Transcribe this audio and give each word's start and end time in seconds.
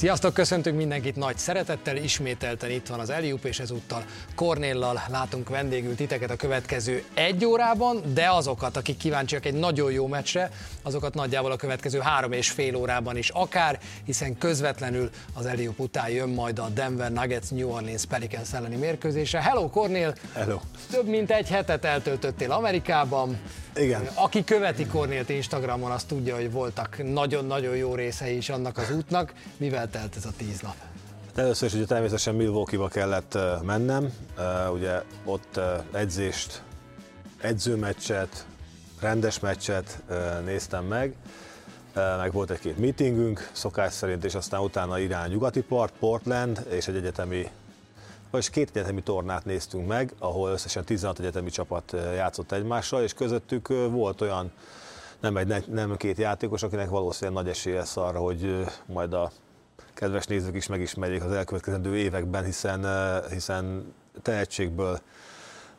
Sziasztok, 0.00 0.34
köszöntünk 0.34 0.76
mindenkit 0.76 1.16
nagy 1.16 1.38
szeretettel, 1.38 1.96
ismételten 1.96 2.70
itt 2.70 2.86
van 2.86 3.00
az 3.00 3.10
Eliup, 3.10 3.44
és 3.44 3.58
ezúttal 3.58 4.04
Kornéllal 4.34 5.02
látunk 5.08 5.48
vendégül 5.48 5.94
titeket 5.94 6.30
a 6.30 6.36
következő 6.36 7.04
egy 7.14 7.44
órában, 7.44 8.02
de 8.14 8.30
azokat, 8.30 8.76
akik 8.76 8.96
kíváncsiak 8.96 9.46
egy 9.46 9.54
nagyon 9.54 9.92
jó 9.92 10.06
meccsre, 10.06 10.50
azokat 10.82 11.14
nagyjából 11.14 11.52
a 11.52 11.56
következő 11.56 11.98
három 11.98 12.32
és 12.32 12.50
fél 12.50 12.76
órában 12.76 13.16
is 13.16 13.28
akár, 13.28 13.78
hiszen 14.04 14.38
közvetlenül 14.38 15.10
az 15.34 15.46
Eliup 15.46 15.80
után 15.80 16.10
jön 16.10 16.28
majd 16.28 16.58
a 16.58 16.68
Denver 16.68 17.12
Nuggets 17.12 17.50
New 17.50 17.68
Orleans 17.68 18.04
Pelicans 18.04 18.52
elleni 18.52 18.76
mérkőzése. 18.76 19.42
Hello 19.42 19.70
Kornél! 19.70 20.14
Hello! 20.34 20.60
Több 20.90 21.06
mint 21.06 21.30
egy 21.30 21.48
hetet 21.48 21.84
eltöltöttél 21.84 22.52
Amerikában. 22.52 23.38
Igen. 23.76 24.08
Aki 24.14 24.44
követi 24.44 24.86
Kornélt 24.86 25.28
Instagramon, 25.28 25.90
az 25.90 26.04
tudja, 26.04 26.34
hogy 26.34 26.52
voltak 26.52 27.12
nagyon-nagyon 27.12 27.76
jó 27.76 27.94
részei 27.94 28.36
is 28.36 28.48
annak 28.48 28.78
az 28.78 28.90
útnak. 28.90 29.32
Mivel 29.56 29.89
telt 29.90 30.16
ez 30.16 30.24
a 30.24 30.30
tíz 30.36 30.60
nap? 30.60 30.74
Hát 31.26 31.38
először 31.38 31.68
is 31.68 31.74
ugye 31.74 31.84
természetesen 31.84 32.34
Milwaukee-ba 32.34 32.88
kellett 32.88 33.38
mennem, 33.62 34.12
ugye 34.72 35.02
ott 35.24 35.60
edzést, 35.92 36.62
edzőmeccset, 37.40 38.46
rendes 39.00 39.38
meccset 39.38 40.02
néztem 40.44 40.84
meg, 40.84 41.14
meg 41.94 42.32
volt 42.32 42.50
egy-két 42.50 42.78
meetingünk 42.78 43.50
szokás 43.52 43.92
szerint, 43.92 44.24
és 44.24 44.34
aztán 44.34 44.60
utána 44.60 44.98
irány 44.98 45.30
nyugati 45.30 45.62
part, 45.62 45.92
Portland, 45.98 46.66
és 46.70 46.88
egy 46.88 46.96
egyetemi 46.96 47.50
vagyis 48.30 48.50
két 48.50 48.70
egyetemi 48.72 49.02
tornát 49.02 49.44
néztünk 49.44 49.86
meg, 49.86 50.14
ahol 50.18 50.50
összesen 50.50 50.84
16 50.84 51.18
egyetemi 51.18 51.50
csapat 51.50 51.96
játszott 52.14 52.52
egymással, 52.52 53.02
és 53.02 53.12
közöttük 53.12 53.68
volt 53.68 54.20
olyan 54.20 54.52
nem, 55.20 55.36
egy, 55.36 55.68
nem 55.68 55.96
két 55.96 56.18
játékos, 56.18 56.62
akinek 56.62 56.88
valószínűleg 56.88 57.42
nagy 57.42 57.52
esély 57.52 57.74
lesz 57.74 57.96
arra, 57.96 58.18
hogy 58.18 58.64
majd 58.86 59.12
a 59.12 59.30
kedves 60.00 60.26
nézők 60.26 60.56
is 60.56 60.66
megismerjék 60.66 61.24
az 61.24 61.32
elkövetkezendő 61.32 61.96
években, 61.96 62.44
hiszen, 62.44 62.86
hiszen 63.30 63.94
tehetségből 64.22 65.00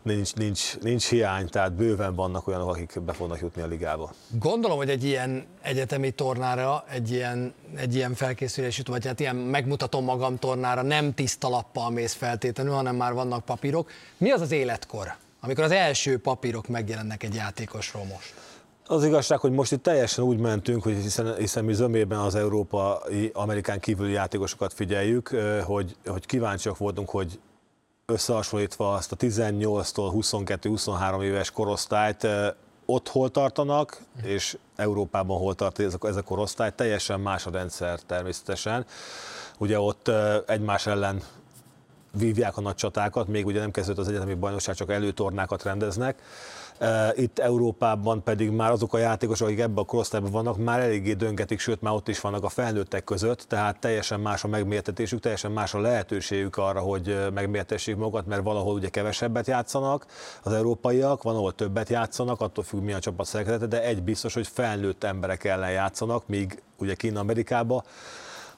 nincs, 0.02 0.34
nincs, 0.34 0.78
nincs 0.80 1.08
hiány, 1.08 1.50
tehát 1.50 1.74
bőven 1.74 2.16
vannak 2.16 2.48
olyanok, 2.48 2.70
akik 2.70 3.02
be 3.02 3.14
fognak 3.14 3.40
jutni 3.40 3.62
a 3.62 3.68
ligába. 3.68 4.12
Gondolom, 4.40 4.78
hogy 4.78 4.90
egy 4.90 5.04
ilyen 5.04 5.46
egyetemi 5.62 6.12
tornára, 6.12 6.84
egy 6.90 7.12
ilyen, 7.12 7.54
egy 7.76 7.96
ilyen 7.96 8.14
felkészülésű, 8.14 8.82
vagy 8.86 9.06
hát 9.06 9.20
ilyen 9.20 9.36
megmutatom 9.36 10.04
magam 10.04 10.38
tornára 10.38 10.82
nem 10.82 11.14
tiszta 11.14 11.50
lappal 11.50 11.90
mész 11.90 12.14
feltétlenül, 12.14 12.74
hanem 12.74 12.96
már 12.96 13.14
vannak 13.14 13.46
papírok. 13.46 13.92
Mi 14.18 14.32
az 14.32 14.42
az 14.42 14.52
életkor, 14.52 15.16
amikor 15.40 15.64
az 15.64 15.72
első 15.72 16.20
papírok 16.20 16.68
megjelennek 16.68 17.24
egy 17.24 17.36
játékosról 17.36 18.04
most? 18.04 18.34
Az 18.92 19.04
igazság, 19.04 19.40
hogy 19.40 19.52
most 19.52 19.72
itt 19.72 19.84
teljesen 19.84 20.24
úgy 20.24 20.38
mentünk, 20.38 20.84
hogy 20.84 20.94
hiszen, 20.94 21.36
hiszen 21.36 21.66
mi 21.66 21.74
zömében 21.74 22.20
az 22.20 22.36
európai, 22.36 23.32
Amerikán 23.34 23.80
kívüli 23.80 24.12
játékosokat 24.12 24.74
figyeljük, 24.74 25.36
hogy, 25.64 25.96
hogy 26.06 26.26
kíváncsiak 26.26 26.78
voltunk, 26.78 27.10
hogy 27.10 27.40
összehasonlítva 28.06 28.94
azt 28.94 29.12
a 29.12 29.16
18-tól 29.16 30.12
22-23 30.16 31.22
éves 31.22 31.52
korosztályt 31.52 32.28
ott 32.86 33.08
hol 33.08 33.30
tartanak, 33.30 34.02
és 34.24 34.58
Európában 34.76 35.38
hol 35.38 35.56
tart 35.56 35.80
ez 35.80 35.96
a, 36.00 36.08
ez 36.08 36.16
a 36.16 36.22
korosztály, 36.22 36.72
teljesen 36.76 37.20
más 37.20 37.46
a 37.46 37.52
rendszer 37.52 38.00
természetesen. 38.00 38.86
Ugye 39.58 39.80
ott 39.80 40.12
egymás 40.46 40.88
ellen 40.88 41.22
vívják 42.12 42.58
a 42.58 42.62
nagy 42.62 42.76
csatákat, 42.76 43.28
még 43.28 43.46
ugye 43.46 43.60
nem 43.60 43.72
kezdődött 43.72 44.02
az 44.02 44.10
egyetemi 44.10 44.34
bajnokság, 44.34 44.76
csak 44.76 44.92
előtornákat 44.92 45.64
rendeznek. 45.64 46.22
Itt 47.16 47.40
Európában 47.40 48.24
pedig 48.24 48.50
már 48.50 48.72
azok 48.72 48.94
a 48.94 48.98
játékosok, 48.98 49.48
akik 49.48 49.60
ebben 49.60 49.78
a 49.78 49.86
korosztályban 49.86 50.32
vannak, 50.32 50.58
már 50.58 50.80
eléggé 50.80 51.14
döngetik, 51.14 51.60
sőt 51.60 51.82
már 51.82 51.94
ott 51.94 52.08
is 52.08 52.20
vannak 52.20 52.44
a 52.44 52.50
felnőttek 52.50 53.04
között, 53.04 53.42
tehát 53.48 53.80
teljesen 53.80 54.20
más 54.20 54.44
a 54.44 54.48
megmértetésük, 54.48 55.20
teljesen 55.20 55.52
más 55.52 55.74
a 55.74 55.80
lehetőségük 55.80 56.58
arra, 56.58 56.80
hogy 56.80 57.18
megmértessék 57.34 57.96
magukat, 57.96 58.26
mert 58.26 58.44
valahol 58.44 58.74
ugye 58.74 58.90
kevesebbet 58.90 59.48
játszanak 59.48 60.06
az 60.44 60.54
európaiak, 60.54 61.24
van 61.24 61.36
ahol 61.36 61.56
többet 61.56 61.90
játszanak, 61.90 62.42
attól 62.42 62.64
függ 62.64 62.82
mi 62.82 62.94
a 62.94 63.00
csapat 63.00 63.26
szerkezete, 63.26 63.66
de 63.66 63.84
egy 63.84 64.04
biztos, 64.04 64.34
hogy 64.34 64.48
felnőtt 64.48 65.04
emberek 65.04 65.44
ellen 65.44 65.72
játszanak, 65.72 66.28
míg 66.28 66.62
ugye 66.78 66.94
Kína 66.94 67.20
Amerikában 67.20 67.84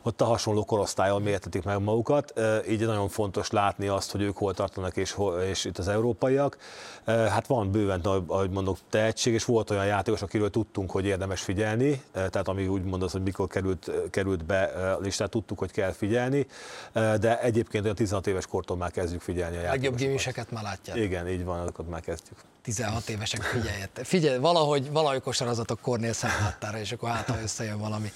ott 0.04 0.22
a 0.22 0.26
hasonló 0.26 0.66
korosztályon 0.66 1.22
mértetik 1.22 1.64
meg 1.64 1.82
magukat, 1.82 2.34
így 2.70 2.86
nagyon 2.86 3.10
fontos 3.10 3.50
látni 3.50 3.88
azt, 3.88 4.12
hogy 4.12 4.22
ők 4.22 4.38
hol 4.38 4.54
tartanak, 4.54 4.98
és, 4.98 5.16
és 5.50 5.66
itt 5.66 5.78
az 5.78 5.88
európaiak. 5.88 6.58
Hát 7.06 7.48
van 7.48 7.72
bőven, 7.72 8.00
ahogy 8.28 8.50
mondok, 8.50 8.78
tehetség, 8.90 9.34
és 9.34 9.46
volt 9.46 9.70
olyan 9.70 9.86
játékos, 9.86 10.22
akiről 10.22 10.50
tudtunk, 10.50 10.92
hogy 10.92 11.06
érdemes 11.06 11.42
figyelni, 11.42 12.04
tehát 12.12 12.48
ami 12.48 12.68
úgy 12.68 12.84
mondod, 12.84 13.12
hogy 13.12 13.22
mikor 13.22 13.48
került, 13.48 13.92
került 14.10 14.46
be 14.46 14.62
a 14.64 15.00
listát, 15.00 15.30
tudtuk, 15.30 15.60
hogy 15.60 15.72
kell 15.72 15.92
figyelni, 15.92 16.48
de 16.94 17.42
egyébként 17.42 17.84
olyan 17.84 17.96
16 17.96 18.28
éves 18.28 18.46
kortól 18.46 18.78
már 18.78 18.92
kezdjük 18.92 19.22
figyelni 19.22 19.56
a 19.58 19.62
játékosokat. 19.62 19.84
Legjobb 19.84 20.08
gimiseket 20.08 20.52
már 20.52 20.64
látják. 20.64 20.98
Igen, 20.98 21.28
így 21.28 21.44
van, 21.44 21.60
azokat 21.60 21.90
már 21.90 22.02
kezdjük. 22.02 22.38
16 22.62 23.10
évesek 23.10 23.42
figyeljetek. 23.42 24.06
Figyelj, 24.06 24.38
valahogy, 24.38 24.92
valahogy 24.92 25.22
kosarazatok 25.22 25.82
Kornél 25.82 26.14
szemláttára, 26.14 26.80
és 26.80 26.92
akkor 26.92 27.10
hát, 27.10 27.30
ha 27.30 27.42
összejön 27.42 27.80
valami. 27.80 28.12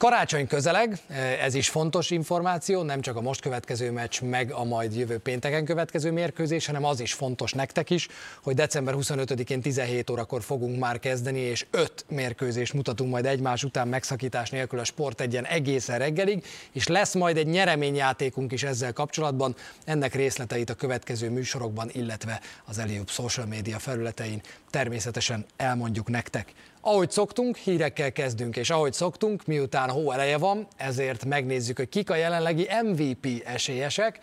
Karácsony 0.00 0.46
közeleg, 0.46 0.98
ez 1.40 1.54
is 1.54 1.68
fontos 1.68 2.10
információ, 2.10 2.82
nem 2.82 3.00
csak 3.00 3.16
a 3.16 3.20
most 3.20 3.40
következő 3.40 3.90
meccs, 3.90 4.20
meg 4.20 4.52
a 4.52 4.64
majd 4.64 4.96
jövő 4.96 5.18
pénteken 5.18 5.64
következő 5.64 6.10
mérkőzés, 6.12 6.66
hanem 6.66 6.84
az 6.84 7.00
is 7.00 7.12
fontos 7.12 7.52
nektek 7.52 7.90
is, 7.90 8.08
hogy 8.42 8.54
december 8.54 8.94
25-én 8.98 9.60
17 9.60 10.10
órakor 10.10 10.42
fogunk 10.42 10.78
már 10.78 10.98
kezdeni, 10.98 11.38
és 11.38 11.66
öt 11.70 12.04
mérkőzést 12.08 12.72
mutatunk 12.72 13.10
majd 13.10 13.26
egymás 13.26 13.64
után 13.64 13.88
megszakítás 13.88 14.50
nélkül 14.50 14.78
a 14.78 14.84
Sport 14.84 15.20
egyen 15.20 15.44
egészen 15.44 15.98
reggelig, 15.98 16.44
és 16.72 16.86
lesz 16.86 17.14
majd 17.14 17.36
egy 17.36 17.46
nyereményjátékunk 17.46 18.52
is 18.52 18.62
ezzel 18.62 18.92
kapcsolatban. 18.92 19.54
Ennek 19.84 20.14
részleteit 20.14 20.70
a 20.70 20.74
következő 20.74 21.30
műsorokban, 21.30 21.88
illetve 21.92 22.40
az 22.64 22.78
Eliup 22.78 23.10
social 23.10 23.46
media 23.46 23.78
felületein 23.78 24.40
természetesen 24.70 25.46
elmondjuk 25.56 26.08
nektek. 26.08 26.52
Ahogy 26.82 27.10
szoktunk, 27.10 27.56
hírekkel 27.56 28.12
kezdünk, 28.12 28.56
és 28.56 28.70
ahogy 28.70 28.92
szoktunk, 28.92 29.46
miután 29.46 29.90
hó 29.90 30.10
eleje 30.10 30.38
van, 30.38 30.66
ezért 30.76 31.24
megnézzük, 31.24 31.76
hogy 31.76 31.88
kik 31.88 32.10
a 32.10 32.14
jelenlegi 32.14 32.68
MVP 32.82 33.26
esélyesek. 33.44 34.18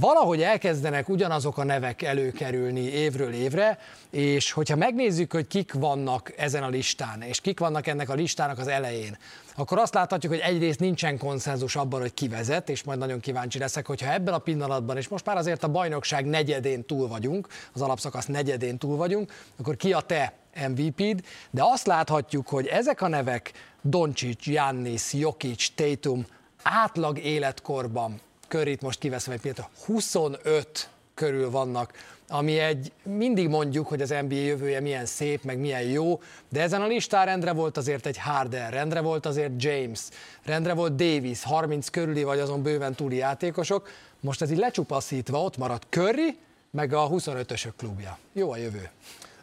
Valahogy 0.00 0.42
elkezdenek 0.42 1.08
ugyanazok 1.08 1.58
a 1.58 1.64
nevek 1.64 2.02
előkerülni 2.02 2.80
évről 2.80 3.32
évre, 3.32 3.78
és 4.10 4.52
hogyha 4.52 4.76
megnézzük, 4.76 5.32
hogy 5.32 5.46
kik 5.46 5.72
vannak 5.72 6.32
ezen 6.36 6.62
a 6.62 6.68
listán, 6.68 7.22
és 7.22 7.40
kik 7.40 7.58
vannak 7.58 7.86
ennek 7.86 8.08
a 8.08 8.14
listának 8.14 8.58
az 8.58 8.68
elején, 8.68 9.18
akkor 9.56 9.78
azt 9.78 9.94
láthatjuk, 9.94 10.32
hogy 10.32 10.42
egyrészt 10.42 10.80
nincsen 10.80 11.18
konszenzus 11.18 11.76
abban, 11.76 12.00
hogy 12.00 12.14
ki 12.14 12.28
vezet, 12.28 12.68
és 12.68 12.82
majd 12.82 12.98
nagyon 12.98 13.20
kíváncsi 13.20 13.58
leszek, 13.58 13.86
hogyha 13.86 14.12
ebben 14.12 14.34
a 14.34 14.38
pillanatban, 14.38 14.96
és 14.96 15.08
most 15.08 15.26
már 15.26 15.36
azért 15.36 15.62
a 15.62 15.68
bajnokság 15.68 16.24
negyedén 16.24 16.84
túl 16.84 17.08
vagyunk, 17.08 17.48
az 17.72 17.80
alapszakasz 17.80 18.26
negyedén 18.26 18.78
túl 18.78 18.96
vagyunk, 18.96 19.32
akkor 19.58 19.76
ki 19.76 19.92
a 19.92 20.00
te 20.00 20.32
MVP-d, 20.68 21.24
de 21.50 21.62
azt 21.64 21.86
láthatjuk, 21.86 22.48
hogy 22.48 22.66
ezek 22.66 23.00
a 23.00 23.08
nevek, 23.08 23.52
Doncsics, 23.82 24.44
Giannis, 24.44 25.12
Jokic, 25.12 25.66
Tatum 25.74 26.26
átlag 26.62 27.18
életkorban, 27.18 28.20
körít 28.48 28.82
most 28.82 28.98
kiveszem 28.98 29.32
egy 29.32 29.40
pillanat, 29.40 29.70
25 29.84 30.88
körül 31.14 31.50
vannak, 31.50 31.92
ami 32.28 32.58
egy, 32.58 32.92
mindig 33.02 33.48
mondjuk, 33.48 33.86
hogy 33.86 34.02
az 34.02 34.14
NBA 34.28 34.34
jövője 34.34 34.80
milyen 34.80 35.06
szép, 35.06 35.42
meg 35.42 35.58
milyen 35.58 35.82
jó, 35.82 36.20
de 36.48 36.60
ezen 36.60 36.82
a 36.82 36.86
listán 36.86 37.26
rendre 37.26 37.52
volt 37.52 37.76
azért 37.76 38.06
egy 38.06 38.18
Harden, 38.18 38.70
rendre 38.70 39.00
volt 39.00 39.26
azért 39.26 39.62
James, 39.62 40.00
rendre 40.44 40.74
volt 40.74 40.94
Davis, 40.94 41.42
30 41.42 41.88
körüli 41.88 42.22
vagy 42.22 42.38
azon 42.38 42.62
bőven 42.62 42.94
túli 42.94 43.16
játékosok, 43.16 43.88
most 44.20 44.42
ez 44.42 44.50
így 44.50 44.58
lecsupaszítva 44.58 45.42
ott 45.42 45.56
maradt 45.56 45.86
Curry, 45.90 46.38
meg 46.70 46.92
a 46.92 47.08
25-ösök 47.08 47.72
klubja. 47.76 48.18
Jó 48.32 48.50
a 48.50 48.56
jövő. 48.56 48.90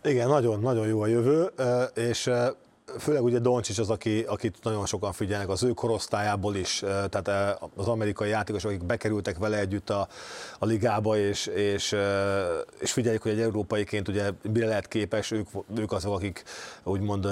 Igen, 0.03 0.27
nagyon, 0.27 0.59
nagyon 0.59 0.87
jó 0.87 1.01
a 1.01 1.07
jövő, 1.07 1.51
és 1.93 2.29
főleg 2.99 3.23
ugye 3.23 3.39
Doncsics 3.39 3.77
az, 3.77 3.89
aki, 3.89 4.25
akit 4.27 4.57
nagyon 4.63 4.85
sokan 4.85 5.11
figyelnek, 5.11 5.49
az 5.49 5.63
ő 5.63 5.71
korosztályából 5.71 6.55
is, 6.55 6.83
tehát 7.09 7.57
az 7.75 7.87
amerikai 7.87 8.29
játékosok, 8.29 8.71
akik 8.71 8.83
bekerültek 8.83 9.37
vele 9.37 9.57
együtt 9.57 9.89
a, 9.89 10.07
a 10.59 10.65
ligába, 10.65 11.17
és, 11.17 11.45
és, 11.45 11.95
és 12.79 12.91
figyeljük, 12.91 13.21
hogy 13.21 13.31
egy 13.31 13.39
európaiként 13.39 14.07
ugye 14.07 14.29
mire 14.51 14.67
lehet 14.67 14.87
képes, 14.87 15.31
ők, 15.31 15.47
ők 15.77 15.91
azok, 15.91 16.13
akik 16.13 16.43
úgymond 16.83 17.27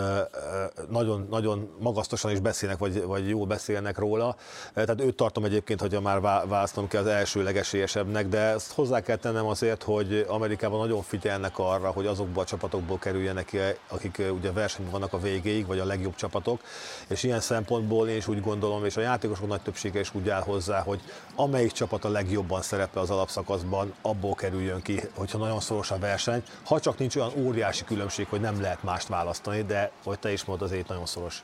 nagyon, 0.89 1.27
nagyon 1.29 1.69
magasztosan 1.79 2.31
is 2.31 2.39
beszélnek, 2.39 2.77
vagy, 2.77 3.03
vagy 3.03 3.29
jól 3.29 3.45
beszélnek 3.45 3.97
róla. 3.97 4.35
Tehát 4.73 5.01
őt 5.01 5.15
tartom 5.15 5.43
egyébként, 5.43 5.81
hogyha 5.81 6.01
már 6.01 6.21
választom 6.47 6.87
ki 6.87 6.97
az 6.97 7.05
első 7.05 7.43
legesélyesebbnek, 7.43 8.27
de 8.27 8.39
ezt 8.39 8.71
hozzá 8.71 9.01
kell 9.01 9.17
tennem 9.17 9.45
azért, 9.45 9.83
hogy 9.83 10.25
Amerikában 10.27 10.79
nagyon 10.79 11.01
figyelnek 11.01 11.59
arra, 11.59 11.89
hogy 11.89 12.05
azokból 12.05 12.43
a 12.43 12.45
csapatokból 12.45 12.97
kerüljenek 12.97 13.45
ki, 13.45 13.57
akik 13.87 14.21
ugye 14.31 14.51
versenyben 14.51 14.91
vannak 14.91 15.13
a 15.13 15.19
végén, 15.19 15.50
végéig, 15.51 15.67
vagy 15.67 15.79
a 15.79 15.85
legjobb 15.85 16.15
csapatok, 16.15 16.61
és 17.07 17.23
ilyen 17.23 17.39
szempontból 17.39 18.07
én 18.07 18.17
is 18.17 18.27
úgy 18.27 18.41
gondolom, 18.41 18.85
és 18.85 18.97
a 18.97 19.01
játékosok 19.01 19.47
nagy 19.47 19.61
többsége 19.61 19.99
is 19.99 20.13
úgy 20.13 20.29
áll 20.29 20.41
hozzá, 20.41 20.81
hogy 20.81 21.01
amelyik 21.35 21.71
csapat 21.71 22.05
a 22.05 22.09
legjobban 22.09 22.61
szerepel 22.61 23.01
az 23.01 23.09
alapszakaszban, 23.09 23.93
abból 24.01 24.35
kerüljön 24.35 24.81
ki, 24.81 24.99
hogyha 25.15 25.37
nagyon 25.37 25.59
szoros 25.59 25.91
a 25.91 25.97
verseny, 25.97 26.43
ha 26.65 26.79
csak 26.79 26.97
nincs 26.97 27.15
olyan 27.15 27.31
óriási 27.37 27.83
különbség, 27.83 28.27
hogy 28.29 28.41
nem 28.41 28.61
lehet 28.61 28.83
mást 28.83 29.07
választani, 29.07 29.63
de 29.63 29.91
hogy 30.03 30.19
te 30.19 30.31
is 30.31 30.43
mondod, 30.43 30.67
azért 30.67 30.87
nagyon 30.87 31.05
szoros. 31.05 31.43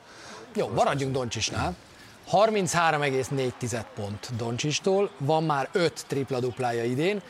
Jó, 0.56 0.68
maradjunk 0.68 1.14
Doncsisnál. 1.14 1.76
33,4 2.32 3.84
pont 3.96 4.36
Doncsistól, 4.36 5.10
van 5.18 5.44
már 5.44 5.70
5 5.72 6.06
tripla-duplája 6.08 6.84
idén. 6.84 7.22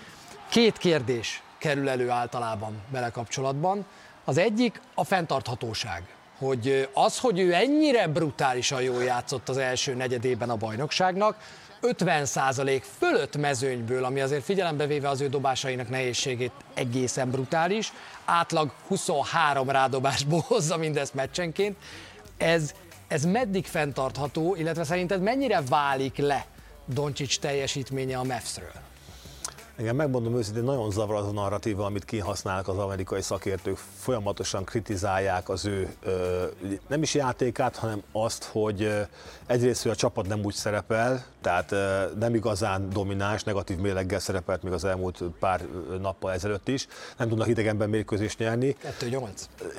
Két 0.50 0.77
kérdés 0.77 1.41
kerül 1.57 1.89
elő 1.89 2.09
általában 2.09 2.81
vele 2.89 3.09
kapcsolatban. 3.09 3.85
Az 4.25 4.38
egyik 4.38 4.81
a 4.95 5.03
fenntarthatóság 5.03 6.16
hogy 6.37 6.89
az, 6.93 7.19
hogy 7.19 7.39
ő 7.39 7.53
ennyire 7.53 8.07
brutálisan 8.07 8.81
jól 8.81 9.03
játszott 9.03 9.49
az 9.49 9.57
első 9.57 9.93
negyedében 9.93 10.49
a 10.49 10.55
bajnokságnak, 10.55 11.35
50% 11.81 12.81
fölött 12.97 13.37
mezőnyből, 13.37 14.03
ami 14.03 14.19
azért 14.19 14.43
figyelembe 14.43 14.85
véve 14.85 15.09
az 15.09 15.21
ő 15.21 15.29
dobásainak 15.29 15.89
nehézségét 15.89 16.51
egészen 16.73 17.29
brutális, 17.29 17.93
átlag 18.25 18.71
23 18.87 19.69
rádobásból 19.69 20.43
hozza 20.47 20.77
mindezt 20.77 21.13
meccsenként. 21.13 21.77
Ez, 22.37 22.73
ez 23.07 23.25
meddig 23.25 23.65
fenntartható, 23.65 24.55
illetve 24.55 24.83
szerinted 24.83 25.21
mennyire 25.21 25.61
válik 25.69 26.17
le 26.17 26.45
Doncsics 26.85 27.39
teljesítménye 27.39 28.17
a 28.17 28.23
Mavs-ről? 28.23 28.86
Igen, 29.79 29.95
megmondom 29.95 30.38
őszintén, 30.38 30.63
nagyon 30.63 30.91
zavar 30.91 31.15
az 31.15 31.27
a 31.27 31.31
narratíva, 31.31 31.85
amit 31.85 32.06
kihasználnak 32.06 32.68
az 32.68 32.77
amerikai 32.77 33.21
szakértők, 33.21 33.77
folyamatosan 33.97 34.63
kritizálják 34.63 35.50
az 35.50 35.65
ő 35.65 35.95
nem 36.88 37.01
is 37.01 37.13
játékát, 37.13 37.75
hanem 37.75 38.01
azt, 38.12 38.44
hogy 38.44 38.91
egyrészt, 39.45 39.81
hogy 39.81 39.91
a 39.91 39.95
csapat 39.95 40.27
nem 40.27 40.39
úgy 40.44 40.53
szerepel, 40.53 41.25
tehát 41.41 41.75
nem 42.19 42.35
igazán 42.35 42.89
domináns, 42.89 43.44
negatív 43.44 43.77
méleggel 43.77 44.19
szerepelt 44.19 44.63
még 44.63 44.74
az 44.74 44.83
elmúlt 44.83 45.24
pár 45.39 45.62
nappal 46.01 46.31
ezelőtt 46.31 46.68
is, 46.68 46.88
nem 47.18 47.30
tudnak 47.30 47.47
idegenben 47.47 47.89
mérkőzést 47.89 48.39
nyerni. 48.39 48.75
2-8. 49.00 49.27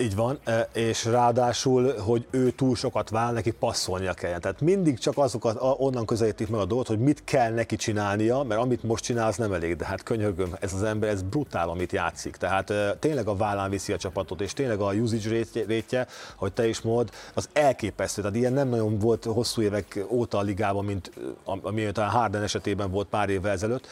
Így 0.01 0.15
van, 0.15 0.39
és 0.73 1.05
ráadásul, 1.05 1.99
hogy 1.99 2.27
ő 2.31 2.51
túl 2.51 2.77
sokat 2.77 3.11
vál, 3.11 3.33
neki 3.33 3.51
passzolnia 3.51 4.13
kell. 4.13 4.39
Tehát 4.39 4.61
mindig 4.61 4.99
csak 4.99 5.19
azokat 5.19 5.57
onnan 5.61 6.07
közelítik 6.07 6.49
meg 6.49 6.61
a 6.61 6.65
dolgot, 6.65 6.87
hogy 6.87 6.99
mit 6.99 7.25
kell 7.25 7.53
neki 7.53 7.77
csinálnia, 7.77 8.43
mert 8.43 8.61
amit 8.61 8.83
most 8.83 9.05
csinál, 9.05 9.29
az 9.29 9.37
nem 9.37 9.53
elég, 9.53 9.77
de 9.77 9.87
hát 9.89 10.03
könyörgöm, 10.03 10.57
ez 10.61 10.75
az 10.75 10.83
ember, 10.83 11.09
ez 11.09 11.23
brutál, 11.23 11.69
amit 11.69 11.93
játszik. 11.93 12.37
Tehát 12.37 12.73
tényleg 12.99 13.27
a 13.27 13.37
vállán 13.37 13.71
viszi 13.71 13.93
a 13.93 13.97
csapatot, 13.97 14.41
és 14.41 14.53
tényleg 14.53 14.81
a 14.81 14.93
usage 14.93 15.45
rétje, 15.67 16.07
hogy 16.37 16.53
te 16.53 16.69
is 16.69 16.81
mond, 16.81 17.11
az 17.35 17.49
elképesztő. 17.53 18.21
Tehát 18.21 18.37
ilyen 18.37 18.53
nem 18.53 18.69
nagyon 18.69 18.99
volt 18.99 19.25
hosszú 19.25 19.63
évek 19.63 20.05
óta 20.09 20.39
a 20.39 20.43
ligában, 20.43 20.85
mint 20.85 21.11
ami 21.45 21.87
a 21.87 22.03
Harden 22.03 22.43
esetében 22.43 22.91
volt 22.91 23.09
pár 23.09 23.29
évvel 23.29 23.53
ezelőtt. 23.53 23.87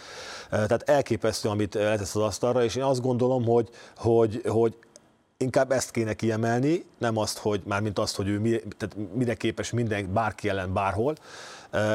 Tehát 0.50 0.88
elképesztő, 0.88 1.48
amit 1.48 1.74
letesz 1.74 2.14
az 2.16 2.22
asztalra, 2.22 2.64
és 2.64 2.74
én 2.74 2.82
azt 2.82 3.00
gondolom, 3.00 3.44
hogy, 3.44 3.68
hogy, 3.96 4.42
hogy 4.48 4.76
inkább 5.36 5.72
ezt 5.72 5.90
kéne 5.90 6.14
kiemelni, 6.14 6.84
nem 6.98 7.16
azt, 7.16 7.38
hogy 7.38 7.62
már 7.64 7.80
mint 7.80 7.98
azt, 7.98 8.16
hogy 8.16 8.28
ő 8.28 8.38
mi, 8.38 8.50
tehát 8.50 8.96
mire 9.14 9.34
képes 9.34 9.70
minden, 9.70 10.12
bárki 10.12 10.48
ellen 10.48 10.72
bárhol, 10.72 11.14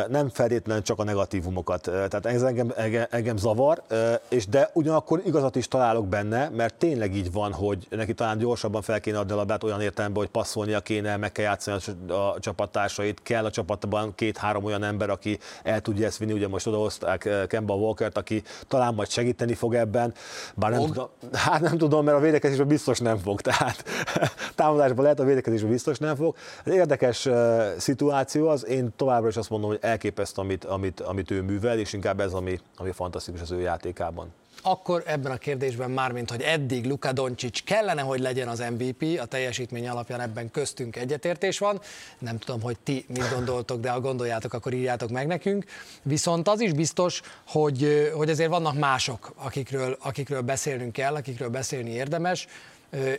nem 0.08 0.30
feltétlenül 0.30 0.84
csak 0.84 1.00
a 1.00 1.04
negatívumokat. 1.04 1.82
Tehát 1.82 2.26
ez 2.26 2.42
engem, 2.42 2.74
engem, 2.76 3.06
engem 3.10 3.38
zavar, 3.38 3.82
és 4.30 4.48
de 4.48 4.70
ugyanakkor 4.74 5.22
igazat 5.26 5.56
is 5.56 5.68
találok 5.68 6.08
benne, 6.08 6.50
mert 6.50 6.76
tényleg 6.76 7.16
így 7.16 7.32
van, 7.32 7.54
hogy 7.54 7.88
neki 7.90 8.14
talán 8.14 8.38
gyorsabban 8.38 8.82
fel 8.82 9.00
kéne 9.00 9.20
adni 9.20 9.32
a 9.32 9.36
labdát 9.36 9.64
olyan 9.64 9.82
értelemben, 9.82 10.22
hogy 10.22 10.32
passzolnia 10.32 10.80
kéne, 10.80 11.18
meg 11.18 11.32
kell 11.32 11.46
játszani 11.46 11.78
a 12.08 12.40
csapattársait, 12.40 13.22
kell 13.24 13.46
a 13.46 13.50
csapatban 13.52 14.16
két-három 14.16 14.64
olyan 14.64 14.84
ember, 14.84 15.10
aki 15.10 15.40
el 15.64 15.82
tudja 15.82 16.06
ezt 16.06 16.18
vinni, 16.18 16.34
ugye 16.34 16.48
most 16.48 16.68
odahozták 16.68 17.30
Kemba 17.48 17.74
Walkert, 17.74 18.18
aki 18.18 18.44
talán 18.68 18.94
majd 18.94 19.10
segíteni 19.10 19.54
fog 19.54 19.76
ebben, 19.76 20.14
bár 20.56 20.72
nem 20.72 20.86
tudom, 20.86 21.08
hát 21.34 21.62
nem 21.62 21.78
tudom, 21.78 22.06
mert 22.06 22.18
a 22.18 22.22
védekezésben 22.22 22.68
biztos 22.68 23.00
nem 23.00 23.18
fog, 23.18 23.42
tehát 23.42 23.84
támadásban 24.56 25.04
lehet, 25.04 25.20
a 25.20 25.24
védekezésben 25.24 25.72
biztos 25.72 25.98
nem 25.98 26.16
fog. 26.16 26.36
Ez 26.64 26.74
érdekes 26.74 27.30
szituáció 27.78 28.48
az, 28.48 28.66
én 28.66 28.94
továbbra 28.96 29.28
is 29.28 29.38
azt 29.38 29.50
mondom, 29.50 29.61
hogy 29.68 29.80
elképesztő, 29.82 30.42
amit, 30.42 30.66
amit, 30.66 31.00
amit 31.00 31.32
ő 31.32 31.42
művel, 31.42 31.80
és 31.80 31.94
inkább 31.94 32.20
ez, 32.20 32.34
ami, 32.34 32.60
ami 32.78 32.92
fantasztikus 32.92 33.42
az 33.42 33.52
ő 33.52 33.60
játékában. 33.60 34.34
Akkor 34.64 35.04
ebben 35.06 35.32
a 35.32 35.38
kérdésben 35.38 35.92
már, 35.92 36.12
mint 36.12 36.30
hogy 36.30 36.42
eddig 36.42 36.86
Luka 36.86 37.12
Doncic 37.12 37.64
kellene, 37.64 38.02
hogy 38.02 38.20
legyen 38.20 38.48
az 38.48 38.64
MVP, 38.78 39.20
a 39.20 39.26
teljesítmény 39.26 39.88
alapján 39.88 40.22
ebben 40.22 40.52
köztünk 40.52 40.96
egyetértés 40.96 41.60
van. 41.60 41.82
Nem 42.20 42.38
tudom, 42.38 42.62
hogy 42.62 42.78
ti 42.84 43.06
mit 43.08 43.30
gondoltok, 43.34 43.80
de 43.80 43.90
ha 43.90 44.00
gondoljátok, 44.00 44.54
akkor 44.54 44.74
írjátok 44.74 45.10
meg 45.10 45.28
nekünk. 45.28 45.66
Viszont 46.02 46.48
az 46.48 46.60
is 46.60 46.74
biztos, 46.74 47.22
hogy, 47.48 48.12
hogy 48.14 48.30
azért 48.30 48.50
vannak 48.50 48.78
mások, 48.78 49.34
akikről, 49.36 49.98
akikről 50.00 50.42
beszélnünk 50.42 50.92
kell, 50.92 51.16
akikről 51.16 51.50
beszélni 51.50 51.90
érdemes. 51.90 52.48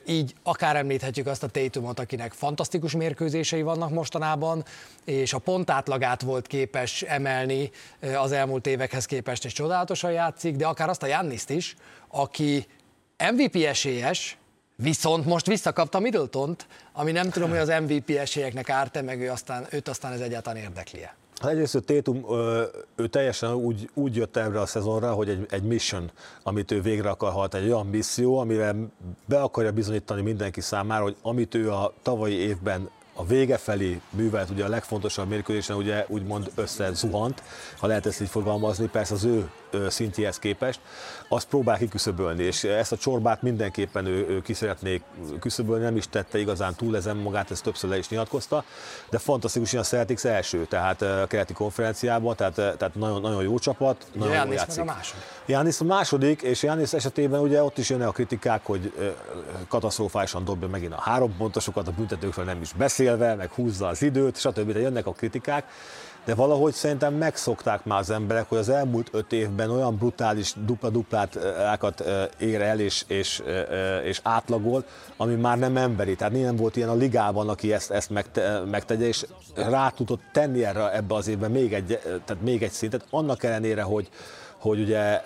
Így 0.07 0.35
akár 0.43 0.77
említhetjük 0.77 1.27
azt 1.27 1.43
a 1.43 1.49
Tatumot, 1.49 1.99
akinek 1.99 2.33
fantasztikus 2.33 2.93
mérkőzései 2.93 3.63
vannak 3.63 3.91
mostanában, 3.91 4.65
és 5.05 5.33
a 5.33 5.39
pontátlagát 5.39 6.23
volt 6.23 6.47
képes 6.47 7.03
emelni 7.03 7.71
az 8.17 8.33
elmúlt 8.33 8.67
évekhez 8.67 9.05
képest, 9.05 9.45
és 9.45 9.53
csodálatosan 9.53 10.13
játszik, 10.13 10.57
de 10.57 10.67
akár 10.67 10.89
azt 10.89 11.03
a 11.03 11.07
Janniszt 11.07 11.51
is, 11.51 11.77
aki 12.09 12.67
MVP 13.31 13.57
esélyes, 13.57 14.37
Viszont 14.77 15.25
most 15.25 15.47
visszakapta 15.47 15.99
Middleton-t, 15.99 16.67
ami 16.93 17.13
nem 17.13 17.31
tudom, 17.31 17.49
hogy 17.49 17.59
az 17.59 17.69
MVP 17.69 18.11
esélyeknek 18.11 18.69
árt 18.69 19.03
meg 19.03 19.21
ő 19.21 19.31
aztán, 19.31 19.67
őt 19.71 19.89
aztán 19.89 20.13
ez 20.13 20.21
egyáltalán 20.21 20.63
érdekli-e. 20.63 21.07
Hát 21.07 21.22
egyrészt, 21.51 21.83
Tétum, 21.85 22.27
ő 22.97 23.07
teljesen 23.07 23.55
úgy, 23.55 23.91
úgy 23.95 24.17
jött 24.17 24.37
erre 24.37 24.61
a 24.61 24.67
szezonra, 24.67 25.13
hogy 25.13 25.29
egy, 25.29 25.47
egy 25.51 25.63
mission, 25.63 26.11
amit 26.43 26.71
ő 26.71 26.81
végre 26.81 27.11
akar 27.11 27.49
egy 27.53 27.71
olyan 27.71 27.87
misszió, 27.87 28.39
amivel 28.39 28.91
be 29.27 29.41
akarja 29.41 29.73
bizonyítani 29.73 30.23
mindenki 30.23 30.61
számára, 30.61 31.03
hogy 31.03 31.17
amit 31.23 31.55
ő 31.55 31.71
a 31.71 31.93
tavalyi 32.03 32.35
évben 32.35 32.91
a 33.15 33.25
vége 33.25 33.57
felé 33.57 34.01
művelt, 34.11 34.51
ugye 34.51 34.65
a 34.65 34.69
legfontosabb 34.69 35.29
mérkőzésen 35.29 35.77
ugye 35.77 36.05
úgymond 36.09 36.51
összezuhant, 36.55 37.43
ha 37.79 37.87
lehet 37.87 38.07
ezt 38.07 38.21
így 38.21 38.29
fogalmazni, 38.29 38.87
persze 38.87 39.15
az 39.15 39.25
ő 39.25 39.51
szintjéhez 39.89 40.39
képest, 40.39 40.81
azt 41.29 41.47
próbál 41.47 41.79
kiküszöbölni, 41.79 42.43
és 42.43 42.65
ezt 42.65 42.93
a 42.93 42.97
csorbát 42.97 43.43
mindenképpen 43.43 44.07
ő, 44.07 44.27
ő 44.29 44.43
ki 44.43 44.53
szeretné 44.53 45.03
küszöbölni, 45.41 45.85
nem 45.85 45.97
is 45.97 46.09
tette 46.09 46.39
igazán 46.39 46.75
túl 46.75 46.97
ezen 46.97 47.17
magát, 47.17 47.51
ezt 47.51 47.63
többször 47.63 47.91
le 47.91 47.99
is 47.99 48.09
nyilatkozta, 48.09 48.65
de 49.11 49.19
fantasztikus, 49.19 49.71
hogy 49.71 49.81
a 49.81 49.83
Celtics 49.83 50.25
első, 50.25 50.65
tehát 50.65 51.03
a 51.03 51.27
keleti 51.27 51.53
konferenciában, 51.53 52.37
tehát, 52.37 52.55
tehát 52.55 52.95
nagyon, 52.95 53.21
nagyon 53.21 53.43
jó 53.43 53.59
csapat, 53.59 54.07
nagyon 54.13 54.35
Jánisz 54.35 54.55
játszik. 54.55 54.83
a 54.83 54.85
második. 54.85 55.23
Jánisz 55.47 55.81
a 55.81 55.85
második, 55.85 56.43
és 56.43 56.63
Jánisz 56.63 56.93
esetében 56.93 57.41
ugye 57.41 57.63
ott 57.63 57.79
is 57.79 57.91
jönnek 57.91 58.09
a 58.09 58.13
kritikák, 58.13 58.65
hogy 58.65 58.93
katasztrofálisan 59.69 60.45
dobja 60.45 60.69
megint 60.69 60.93
a 60.93 61.01
három 61.01 61.37
pontosokat, 61.37 61.89
a 61.89 61.91
büntetőkről 61.91 62.45
nem 62.45 62.61
is 62.61 62.73
beszélve, 62.73 63.35
meg 63.35 63.51
húzza 63.51 63.87
az 63.87 64.03
időt, 64.03 64.39
stb. 64.39 64.73
De 64.73 64.81
jönnek 64.81 65.07
a 65.07 65.13
kritikák, 65.13 65.65
de 66.25 66.35
valahogy 66.35 66.73
szerintem 66.73 67.15
megszokták 67.15 67.85
már 67.85 67.99
az 67.99 68.11
emberek, 68.11 68.49
hogy 68.49 68.59
az 68.59 68.69
elmúlt 68.69 69.09
öt 69.13 69.33
évben 69.33 69.71
olyan 69.71 69.97
brutális 69.97 70.55
dupla-duplákat 70.65 72.05
ér 72.39 72.61
el 72.61 72.81
és, 72.81 73.05
és, 73.07 73.43
és 74.05 74.21
átlagol, 74.23 74.85
ami 75.17 75.35
már 75.35 75.59
nem 75.59 75.77
emberi. 75.77 76.15
Tehát 76.15 76.33
nem 76.33 76.57
volt 76.57 76.77
ilyen 76.77 76.89
a 76.89 76.95
ligában, 76.95 77.49
aki 77.49 77.73
ezt, 77.73 77.91
ezt 77.91 78.11
megte, 78.11 78.63
megtegye, 78.71 79.07
és 79.07 79.27
rá 79.55 79.89
tudott 79.89 80.23
tenni 80.33 80.65
erre 80.65 80.93
ebbe 80.93 81.15
az 81.15 81.29
évben 81.29 81.51
még 81.51 81.73
egy, 81.75 81.99
tehát 82.03 82.43
még 82.43 82.63
egy 82.63 82.71
szintet, 82.71 83.05
annak 83.11 83.43
ellenére, 83.43 83.83
hogy, 83.83 84.09
hogy 84.59 84.81
ugye 84.81 85.21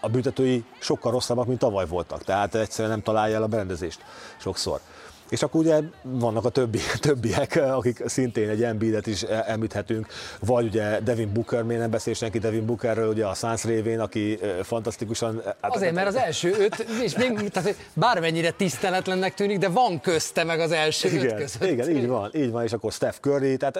a 0.00 0.08
büntetői 0.08 0.64
sokkal 0.78 1.12
rosszabbak, 1.12 1.46
mint 1.46 1.58
tavaly 1.58 1.86
voltak. 1.86 2.24
Tehát 2.24 2.54
egyszerűen 2.54 2.90
nem 2.90 3.02
találja 3.02 3.36
el 3.36 3.42
a 3.42 3.46
berendezést 3.46 4.00
sokszor. 4.36 4.80
És 5.28 5.42
akkor 5.42 5.60
ugye 5.60 5.80
vannak 6.02 6.44
a 6.44 6.48
többi, 6.48 6.78
többiek, 7.00 7.56
akik 7.56 8.02
szintén 8.06 8.48
egy 8.48 8.62
Embiidet 8.62 9.06
is 9.06 9.22
említhetünk, 9.22 10.06
vagy 10.40 10.64
ugye 10.64 11.00
Devin 11.00 11.32
Booker, 11.32 11.62
miért 11.62 11.80
nem 11.80 11.90
beszélsz 11.90 12.20
neki 12.20 12.38
Devin 12.38 12.66
Bookerről, 12.66 13.08
ugye 13.08 13.26
a 13.26 13.34
Suns 13.34 13.64
révén, 13.64 14.00
aki 14.00 14.38
fantasztikusan... 14.62 15.42
Hát, 15.44 15.74
Azért, 15.74 15.94
mert 15.94 16.08
az 16.08 16.14
első 16.14 16.54
öt, 16.58 16.86
és 17.02 17.16
még 17.16 17.48
tehát, 17.48 17.76
bármennyire 17.94 18.50
tiszteletlennek 18.50 19.34
tűnik, 19.34 19.58
de 19.58 19.68
van 19.68 20.00
közte 20.00 20.44
meg 20.44 20.60
az 20.60 20.70
első 20.70 21.08
igen, 21.08 21.24
öt 21.24 21.34
között. 21.34 21.70
Igen, 21.70 21.90
így 21.90 22.06
van, 22.06 22.30
így 22.34 22.50
van, 22.50 22.64
és 22.64 22.72
akkor 22.72 22.92
Steph 22.92 23.18
Curry, 23.20 23.56
tehát 23.56 23.78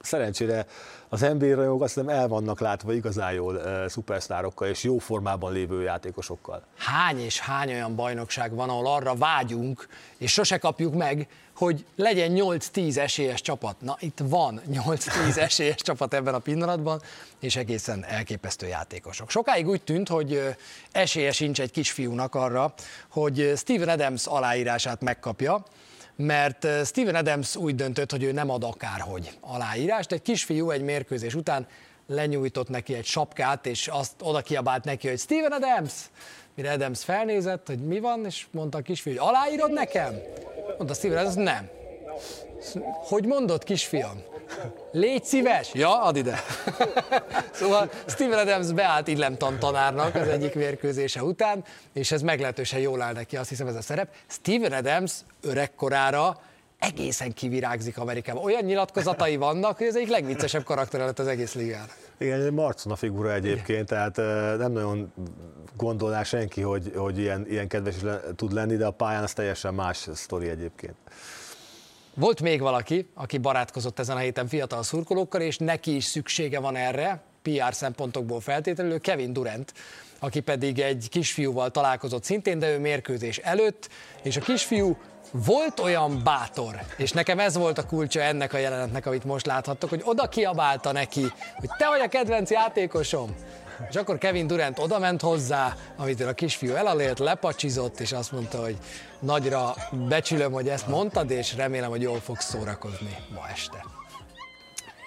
szerencsére 0.00 0.66
az 1.08 1.20
NBA 1.20 1.54
rajongók 1.54 1.82
azt 1.82 1.94
hiszem 1.94 2.08
el 2.08 2.28
vannak 2.28 2.60
látva 2.60 2.92
igazán 2.92 3.32
jól 3.32 3.54
uh, 3.54 3.88
szupersztárokkal 3.88 4.68
és 4.68 4.82
jó 4.82 4.98
formában 4.98 5.52
lévő 5.52 5.82
játékosokkal. 5.82 6.62
Hány 6.76 7.20
és 7.20 7.40
hány 7.40 7.72
olyan 7.72 7.94
bajnokság 7.94 8.54
van, 8.54 8.68
ahol 8.68 8.86
arra 8.86 9.14
vágyunk, 9.14 9.88
és 10.18 10.32
sose 10.32 10.58
kapjuk 10.58 10.94
meg, 10.94 11.28
hogy 11.60 11.84
legyen 11.96 12.30
8-10 12.34 12.96
esélyes 12.96 13.40
csapat. 13.40 13.80
Na, 13.80 13.96
itt 14.00 14.18
van 14.22 14.60
8-10 14.72 15.36
esélyes 15.48 15.82
csapat 15.82 16.14
ebben 16.14 16.34
a 16.34 16.38
pillanatban, 16.38 17.02
és 17.40 17.56
egészen 17.56 18.04
elképesztő 18.04 18.66
játékosok. 18.66 19.30
Sokáig 19.30 19.68
úgy 19.68 19.82
tűnt, 19.82 20.08
hogy 20.08 20.54
esélye 20.92 21.32
sincs 21.32 21.60
egy 21.60 21.70
kisfiúnak 21.70 22.34
arra, 22.34 22.74
hogy 23.08 23.52
Steven 23.56 23.88
Adams 23.88 24.26
aláírását 24.26 25.00
megkapja, 25.00 25.64
mert 26.20 26.66
Steven 26.84 27.14
Adams 27.14 27.56
úgy 27.56 27.74
döntött, 27.74 28.10
hogy 28.10 28.22
ő 28.22 28.32
nem 28.32 28.50
ad 28.50 28.64
akárhogy 28.64 29.38
aláírást. 29.40 30.12
Egy 30.12 30.22
kisfiú 30.22 30.70
egy 30.70 30.82
mérkőzés 30.82 31.34
után 31.34 31.66
lenyújtott 32.06 32.68
neki 32.68 32.94
egy 32.94 33.04
sapkát, 33.04 33.66
és 33.66 33.88
azt 33.88 34.12
oda 34.22 34.40
kiabált 34.40 34.84
neki, 34.84 35.08
hogy 35.08 35.18
Steven 35.18 35.52
Adams! 35.52 35.92
Mire 36.54 36.72
Adams 36.72 37.04
felnézett, 37.04 37.66
hogy 37.66 37.78
mi 37.78 38.00
van, 38.00 38.24
és 38.24 38.46
mondta 38.50 38.78
a 38.78 38.80
kisfiú, 38.80 39.16
hogy 39.16 39.28
aláírod 39.28 39.72
nekem? 39.72 40.14
Mondta 40.76 40.94
Steven 40.94 41.18
Adams, 41.18 41.34
nem. 41.34 41.68
Hogy 43.08 43.24
mondod, 43.24 43.64
kisfiam? 43.64 44.22
Légy 44.92 45.24
szíves! 45.24 45.74
Ja, 45.74 46.02
add 46.02 46.16
ide! 46.16 46.38
szóval 47.52 47.90
Steven 48.06 48.38
Adams 48.38 48.72
beállt 48.72 49.08
illemtan 49.08 49.58
tanárnak 49.58 50.14
az 50.14 50.28
egyik 50.28 50.54
mérkőzése 50.54 51.22
után, 51.22 51.64
és 51.92 52.12
ez 52.12 52.22
meglehetősen 52.22 52.80
jól 52.80 53.02
áll 53.02 53.12
neki, 53.12 53.36
azt 53.36 53.48
hiszem 53.48 53.66
ez 53.66 53.74
a 53.74 53.82
szerep. 53.82 54.14
Steven 54.26 54.72
Adams 54.72 55.12
öregkorára 55.42 56.40
egészen 56.78 57.32
kivirágzik 57.32 57.98
Amerikában. 57.98 58.44
Olyan 58.44 58.64
nyilatkozatai 58.64 59.36
vannak, 59.36 59.76
hogy 59.76 59.86
ez 59.86 59.96
egyik 59.96 60.08
legviccesebb 60.08 60.64
karakter 60.64 61.00
lett 61.00 61.18
az 61.18 61.26
egész 61.26 61.54
ligának. 61.54 61.96
Igen, 62.18 62.40
egy 62.40 62.52
Marcona 62.52 62.96
figura 62.96 63.32
egyébként, 63.32 63.90
Igen. 63.90 64.12
tehát 64.12 64.16
nem 64.58 64.72
nagyon 64.72 65.12
gondolná 65.76 66.22
senki, 66.22 66.60
hogy, 66.60 66.92
hogy 66.96 67.18
ilyen, 67.18 67.46
ilyen 67.48 67.68
kedves 67.68 67.94
tud 68.36 68.52
lenni, 68.52 68.76
de 68.76 68.86
a 68.86 68.90
pályán 68.90 69.22
az 69.22 69.32
teljesen 69.32 69.74
más 69.74 70.08
sztori 70.14 70.48
egyébként. 70.48 70.94
Volt 72.20 72.40
még 72.40 72.60
valaki, 72.60 73.10
aki 73.14 73.38
barátkozott 73.38 73.98
ezen 73.98 74.16
a 74.16 74.20
héten 74.20 74.48
fiatal 74.48 74.82
szurkolókkal, 74.82 75.40
és 75.40 75.58
neki 75.58 75.94
is 75.94 76.04
szüksége 76.04 76.60
van 76.60 76.76
erre, 76.76 77.22
PR 77.42 77.74
szempontokból 77.74 78.40
feltétlenül, 78.40 79.00
Kevin 79.00 79.32
Durant, 79.32 79.72
aki 80.18 80.40
pedig 80.40 80.78
egy 80.78 81.08
kisfiúval 81.10 81.70
találkozott 81.70 82.24
szintén, 82.24 82.58
de 82.58 82.70
ő 82.70 82.78
mérkőzés 82.78 83.38
előtt, 83.38 83.88
és 84.22 84.36
a 84.36 84.40
kisfiú 84.40 84.96
volt 85.32 85.80
olyan 85.80 86.20
bátor, 86.24 86.80
és 86.96 87.12
nekem 87.12 87.38
ez 87.38 87.56
volt 87.56 87.78
a 87.78 87.86
kulcsa 87.86 88.20
ennek 88.20 88.52
a 88.52 88.58
jelenetnek, 88.58 89.06
amit 89.06 89.24
most 89.24 89.46
láthattok, 89.46 89.90
hogy 89.90 90.02
oda 90.04 90.28
kiabálta 90.28 90.92
neki, 90.92 91.26
hogy 91.56 91.70
te 91.78 91.88
vagy 91.88 92.00
a 92.00 92.08
kedvenc 92.08 92.50
játékosom. 92.50 93.34
És 93.88 93.96
akkor 93.96 94.18
Kevin 94.18 94.46
Durant 94.46 94.78
oda 94.78 94.98
ment 94.98 95.20
hozzá, 95.20 95.76
amit 95.96 96.20
a 96.20 96.32
kisfiú 96.32 96.74
elalélt, 96.74 97.18
lepacsizott, 97.18 98.00
és 98.00 98.12
azt 98.12 98.32
mondta, 98.32 98.62
hogy 98.62 98.76
nagyra 99.18 99.74
becsülöm, 100.08 100.52
hogy 100.52 100.68
ezt 100.68 100.86
mondtad, 100.86 101.30
és 101.30 101.56
remélem, 101.56 101.90
hogy 101.90 102.02
jól 102.02 102.20
fogsz 102.20 102.44
szórakozni 102.44 103.16
ma 103.34 103.48
este. 103.52 103.84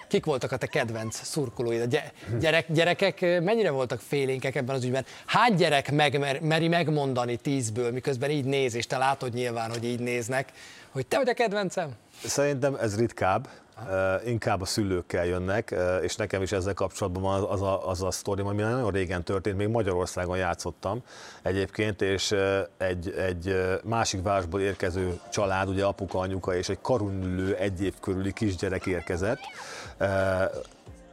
Kik 0.08 0.24
voltak 0.24 0.52
a 0.52 0.56
te 0.56 0.66
kedvenc 0.66 1.24
szurkolóid? 1.24 1.94
A 1.94 1.98
gyerek, 2.38 2.72
gyerekek 2.72 3.20
mennyire 3.20 3.70
voltak 3.70 4.00
félénkek 4.00 4.54
ebben 4.54 4.74
az 4.74 4.84
ügyben? 4.84 5.04
Hány 5.26 5.54
gyerek 5.54 5.92
meg, 5.92 6.40
meri 6.42 6.68
megmondani 6.68 7.36
tízből, 7.36 7.92
miközben 7.92 8.30
így 8.30 8.44
néz, 8.44 8.74
és 8.74 8.86
te 8.86 8.98
látod 8.98 9.32
nyilván, 9.32 9.70
hogy 9.70 9.84
így 9.84 10.00
néznek, 10.00 10.52
hogy 10.90 11.06
te 11.06 11.16
vagy 11.16 11.28
a 11.28 11.34
kedvencem? 11.34 11.90
Szerintem 12.24 12.74
ez 12.74 12.96
ritkább, 12.96 13.48
inkább 14.24 14.60
a 14.60 14.64
szülőkkel 14.64 15.26
jönnek, 15.26 15.74
és 16.02 16.16
nekem 16.16 16.42
is 16.42 16.52
ezzel 16.52 16.74
kapcsolatban 16.74 17.22
van 17.22 17.42
az 17.42 17.62
a, 17.62 17.88
az 17.88 18.02
a 18.02 18.10
sztori, 18.10 18.40
ami 18.40 18.62
nagyon 18.62 18.90
régen 18.90 19.22
történt, 19.22 19.56
még 19.56 19.68
Magyarországon 19.68 20.36
játszottam 20.36 21.02
egyébként, 21.42 22.02
és 22.02 22.34
egy, 22.76 23.10
egy 23.10 23.56
másik 23.84 24.22
városból 24.22 24.60
érkező 24.60 25.20
család, 25.30 25.68
ugye 25.68 25.84
apuka, 25.84 26.18
anyuka 26.18 26.56
és 26.56 26.68
egy 26.68 26.78
karunülő 26.82 27.54
egy 27.54 27.82
év 27.82 27.94
körüli 28.00 28.32
kisgyerek 28.32 28.86
érkezett, 28.86 29.40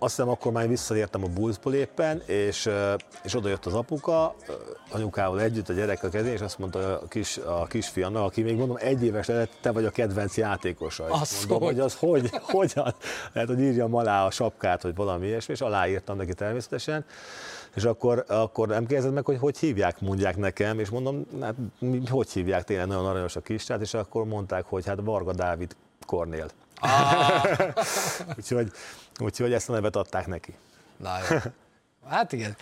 azt 0.03 0.15
hiszem, 0.15 0.29
akkor 0.29 0.51
már 0.51 0.67
visszaértem 0.67 1.23
a 1.23 1.27
Bullsból 1.27 1.73
éppen, 1.73 2.21
és, 2.25 2.69
és 3.23 3.35
oda 3.35 3.49
jött 3.49 3.65
az 3.65 3.73
apuka, 3.73 4.35
anyukával 4.91 5.41
együtt 5.41 5.69
a 5.69 5.73
gyerek 5.73 6.03
a 6.03 6.09
kezén, 6.09 6.31
és 6.31 6.41
azt 6.41 6.59
mondta 6.59 6.99
a, 6.99 7.07
kis, 7.07 7.37
a 7.37 7.65
kisfiannak, 7.65 8.23
aki 8.23 8.41
még 8.41 8.55
mondom 8.55 8.77
egy 8.79 9.03
éves 9.03 9.27
lehet, 9.27 9.57
te 9.61 9.71
vagy 9.71 9.85
a 9.85 9.89
kedvenc 9.89 10.37
játékosa. 10.37 11.03
Azt 11.03 11.49
mondom, 11.49 11.67
hogy? 11.67 11.79
az 11.79 11.95
hogy, 11.95 12.29
hogyan, 12.57 12.93
lehet, 13.33 13.49
hogy 13.49 13.59
írjam 13.59 13.95
alá 13.95 14.25
a 14.25 14.31
sapkát, 14.31 14.81
hogy 14.81 14.95
valami 14.95 15.27
ilyesmi, 15.27 15.53
és 15.53 15.61
aláírtam 15.61 16.17
neki 16.17 16.33
természetesen, 16.33 17.05
és 17.75 17.83
akkor, 17.83 18.23
akkor 18.27 18.67
nem 18.67 18.85
kérdezed 18.85 19.13
meg, 19.13 19.25
hogy 19.25 19.37
hogy 19.37 19.57
hívják, 19.57 19.99
mondják 19.99 20.37
nekem, 20.37 20.79
és 20.79 20.89
mondom, 20.89 21.25
hát 21.41 21.55
hogy 22.09 22.29
hívják, 22.31 22.63
tényleg 22.63 22.87
nagyon 22.87 23.05
aranyos 23.05 23.35
a 23.35 23.41
kis 23.41 23.65
és 23.79 23.93
akkor 23.93 24.25
mondták, 24.25 24.65
hogy 24.65 24.85
hát 24.85 24.99
Varga 25.03 25.33
Dávid 25.33 25.75
Kornél. 26.05 26.49
Ah. 26.79 27.43
úgyhogy, 28.37 28.71
úgyhogy 29.19 29.53
ezt 29.53 29.69
a 29.69 29.73
nevet 29.73 29.95
adták 29.95 30.27
neki. 30.27 30.53
Na 30.97 31.17
jó. 31.29 31.37
Hát 32.09 32.31
igen. 32.31 32.55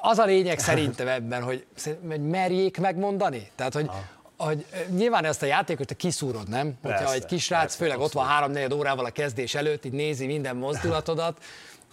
Az 0.00 0.18
a 0.18 0.24
lényeg 0.24 0.58
szerintem 0.58 1.08
ebben, 1.08 1.42
hogy, 1.42 1.66
hogy 2.08 2.28
merjék 2.28 2.78
megmondani. 2.78 3.50
Tehát, 3.54 3.74
hogy, 3.74 3.90
hogy 4.36 4.66
nyilván 4.88 5.24
ezt 5.24 5.42
a 5.42 5.46
játékot 5.46 5.86
te 5.86 5.94
kiszúrod, 5.94 6.48
nem? 6.48 6.78
Hogyha 6.82 6.98
persze, 6.98 7.14
egy 7.14 7.24
kisrác, 7.24 7.60
persze, 7.60 7.76
főleg 7.76 7.98
ott 7.98 8.12
van 8.12 8.26
három-négy 8.26 8.74
órával 8.74 9.04
a 9.04 9.10
kezdés 9.10 9.54
előtt, 9.54 9.84
így 9.84 9.92
nézi 9.92 10.26
minden 10.26 10.56
mozdulatodat, 10.56 11.42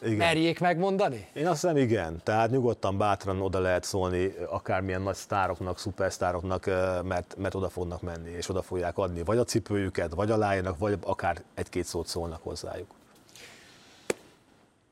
igen. 0.05 0.17
merjék 0.17 0.59
megmondani? 0.59 1.27
Én 1.33 1.47
azt 1.47 1.61
hiszem 1.61 1.77
igen, 1.77 2.21
tehát 2.23 2.49
nyugodtan, 2.51 2.97
bátran 2.97 3.41
oda 3.41 3.59
lehet 3.59 3.83
szólni 3.83 4.35
akármilyen 4.49 5.01
nagy 5.01 5.15
sztároknak, 5.15 5.79
szupersztároknak, 5.79 6.65
mert, 7.03 7.35
mert 7.37 7.55
oda 7.55 7.69
fognak 7.69 8.01
menni, 8.01 8.29
és 8.29 8.49
oda 8.49 8.61
fogják 8.61 8.97
adni 8.97 9.23
vagy 9.23 9.37
a 9.37 9.43
cipőjüket, 9.43 10.13
vagy 10.13 10.31
a 10.31 10.37
lájnak, 10.37 10.77
vagy 10.77 10.97
akár 11.01 11.41
egy-két 11.53 11.85
szót 11.85 12.07
szólnak 12.07 12.43
hozzájuk. 12.43 12.87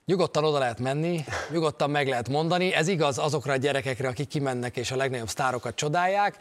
Nyugodtan 0.05 0.43
oda 0.43 0.57
lehet 0.57 0.79
menni, 0.79 1.23
nyugodtan 1.51 1.89
meg 1.89 2.07
lehet 2.07 2.29
mondani. 2.29 2.73
Ez 2.73 2.87
igaz 2.87 3.17
azokra 3.17 3.53
a 3.53 3.55
gyerekekre, 3.55 4.07
akik 4.07 4.27
kimennek 4.27 4.77
és 4.77 4.91
a 4.91 4.95
legnagyobb 4.95 5.27
sztárokat 5.27 5.75
csodálják 5.75 6.37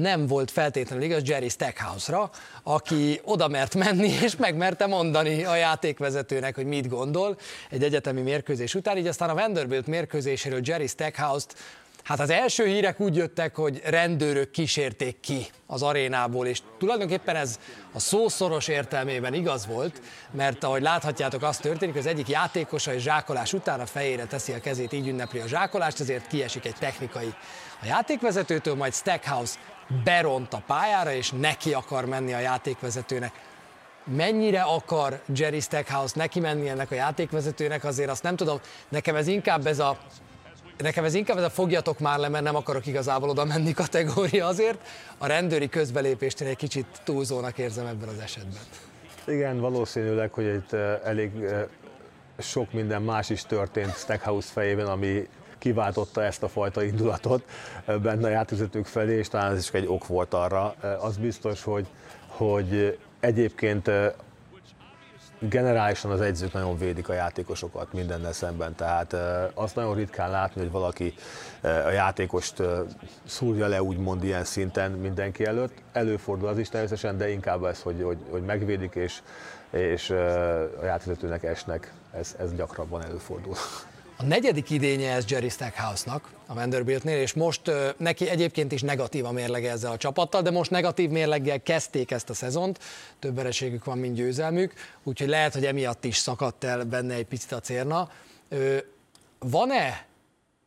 nem 0.00 0.26
volt 0.26 0.50
feltétlenül 0.50 1.04
igaz 1.04 1.22
Jerry 1.24 1.48
Stackhouse-ra, 1.48 2.30
aki 2.62 3.20
oda 3.24 3.48
mert 3.48 3.74
menni 3.74 4.08
és 4.24 4.36
megmerte 4.36 4.86
mondani 4.86 5.44
a 5.44 5.56
játékvezetőnek, 5.56 6.54
hogy 6.54 6.66
mit 6.66 6.88
gondol 6.88 7.36
egy 7.70 7.82
egyetemi 7.82 8.20
mérkőzés 8.20 8.74
után, 8.74 8.96
így 8.96 9.06
aztán 9.06 9.30
a 9.30 9.34
Vanderbilt 9.34 9.86
mérkőzéséről 9.86 10.60
Jerry 10.62 10.86
Stackhouse-t 10.86 11.54
Hát 12.04 12.20
az 12.20 12.30
első 12.30 12.66
hírek 12.66 13.00
úgy 13.00 13.16
jöttek, 13.16 13.56
hogy 13.56 13.80
rendőrök 13.84 14.50
kísérték 14.50 15.20
ki 15.20 15.46
az 15.66 15.82
arénából, 15.82 16.46
és 16.46 16.62
tulajdonképpen 16.78 17.36
ez 17.36 17.58
a 17.92 17.98
szószoros 17.98 18.68
értelmében 18.68 19.34
igaz 19.34 19.66
volt, 19.66 20.00
mert 20.30 20.64
ahogy 20.64 20.82
láthatjátok, 20.82 21.42
az 21.42 21.56
történik, 21.56 21.94
hogy 21.94 22.02
az 22.02 22.12
egyik 22.12 22.28
játékosa 22.28 22.94
és 22.94 23.02
zsákolás 23.02 23.52
után 23.52 23.80
a 23.80 23.86
fejére 23.86 24.24
teszi 24.24 24.52
a 24.52 24.60
kezét, 24.60 24.92
így 24.92 25.08
ünnepli 25.08 25.38
a 25.38 25.46
zsákolást, 25.46 26.00
ezért 26.00 26.26
kiesik 26.26 26.64
egy 26.64 26.76
technikai 26.78 27.34
a 27.82 27.86
játékvezetőtől, 27.86 28.74
majd 28.74 28.94
Stackhouse 28.94 29.54
beront 30.04 30.52
a 30.54 30.62
pályára, 30.66 31.12
és 31.12 31.30
neki 31.30 31.72
akar 31.72 32.04
menni 32.04 32.32
a 32.32 32.38
játékvezetőnek. 32.38 33.32
Mennyire 34.04 34.62
akar 34.62 35.20
Jerry 35.34 35.60
Stackhouse 35.60 36.12
neki 36.16 36.40
menni 36.40 36.68
ennek 36.68 36.90
a 36.90 36.94
játékvezetőnek, 36.94 37.84
azért 37.84 38.10
azt 38.10 38.22
nem 38.22 38.36
tudom, 38.36 38.60
nekem 38.88 39.16
ez 39.16 39.26
inkább 39.26 39.66
ez 39.66 39.78
a 39.78 39.98
Nekem 40.78 41.04
ez 41.04 41.14
inkább 41.14 41.36
ez 41.36 41.44
a 41.44 41.50
fogjatok 41.50 41.98
már 41.98 42.18
le, 42.18 42.28
mert 42.28 42.44
nem 42.44 42.56
akarok 42.56 42.86
igazából 42.86 43.28
oda 43.28 43.44
menni 43.44 43.72
kategória 43.72 44.46
azért. 44.46 44.78
A 45.18 45.26
rendőri 45.26 45.68
közbelépést 45.68 46.40
én 46.40 46.48
egy 46.48 46.56
kicsit 46.56 46.86
túlzónak 47.04 47.58
érzem 47.58 47.86
ebben 47.86 48.08
az 48.08 48.18
esetben. 48.18 48.60
Igen, 49.26 49.60
valószínűleg, 49.60 50.32
hogy 50.32 50.44
itt 50.44 50.72
eh, 50.72 51.00
elég 51.04 51.42
eh, 51.42 51.64
sok 52.38 52.72
minden 52.72 53.02
más 53.02 53.30
is 53.30 53.42
történt 53.42 53.96
Stackhouse 53.96 54.52
fejében, 54.52 54.86
ami 54.86 55.28
kiváltotta 55.64 56.22
ezt 56.22 56.42
a 56.42 56.48
fajta 56.48 56.82
indulatot 56.82 57.42
benne 57.86 58.26
a 58.26 58.30
játékvezetők 58.30 58.86
felé, 58.86 59.16
és 59.16 59.28
talán 59.28 59.52
ez 59.52 59.58
is 59.58 59.70
egy 59.70 59.86
ok 59.86 60.06
volt 60.06 60.34
arra. 60.34 60.74
Az 61.00 61.16
biztos, 61.16 61.62
hogy, 61.62 61.86
hogy 62.26 62.98
egyébként 63.20 63.90
generálisan 65.38 66.10
az 66.10 66.20
edzők 66.20 66.52
nagyon 66.52 66.78
védik 66.78 67.08
a 67.08 67.12
játékosokat 67.12 67.92
mindennel 67.92 68.32
szemben, 68.32 68.74
tehát 68.74 69.16
azt 69.54 69.74
nagyon 69.74 69.94
ritkán 69.94 70.30
látni, 70.30 70.60
hogy 70.60 70.70
valaki 70.70 71.14
a 71.62 71.90
játékost 71.90 72.62
szúrja 73.26 73.66
le 73.66 73.82
úgymond 73.82 74.24
ilyen 74.24 74.44
szinten 74.44 74.90
mindenki 74.90 75.44
előtt. 75.44 75.72
Előfordul 75.92 76.48
az 76.48 76.58
is 76.58 76.68
természetesen, 76.68 77.16
de 77.16 77.30
inkább 77.30 77.64
ez, 77.64 77.82
hogy, 77.82 78.02
hogy, 78.02 78.18
hogy 78.30 78.42
megvédik 78.42 78.94
és, 78.94 79.22
és 79.70 80.10
a 80.80 80.84
játékvezetőnek 80.84 81.42
esnek, 81.42 81.92
ez, 82.12 82.34
ez 82.38 82.54
gyakrabban 82.54 83.02
előfordul. 83.02 83.54
A 84.16 84.22
negyedik 84.24 84.70
idénye 84.70 85.12
ez 85.12 85.24
Jerry 85.28 85.48
Stackhouse-nak 85.48 86.30
a 86.46 86.54
Vanderbiltnél, 86.54 87.18
és 87.18 87.32
most 87.32 87.70
neki 87.96 88.28
egyébként 88.28 88.72
is 88.72 88.82
negatív 88.82 89.24
a 89.24 89.32
mérlege 89.32 89.70
ezzel 89.70 89.92
a 89.92 89.96
csapattal, 89.96 90.42
de 90.42 90.50
most 90.50 90.70
negatív 90.70 91.10
mérleggel 91.10 91.62
kezdték 91.62 92.10
ezt 92.10 92.30
a 92.30 92.34
szezont, 92.34 92.78
több 93.18 93.34
vereségük 93.34 93.84
van, 93.84 93.98
mint 93.98 94.14
győzelmük, 94.14 94.72
úgyhogy 95.02 95.28
lehet, 95.28 95.54
hogy 95.54 95.66
emiatt 95.66 96.04
is 96.04 96.16
szakadt 96.16 96.64
el 96.64 96.84
benne 96.84 97.14
egy 97.14 97.26
picit 97.26 97.52
a 97.52 97.60
cérna. 97.60 98.10
Van-e 99.38 100.06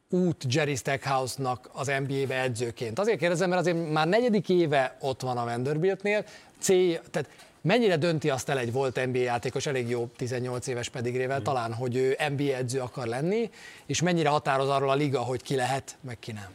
út 0.09 0.43
Jerry 0.49 0.75
Stackhouse-nak 0.75 1.69
az 1.73 1.91
NBA-be 2.07 2.41
edzőként? 2.41 2.99
Azért 2.99 3.19
kérdezem, 3.19 3.49
mert 3.49 3.61
azért 3.61 3.91
már 3.91 4.07
negyedik 4.07 4.49
éve 4.49 4.97
ott 4.99 5.21
van 5.21 5.37
a 5.37 5.45
Vanderbiltnél, 5.45 6.25
cél, 6.59 7.01
tehát 7.11 7.29
Mennyire 7.67 7.97
dönti 7.97 8.29
azt 8.29 8.49
el 8.49 8.57
egy 8.57 8.71
volt 8.71 9.05
NBA 9.05 9.17
játékos, 9.17 9.65
elég 9.65 9.89
jó 9.89 10.07
18 10.15 10.67
éves 10.67 10.89
pedigrével, 10.89 11.39
mm. 11.39 11.43
talán, 11.43 11.73
hogy 11.73 11.95
ő 11.95 12.15
NBA 12.29 12.55
edző 12.55 12.79
akar 12.79 13.07
lenni, 13.07 13.49
és 13.85 14.01
mennyire 14.01 14.29
határoz 14.29 14.69
arról 14.69 14.89
a 14.89 14.93
liga, 14.93 15.19
hogy 15.19 15.41
ki 15.41 15.55
lehet, 15.55 15.97
meg 16.01 16.19
ki 16.19 16.31
nem? 16.31 16.47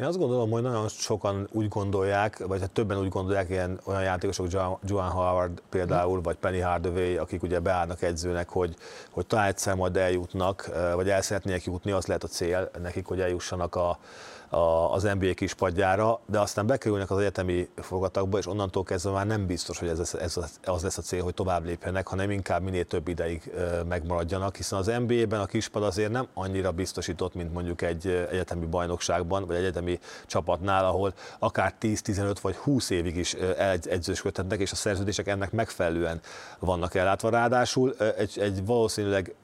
Én 0.00 0.06
azt 0.06 0.18
gondolom, 0.18 0.50
hogy 0.50 0.62
nagyon 0.62 0.88
sokan 0.88 1.48
úgy 1.52 1.68
gondolják, 1.68 2.46
vagy 2.46 2.60
hát 2.60 2.70
többen 2.70 2.98
úgy 2.98 3.08
gondolják, 3.08 3.48
ilyen 3.48 3.80
olyan 3.84 4.02
játékosok, 4.02 4.46
Joan 4.84 5.10
Howard 5.10 5.62
például, 5.70 6.20
vagy 6.20 6.36
Penny 6.36 6.62
Hardaway, 6.62 7.16
akik 7.16 7.42
ugye 7.42 7.58
beállnak 7.60 8.02
edzőnek, 8.02 8.48
hogy, 8.48 8.74
hogy 9.10 9.26
talán 9.26 9.46
egyszer 9.46 9.74
majd 9.74 9.96
eljutnak, 9.96 10.70
vagy 10.94 11.08
el 11.08 11.22
szeretnének 11.22 11.64
jutni, 11.64 11.90
az 11.90 12.06
lehet 12.06 12.24
a 12.24 12.28
cél 12.28 12.70
nekik, 12.82 13.06
hogy 13.06 13.20
eljussanak 13.20 13.74
a, 13.74 13.98
az 14.90 15.02
NBA 15.02 15.34
kispadjára, 15.34 16.20
de 16.26 16.40
aztán 16.40 16.66
bekerülnek 16.66 17.10
az 17.10 17.18
egyetemi 17.18 17.68
fogatakba, 17.76 18.38
és 18.38 18.46
onnantól 18.46 18.82
kezdve 18.82 19.10
már 19.10 19.26
nem 19.26 19.46
biztos, 19.46 19.78
hogy 19.78 19.88
ez, 19.88 20.14
ez 20.14 20.38
az 20.64 20.82
lesz 20.82 20.98
a 20.98 21.02
cél, 21.02 21.22
hogy 21.22 21.34
tovább 21.34 21.64
lépjenek, 21.64 22.06
hanem 22.06 22.30
inkább 22.30 22.62
minél 22.62 22.84
több 22.84 23.08
ideig 23.08 23.52
megmaradjanak, 23.88 24.56
hiszen 24.56 24.78
az 24.78 24.92
NBA-ben 25.06 25.40
a 25.40 25.46
kispad 25.46 25.82
azért 25.82 26.10
nem 26.10 26.26
annyira 26.34 26.70
biztosított, 26.72 27.34
mint 27.34 27.52
mondjuk 27.52 27.82
egy 27.82 28.06
egyetemi 28.30 28.66
bajnokságban, 28.66 29.46
vagy 29.46 29.56
egyetemi 29.56 29.98
csapatnál, 30.26 30.84
ahol 30.84 31.14
akár 31.38 31.74
10-15 31.80 32.36
vagy 32.42 32.56
20 32.56 32.90
évig 32.90 33.16
is 33.16 33.34
edzősködhetnek, 33.84 34.60
és 34.60 34.72
a 34.72 34.76
szerződések 34.76 35.26
ennek 35.26 35.52
megfelelően 35.52 36.20
vannak 36.58 36.94
ellátva. 36.94 37.28
Ráadásul 37.28 37.94
egy, 38.16 38.38
egy 38.38 38.64
valószínűleg 38.64 39.34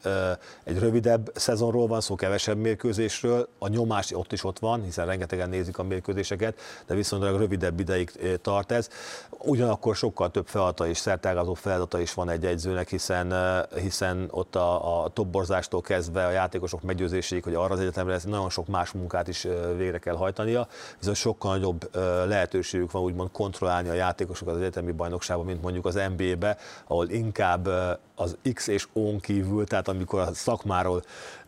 egy 0.65 0.79
rövidebb 0.79 1.31
szezonról 1.35 1.87
van 1.87 2.01
szó, 2.01 2.15
kevesebb 2.15 2.59
mérkőzésről, 2.59 3.49
a 3.59 3.69
nyomás 3.69 4.13
ott 4.13 4.33
is 4.33 4.45
ott 4.45 4.59
van, 4.59 4.83
hiszen 4.83 4.96
rengetegen 5.05 5.49
nézik 5.49 5.79
a 5.79 5.83
mérkőzéseket, 5.83 6.61
de 6.87 6.95
viszonylag 6.95 7.38
rövidebb 7.38 7.81
ideig 7.81 8.11
eh, 8.23 8.33
tart 8.43 8.73
ez. 8.73 8.88
Ugyanakkor 9.38 9.97
sokkal 9.97 10.31
több 10.31 10.47
feladata 10.47 10.87
és 10.87 10.99
szertágazó 10.99 11.55
feladata 11.55 12.00
is 12.00 12.15
van 12.15 12.29
egy 12.29 12.45
egyzőnek, 12.45 12.88
hiszen, 12.88 13.33
eh, 13.33 13.62
hiszen 13.75 14.29
ott 14.31 14.57
a, 14.57 15.03
a 15.05 15.09
topborzástól 15.09 15.81
kezdve 15.81 16.26
a 16.26 16.31
játékosok 16.31 16.83
meggyőzéséig, 16.83 17.45
hogy 17.45 17.55
arra 17.55 17.75
az 17.75 17.81
egyetemre 17.81 18.12
lesz, 18.12 18.25
nagyon 18.25 18.50
sok 18.50 18.67
más 18.67 18.93
munkát 18.93 19.29
is 19.29 19.45
eh, 19.45 19.55
végre 19.76 19.99
kell 19.99 20.17
hajtania, 20.17 20.69
viszont 20.99 21.17
sokkal 21.17 21.57
nagyobb 21.57 21.91
lehetőségük 22.26 22.91
van 22.91 23.03
úgymond 23.03 23.31
kontrollálni 23.33 23.88
a 23.88 23.93
játékosokat 23.93 24.55
az 24.55 24.61
egyetemi 24.61 24.93
bajnokságban, 24.93 25.47
mint 25.47 25.62
mondjuk 25.62 25.87
az 25.87 26.00
NBA-be, 26.17 26.57
ahol 26.87 27.09
inkább 27.09 27.69
az 28.17 28.37
X 28.55 28.67
és 28.67 28.87
O-n 28.93 29.21
kívül, 29.21 29.67
tehát 29.67 29.88
amikor 29.88 30.21
a 30.21 30.35
szakmáról, 30.35 31.03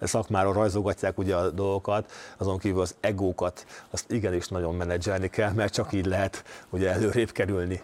szakmáról 0.06 0.52
rajzogatják 0.52 1.18
ugye 1.18 1.34
a 1.34 1.50
dolgokat, 1.50 2.12
azon 2.36 2.58
kívül 2.58 2.80
az 2.80 2.94
egókat, 3.00 3.66
azt 3.90 4.12
igenis 4.12 4.48
nagyon 4.48 4.74
menedzselni 4.74 5.28
kell, 5.28 5.52
mert 5.52 5.72
csak 5.72 5.92
így 5.92 6.06
lehet 6.06 6.44
ugye 6.70 6.90
előrébb 6.90 7.32
kerülni. 7.32 7.82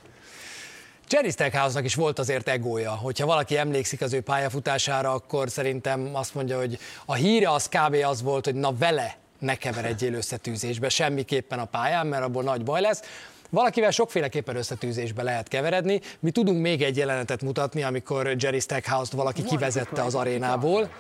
Jerry 1.11 1.31
Stackhouse-nak 1.31 1.85
is 1.85 1.95
volt 1.95 2.19
azért 2.19 2.49
egója. 2.49 2.91
Hogyha 2.91 3.27
valaki 3.27 3.57
emlékszik 3.57 4.01
az 4.01 4.13
ő 4.13 4.21
pályafutására, 4.21 5.13
akkor 5.13 5.51
szerintem 5.51 6.11
azt 6.13 6.35
mondja, 6.35 6.59
hogy 6.59 6.79
a 7.05 7.15
híre 7.15 7.51
az 7.51 7.69
kb. 7.69 7.97
az 8.07 8.23
volt, 8.23 8.45
hogy 8.45 8.55
na 8.55 8.73
vele 8.73 9.17
ne 9.39 9.55
keveredjél 9.55 10.15
összetűzésbe 10.15 10.89
semmiképpen 10.89 11.59
a 11.59 11.65
pályán, 11.65 12.07
mert 12.07 12.23
abból 12.23 12.43
nagy 12.43 12.65
baj 12.65 12.81
lesz. 12.81 13.03
Valakivel 13.51 13.91
sokféleképpen 13.91 14.57
összetűzésbe 14.57 15.23
lehet 15.23 15.49
keveredni. 15.49 16.01
Mi 16.21 16.31
tudunk 16.31 16.61
még 16.61 16.83
egy 16.83 16.97
jelenetet 16.97 17.43
mutatni, 17.43 17.83
amikor 17.83 18.35
Jerry 18.39 18.61
Stackhouse-t 18.61 19.15
valaki 19.15 19.43
kivezette 19.43 20.03
az 20.03 20.15
arénából 20.15 20.91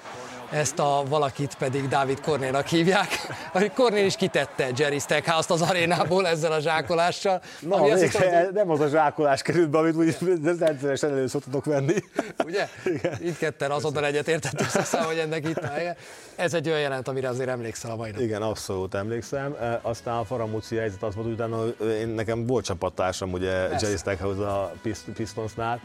ezt 0.50 0.78
a 0.78 1.02
valakit 1.08 1.54
pedig 1.54 1.88
Dávid 1.88 2.20
Kornélnak 2.20 2.66
hívják, 2.66 3.08
Kornél 3.74 4.04
is 4.04 4.16
kitette 4.16 4.68
Jerry 4.76 4.98
Stackhouse-t 4.98 5.50
az 5.50 5.62
arénából 5.62 6.26
ezzel 6.26 6.52
a 6.52 6.60
zsákolással. 6.60 7.40
Na, 7.60 7.76
ami 7.76 7.90
azt 7.90 8.02
hiszem, 8.02 8.48
nem 8.52 8.70
az 8.70 8.80
a 8.80 8.88
zsákolás 8.88 9.42
került 9.42 9.70
be, 9.70 9.78
amit 9.78 9.94
úgy 9.94 10.16
rendszeresen 10.58 11.10
elő 11.10 11.26
szoktatok 11.26 11.64
venni. 11.64 11.94
Ugye? 12.44 12.68
Igen. 12.84 13.18
Itt 13.22 13.38
ketten 13.38 13.70
azonnal 13.70 14.04
egyetértettük 14.04 14.68
szeszem, 14.68 15.04
hogy 15.04 15.18
ennek 15.18 15.48
itt 15.48 15.64
helye. 15.64 15.96
Ez 16.36 16.54
egy 16.54 16.68
olyan 16.68 16.80
jelent, 16.80 17.08
amire 17.08 17.28
azért 17.28 17.48
emlékszel 17.48 17.90
a 17.90 17.96
mai 17.96 18.10
nap. 18.10 18.20
Igen, 18.20 18.42
abszolút 18.42 18.94
emlékszem. 18.94 19.56
Aztán 19.82 20.16
a 20.16 20.24
Faramúci 20.24 20.76
helyzet 20.76 21.02
az 21.02 21.14
volt, 21.14 21.28
utána 21.28 21.66
én, 22.00 22.08
nekem 22.08 22.46
volt 22.46 22.64
csapattársam, 22.64 23.32
ugye 23.32 23.50
Jerry 23.50 23.96
Stackhouse 23.96 24.46
a 24.46 24.72
Pistonsnál, 25.14 25.80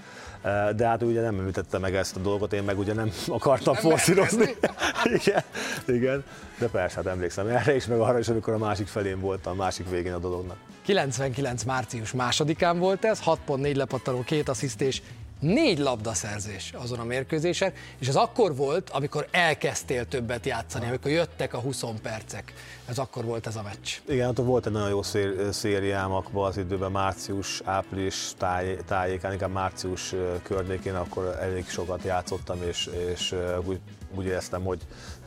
de 0.75 0.87
hát 0.87 1.03
ugye 1.03 1.21
nem 1.21 1.39
említette 1.39 1.77
meg 1.77 1.95
ezt 1.95 2.15
a 2.15 2.19
dolgot, 2.19 2.53
én 2.53 2.63
meg 2.63 2.79
ugye 2.79 2.93
nem 2.93 3.11
akartam 3.27 3.73
forszírozni. 3.73 4.49
igen, 5.24 5.44
igen, 5.86 6.24
de 6.60 6.68
persze, 6.68 6.96
hát 6.96 7.06
emlékszem 7.06 7.48
erre 7.48 7.75
is, 7.75 7.86
meg 7.86 8.00
arra 8.00 8.20
is, 8.20 8.27
amikor 8.27 8.53
a 8.53 8.58
másik 8.58 8.88
felén 8.88 9.20
voltam, 9.20 9.53
a 9.53 9.63
másik 9.63 9.89
végén 9.89 10.13
a 10.13 10.20
dolognak. 10.20 10.58
99. 10.86 11.63
március 11.63 12.12
másodikán 12.12 12.79
volt 12.79 13.06
ez, 13.06 13.20
6 13.20 13.39
pont 13.46 13.62
4 13.62 13.75
lepattanó, 13.75 14.24
két 14.24 14.50
assziszt 14.50 14.82
és 14.82 15.01
négy 15.39 15.79
labdaszerzés 15.79 16.74
azon 16.77 17.00
a 17.00 17.03
mérkőzésen, 17.03 17.74
és 18.00 18.08
ez 18.08 18.15
akkor 18.15 18.55
volt, 18.55 18.89
amikor 18.89 19.27
elkezdtél 19.31 20.08
többet 20.08 20.46
játszani, 20.46 20.88
amikor 20.88 21.12
jöttek 21.12 21.53
a 21.53 21.60
20 21.60 21.84
percek. 22.01 22.53
Ez 22.86 22.98
akkor 22.98 23.25
volt 23.25 23.48
ez 23.48 23.55
a 23.55 23.62
meccs. 23.62 23.89
Igen, 24.08 24.25
hát 24.25 24.37
volt 24.37 24.66
egy 24.66 24.72
nagyon 24.72 24.90
jó 24.90 25.01
szér, 25.01 25.48
szériám 25.51 26.11
abban 26.11 26.48
az 26.48 26.57
időben, 26.57 26.92
március, 26.92 27.61
április 27.66 28.31
táj, 28.37 28.77
tájékán, 28.87 29.31
inkább 29.31 29.51
március 29.51 30.13
környékén, 30.44 30.96
akkor 30.96 31.37
elég 31.42 31.70
sokat 31.70 32.03
játszottam, 32.03 32.63
és, 32.63 32.90
és 33.13 33.35
úgy 33.66 33.79
úgy 34.16 34.25
éreztem, 34.25 34.63
hogy 34.63 34.79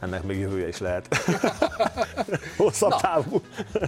ennek 0.03 0.23
még 0.23 0.38
jövője 0.38 0.69
is 0.69 0.79
lehet. 0.79 1.17
Hosszabb 2.57 2.91
Na, 2.91 2.97
távú. 2.97 3.43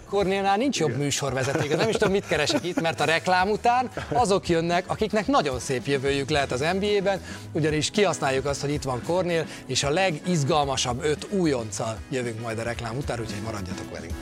Kornélnál 0.09 0.57
nincs 0.57 0.79
jobb 0.79 0.96
műsorvezető, 0.96 1.77
nem 1.77 1.88
is 1.88 1.94
tudom, 1.94 2.12
mit 2.12 2.27
keresek 2.27 2.64
itt, 2.64 2.81
mert 2.81 3.00
a 3.00 3.05
reklám 3.05 3.50
után 3.50 3.90
azok 4.12 4.48
jönnek, 4.48 4.85
akiknek 4.87 5.27
nagyon 5.27 5.59
szép 5.59 5.87
jövőjük 5.87 6.31
lehet 6.31 6.53
az 6.53 6.64
NBA-ben, 6.81 7.20
ugyanis 7.53 7.90
kihasználjuk 7.90 8.44
azt, 8.44 8.61
hogy 8.61 8.70
itt 8.70 8.83
van 8.83 9.03
Kornél, 9.07 9.46
és 9.66 9.83
a 9.83 9.90
legizgalmasabb 9.90 11.05
öt 11.05 11.27
újonccal 11.31 11.96
jövünk 12.11 12.40
majd 12.40 12.59
a 12.59 12.62
reklám 12.62 12.96
után, 12.96 13.20
úgyhogy 13.20 13.42
maradjatok 13.42 13.90
velünk. 13.90 14.12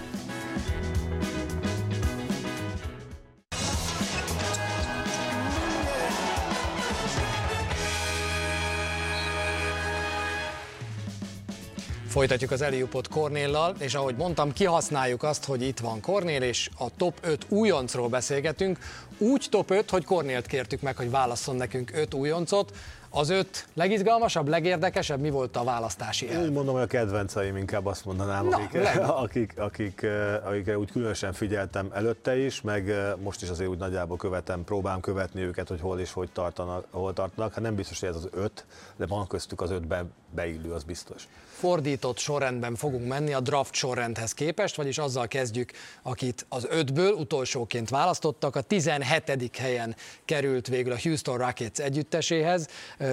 Folytatjuk 12.13 12.51
az 12.51 12.63
Eliupot 12.63 13.09
Kornéllal, 13.09 13.75
és 13.79 13.95
ahogy 13.95 14.17
mondtam, 14.17 14.53
kihasználjuk 14.53 15.23
azt, 15.23 15.45
hogy 15.45 15.63
itt 15.63 15.79
van 15.79 16.01
Kornél, 16.01 16.43
és 16.43 16.71
a 16.79 16.97
top 16.97 17.19
5 17.23 17.47
újoncról 17.49 18.09
beszélgetünk. 18.09 18.79
Úgy 19.19 19.47
top 19.51 19.71
5, 19.71 19.91
hogy 19.91 20.05
Kornélt 20.05 20.47
kértük 20.47 20.81
meg, 20.81 20.97
hogy 20.97 21.11
válasszon 21.11 21.57
nekünk 21.57 21.91
5 21.95 22.15
újoncot. 22.15 22.73
Az 23.15 23.31
öt 23.31 23.67
legizgalmasabb, 23.75 24.49
legérdekesebb, 24.49 25.21
mi 25.21 25.31
volt 25.31 25.57
a 25.57 25.65
választási 25.65 26.31
el? 26.31 26.43
Úgy 26.43 26.53
mondom, 26.53 26.75
hogy 26.75 26.83
a 26.83 26.87
kedvenceim 26.87 27.57
inkább 27.57 27.87
azt 27.87 28.05
mondanám, 28.05 28.49
Na, 28.49 28.57
akik, 28.57 28.77
akik, 29.25 29.53
akik, 29.59 30.07
akik, 30.45 30.77
úgy 30.79 30.91
különösen 30.91 31.33
figyeltem 31.33 31.91
előtte 31.93 32.37
is, 32.37 32.61
meg 32.61 32.93
most 33.23 33.43
is 33.43 33.49
azért 33.49 33.71
úgy 33.71 33.79
nagyjából 33.79 34.17
követem, 34.17 34.65
próbálom 34.65 35.01
követni 35.01 35.41
őket, 35.41 35.69
hogy 35.69 35.81
hol 35.81 36.01
és 36.01 36.13
hogy 36.13 36.31
tartanak, 36.33 36.87
hol 36.91 37.13
tartanak. 37.13 37.55
Hát 37.55 37.63
nem 37.63 37.75
biztos, 37.75 38.01
hogy 38.01 38.09
ez 38.09 38.17
az 38.17 38.29
öt, 38.31 38.67
de 38.97 39.07
van 39.07 39.27
köztük 39.27 39.61
az 39.61 39.71
ötben 39.71 40.13
beillő, 40.31 40.73
az 40.73 40.85
biztos 40.85 41.29
fordított 41.63 42.19
sorrendben 42.19 42.75
fogunk 42.75 43.09
menni 43.09 43.33
a 43.33 43.41
draft 43.41 43.75
sorrendhez 43.75 44.35
képest, 44.35 44.77
vagyis 44.77 44.99
azzal 44.99 45.29
kezdjük, 45.29 45.73
akit 46.03 46.47
az 46.49 46.67
ötből 46.71 47.13
utolsóként 47.13 47.89
választottak. 47.89 48.57
A 48.57 48.61
17. 48.61 49.57
helyen 49.57 49.97
került 50.25 50.69
végül 50.69 50.93
a 50.93 50.99
Houston 51.03 51.39
Rockets 51.39 51.79
együtteséhez 51.79 52.69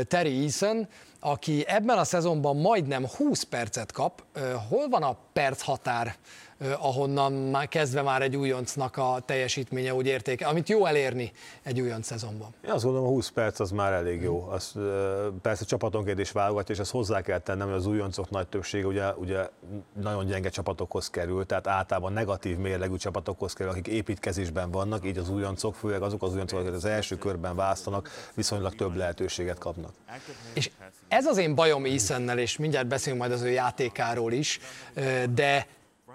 Terry 0.08 0.42
Eason, 0.42 0.88
aki 1.20 1.64
ebben 1.68 1.98
a 1.98 2.04
szezonban 2.04 2.58
majdnem 2.58 3.08
20 3.08 3.44
percet 3.44 3.92
kap. 3.92 4.24
Hol 4.70 4.90
van 4.90 5.04
a 5.04 5.18
perc 5.34 5.62
határ 5.62 6.16
ahonnan 6.80 7.34
már 7.34 7.68
kezdve 7.68 8.02
már 8.02 8.22
egy 8.22 8.36
újoncnak 8.36 8.98
a 8.98 9.20
teljesítménye 9.26 9.94
úgy 9.94 10.06
értéke, 10.06 10.48
amit 10.48 10.70
jó 10.70 10.86
elérni 10.86 11.32
egy 11.64 11.82
újonc 11.82 12.06
szezonban. 12.06 12.54
Én 12.66 12.72
azt 12.72 12.84
gondolom, 12.84 13.08
a 13.08 13.12
20 13.12 13.30
perc 13.30 13.60
az 13.60 13.72
már 13.72 13.94
elég 13.94 14.22
jó. 14.22 14.48
Az, 14.50 14.74
persze 15.42 15.66
csapatonként 15.66 16.20
is 16.20 16.32
válogatja, 16.32 16.76
és 16.76 16.82
ezt 16.82 16.92
hozzá 16.92 17.22
kell 17.22 17.40
tennem, 17.40 17.68
hogy 17.68 17.76
az 17.76 17.86
újoncok 17.86 18.30
nagy 18.30 18.48
többsége 18.48 18.86
ugye, 18.86 19.14
ugye 19.14 19.50
nagyon 20.02 20.26
gyenge 20.26 20.50
csapatokhoz 20.50 21.10
kerül, 21.10 21.46
tehát 21.46 21.68
általában 21.68 22.14
negatív 22.14 22.58
mérlegű 22.58 22.96
csapatokhoz 22.96 23.54
kerül, 23.54 23.72
akik 23.72 23.88
építkezésben 23.88 24.72
vannak, 24.72 25.06
így 25.06 25.18
az 25.18 25.30
újoncok, 25.30 25.76
főleg 25.76 26.02
azok 26.02 26.24
az 26.24 26.34
újoncok, 26.34 26.60
akik 26.60 26.74
az 26.74 26.86
első 26.86 27.18
körben 27.18 27.56
választanak, 27.56 28.10
viszonylag 28.34 28.76
több 28.76 28.96
lehetőséget 28.96 29.58
kapnak. 29.58 29.94
És 30.54 30.72
ez 31.08 31.26
az 31.26 31.38
én 31.38 31.56
bajom 31.56 31.86
Easonnel, 31.86 32.40
és 32.40 32.58
mindjárt 32.58 32.88
beszélünk 32.88 33.22
majd 33.22 33.34
az 33.34 33.42
ő 33.42 33.50
játékáról 33.50 34.32
is, 34.32 34.60
de 35.34 35.68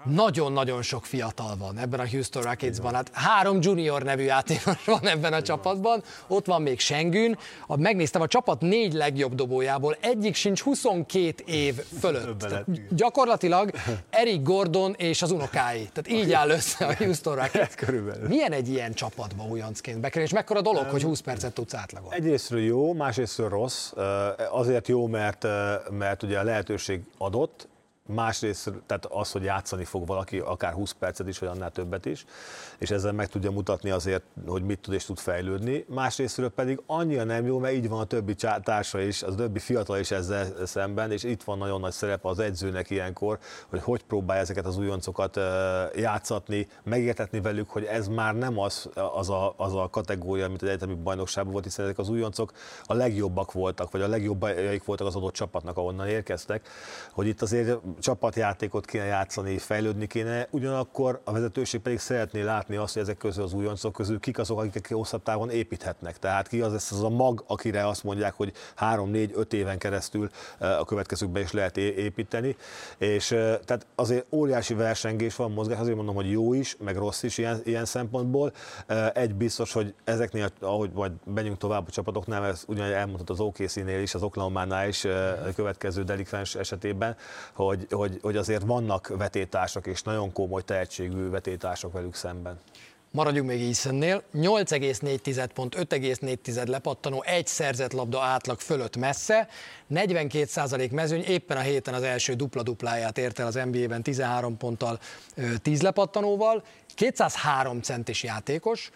nagyon-nagyon 0.05 0.81
sok 0.81 1.05
fiatal 1.05 1.55
van 1.57 1.77
ebben 1.77 1.99
a 1.99 2.09
Houston 2.09 2.43
Rocketsban. 2.43 2.93
Hát 2.93 3.09
három 3.13 3.57
junior 3.61 4.03
nevű 4.03 4.23
játékos 4.23 4.85
van 4.95 5.07
ebben 5.07 5.33
a 5.33 5.41
csapatban, 5.41 6.03
ott 6.27 6.45
van 6.45 6.61
még 6.61 6.79
Sengün. 6.79 7.37
Megnéztem 7.67 8.21
a 8.21 8.27
csapat 8.27 8.61
négy 8.61 8.93
legjobb 8.93 9.35
dobójából, 9.35 9.97
egyik 10.01 10.35
sincs 10.35 10.61
22 10.61 11.43
év 11.45 11.75
fölött. 11.99 12.47
gyakorlatilag 12.89 13.71
Eric 14.09 14.43
Gordon 14.43 14.93
és 14.97 15.21
az 15.21 15.31
unokái. 15.31 15.89
Tehát 15.93 16.23
így 16.23 16.31
áll 16.31 16.49
össze 16.49 16.85
a 16.85 16.95
Houston 16.95 17.35
Rockets. 17.35 17.73
Milyen 18.27 18.51
egy 18.51 18.69
ilyen 18.69 18.93
csapatba 18.93 19.43
újoncként 19.43 19.99
bekerül, 19.99 20.23
és 20.23 20.33
mekkora 20.33 20.61
dolog, 20.61 20.85
hogy 20.85 21.03
20 21.03 21.19
percet 21.19 21.53
tudsz 21.53 21.73
átlagolni? 21.73 22.15
Egyrésztről 22.15 22.61
jó, 22.61 22.93
másrésztről 22.93 23.49
rossz. 23.49 23.91
Azért 24.51 24.87
jó, 24.87 25.07
mert, 25.07 25.47
mert 25.89 26.23
ugye 26.23 26.39
a 26.39 26.43
lehetőség 26.43 27.01
adott, 27.17 27.67
másrészt, 28.05 28.71
tehát 28.85 29.05
az, 29.05 29.31
hogy 29.31 29.43
játszani 29.43 29.83
fog 29.83 30.07
valaki 30.07 30.39
akár 30.39 30.73
20 30.73 30.91
percet 30.91 31.27
is, 31.27 31.39
vagy 31.39 31.49
annál 31.49 31.71
többet 31.71 32.05
is, 32.05 32.25
és 32.77 32.91
ezzel 32.91 33.11
meg 33.11 33.27
tudja 33.27 33.51
mutatni 33.51 33.89
azért, 33.89 34.23
hogy 34.47 34.63
mit 34.63 34.79
tud 34.79 34.93
és 34.93 35.05
tud 35.05 35.17
fejlődni. 35.17 35.85
Másrésztről 35.87 36.49
pedig 36.49 36.81
annyira 36.85 37.23
nem 37.23 37.45
jó, 37.45 37.59
mert 37.59 37.73
így 37.73 37.89
van 37.89 37.99
a 37.99 38.05
többi 38.05 38.35
társa 38.63 38.99
is, 38.99 39.23
az 39.23 39.35
többi 39.35 39.59
fiatal 39.59 39.99
is 39.99 40.11
ezzel 40.11 40.65
szemben, 40.65 41.11
és 41.11 41.23
itt 41.23 41.43
van 41.43 41.57
nagyon 41.57 41.79
nagy 41.79 41.91
szerepe 41.91 42.27
az 42.27 42.39
edzőnek 42.39 42.89
ilyenkor, 42.89 43.39
hogy 43.69 43.81
hogy 43.81 44.03
próbálja 44.03 44.41
ezeket 44.41 44.65
az 44.65 44.77
újoncokat 44.77 45.39
játszatni, 45.95 46.67
megértetni 46.83 47.41
velük, 47.41 47.69
hogy 47.69 47.83
ez 47.83 48.07
már 48.07 48.35
nem 48.35 48.59
az, 48.59 48.89
az, 48.93 49.29
a, 49.29 49.53
az 49.57 49.73
a 49.73 49.89
kategória, 49.91 50.47
mint 50.47 50.61
az 50.61 50.67
egyetemi 50.67 50.93
bajnokságban 50.93 51.51
volt, 51.53 51.63
hiszen 51.63 51.85
ezek 51.85 51.97
az 51.97 52.09
újoncok 52.09 52.51
a 52.83 52.93
legjobbak 52.93 53.51
voltak, 53.51 53.91
vagy 53.91 54.01
a 54.01 54.07
legjobbjaik 54.07 54.83
voltak 54.83 55.07
az 55.07 55.15
adott 55.15 55.33
csapatnak, 55.33 55.77
ahonnan 55.77 56.07
érkeztek, 56.07 56.67
hogy 57.11 57.27
itt 57.27 57.41
azért 57.41 57.77
csapatjátékot 57.99 58.85
kéne 58.85 59.05
játszani, 59.05 59.57
fejlődni 59.57 60.07
kéne, 60.07 60.47
ugyanakkor 60.49 61.21
a 61.23 61.31
vezetőség 61.31 61.81
pedig 61.81 61.99
szeretné 61.99 62.41
látni 62.41 62.75
azt, 62.75 62.93
hogy 62.93 63.01
ezek 63.01 63.17
közül 63.17 63.43
az 63.43 63.53
újoncok 63.53 63.93
közül 63.93 64.19
kik 64.19 64.37
azok, 64.37 64.59
akik 64.59 64.93
hosszabb 64.93 65.23
távon 65.23 65.49
építhetnek. 65.49 66.19
Tehát 66.19 66.47
ki 66.47 66.61
az 66.61 66.73
ez 66.73 66.87
az 66.91 67.03
a 67.03 67.09
mag, 67.09 67.43
akire 67.47 67.87
azt 67.87 68.03
mondják, 68.03 68.33
hogy 68.33 68.51
3-4-5 68.79 69.53
éven 69.53 69.77
keresztül 69.77 70.29
eh, 70.59 70.79
a 70.79 70.85
következőkben 70.85 71.41
is 71.41 71.51
lehet 71.51 71.77
építeni. 71.77 72.55
És 72.97 73.31
eh, 73.31 73.57
tehát 73.65 73.85
azért 73.95 74.25
óriási 74.31 74.73
versengés 74.73 75.35
van, 75.35 75.51
mozgás, 75.51 75.79
azért 75.79 75.95
mondom, 75.95 76.15
hogy 76.15 76.31
jó 76.31 76.53
is, 76.53 76.77
meg 76.79 76.95
rossz 76.95 77.23
is 77.23 77.37
ilyen, 77.37 77.61
ilyen 77.63 77.85
szempontból. 77.85 78.51
Eh, 78.87 79.09
egy 79.13 79.35
biztos, 79.35 79.73
hogy 79.73 79.93
ezeknél, 80.03 80.49
ahogy 80.59 80.91
majd 80.93 81.11
menjünk 81.33 81.57
tovább 81.57 81.87
a 81.87 81.91
csapatoknál, 81.91 82.45
ez 82.45 82.63
ugyanúgy 82.67 82.91
elmondhat 82.91 83.29
az 83.29 83.39
OKC-nél 83.39 84.01
is, 84.01 84.13
az 84.13 84.23
Oklahoma-nál 84.23 84.87
is 84.87 85.05
a 85.05 85.53
következő 85.55 86.03
delikvens 86.03 86.55
esetében, 86.55 87.15
hogy, 87.53 87.84
hogy, 87.89 88.19
hogy 88.21 88.37
azért 88.37 88.63
vannak 88.63 89.07
vetétársak, 89.07 89.87
és 89.87 90.01
nagyon 90.01 90.31
komoly 90.31 90.61
tehetségű 90.61 91.29
vetétársak 91.29 91.93
velük 91.93 92.15
szemben. 92.15 92.59
Maradjunk 93.15 93.49
még 93.49 93.61
Easonnél. 93.61 94.23
8,4 94.33 95.49
pont, 95.53 95.75
5,4 95.75 96.67
lepattanó, 96.67 97.23
egy 97.23 97.47
szerzett 97.47 97.91
labda 97.93 98.21
átlag 98.21 98.59
fölött 98.59 98.97
messze, 98.97 99.47
42% 99.93 100.91
mezőny, 100.91 101.21
éppen 101.21 101.57
a 101.57 101.59
héten 101.59 101.93
az 101.93 102.03
első 102.03 102.33
dupla-dupláját 102.33 103.17
ért 103.17 103.39
el 103.39 103.47
az 103.47 103.59
NBA-ben 103.71 104.03
13 104.03 104.57
ponttal, 104.57 104.99
10 105.61 105.81
lepattanóval, 105.81 106.63
203 106.95 107.81
centis 107.81 108.23
játékos, 108.23 108.91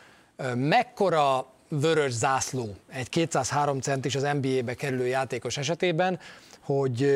mekkora 0.55 1.47
vörös 1.69 2.11
zászló 2.11 2.75
egy 2.89 3.09
203 3.09 3.79
centis 3.79 4.15
az 4.15 4.27
NBA-be 4.41 4.73
kerülő 4.73 5.07
játékos 5.07 5.57
esetében, 5.57 6.19
hogy 6.59 7.07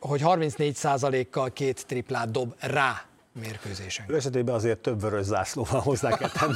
hogy 0.00 0.20
34%-kal 0.24 1.52
két 1.52 1.86
triplát 1.86 2.30
dob 2.30 2.54
rá 2.58 3.09
mérkőzésen. 3.32 4.04
Ő 4.08 4.18
azért 4.46 4.78
több 4.78 5.00
vörös 5.00 5.24
zászló 5.24 5.66
van 5.70 5.80
hozzá 5.80 6.16
kell 6.16 6.28
tennem. 6.28 6.54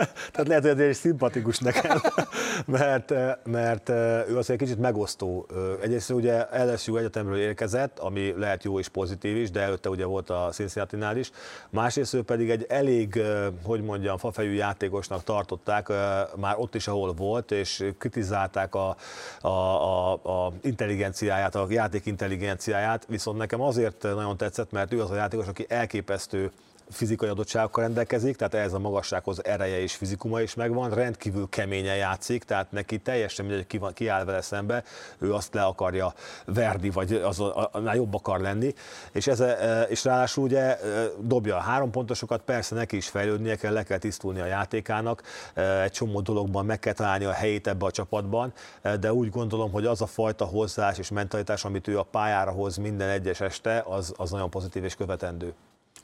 Tehát 0.32 0.46
lehet, 0.46 0.62
hogy 0.62 0.70
azért 0.70 0.96
szimpatikus 0.96 1.58
nekem, 1.58 2.00
mert, 2.66 3.12
mert 3.44 3.88
ő 4.28 4.36
azért 4.36 4.58
kicsit 4.58 4.78
megosztó. 4.78 5.46
Egyrészt 5.82 6.10
ugye 6.10 6.64
LSU 6.64 6.96
egyetemről 6.96 7.38
érkezett, 7.38 7.98
ami 7.98 8.34
lehet 8.36 8.64
jó 8.64 8.78
és 8.78 8.88
pozitív 8.88 9.36
is, 9.36 9.50
de 9.50 9.60
előtte 9.60 9.88
ugye 9.88 10.04
volt 10.04 10.30
a 10.30 10.48
cincinnati 10.52 11.18
is. 11.18 11.30
Másrészt 11.70 12.14
ő 12.14 12.22
pedig 12.22 12.50
egy 12.50 12.66
elég, 12.68 13.22
hogy 13.62 13.82
mondjam, 13.82 14.16
fafejű 14.16 14.52
játékosnak 14.52 15.24
tartották, 15.24 15.88
már 16.36 16.54
ott 16.56 16.74
is, 16.74 16.88
ahol 16.88 17.12
volt, 17.12 17.50
és 17.50 17.84
kritizálták 17.98 18.74
a, 18.74 18.96
a, 19.40 19.48
a, 19.48 20.12
a 20.12 20.52
intelligenciáját, 20.62 21.54
a 21.54 21.66
játék 21.68 22.06
intelligenciáját, 22.06 23.06
viszont 23.08 23.38
nekem 23.38 23.60
azért 23.60 24.02
nagyon 24.02 24.36
tetszett, 24.36 24.70
mert 24.70 24.92
ő 24.92 25.02
az 25.02 25.10
a 25.10 25.14
játékos, 25.14 25.46
aki 25.46 25.66
elképesztő 25.68 26.13
elképesztő 26.14 26.50
fizikai 26.90 27.28
adottságokkal 27.28 27.84
rendelkezik, 27.84 28.36
tehát 28.36 28.54
ez 28.54 28.72
a 28.72 28.78
magassághoz 28.78 29.44
ereje 29.44 29.80
és 29.80 29.94
fizikuma 29.94 30.40
is 30.40 30.54
megvan, 30.54 30.90
rendkívül 30.90 31.48
keményen 31.48 31.96
játszik, 31.96 32.44
tehát 32.44 32.72
neki 32.72 32.98
teljesen 32.98 33.46
mindegy, 33.46 33.66
ki, 33.66 33.80
ki 33.94 34.08
áll 34.08 34.24
vele 34.24 34.40
szembe, 34.40 34.84
ő 35.18 35.34
azt 35.34 35.54
le 35.54 35.62
akarja 35.62 36.14
verni, 36.44 36.90
vagy 36.90 37.12
az, 37.12 37.40
annál 37.72 37.94
jobb 37.94 38.14
akar 38.14 38.40
lenni, 38.40 38.74
és, 39.12 39.26
ez, 39.26 39.40
e, 39.40 39.82
és 39.82 40.04
ráadásul 40.04 40.44
ugye 40.44 40.78
e, 40.78 41.06
dobja 41.20 41.56
a 41.56 41.60
három 41.60 41.90
pontosokat, 41.90 42.40
persze 42.42 42.74
neki 42.74 42.96
is 42.96 43.08
fejlődnie 43.08 43.56
kell, 43.56 43.72
le 43.72 43.82
kell 43.82 43.98
tisztulni 43.98 44.40
a 44.40 44.46
játékának, 44.46 45.22
e, 45.54 45.82
egy 45.82 45.92
csomó 45.92 46.20
dologban 46.20 46.64
meg 46.64 46.78
kell 46.78 46.92
találni 46.92 47.24
a 47.24 47.32
helyét 47.32 47.66
ebbe 47.66 47.86
a 47.86 47.90
csapatban, 47.90 48.52
de 49.00 49.12
úgy 49.12 49.30
gondolom, 49.30 49.72
hogy 49.72 49.86
az 49.86 50.02
a 50.02 50.06
fajta 50.06 50.44
hozzás 50.44 50.98
és 50.98 51.10
mentalitás, 51.10 51.64
amit 51.64 51.88
ő 51.88 51.98
a 51.98 52.02
pályára 52.02 52.50
hoz 52.50 52.76
minden 52.76 53.08
egyes 53.08 53.40
este, 53.40 53.84
az, 53.86 54.14
az 54.16 54.30
nagyon 54.30 54.50
pozitív 54.50 54.84
és 54.84 54.94
követendő. 54.94 55.54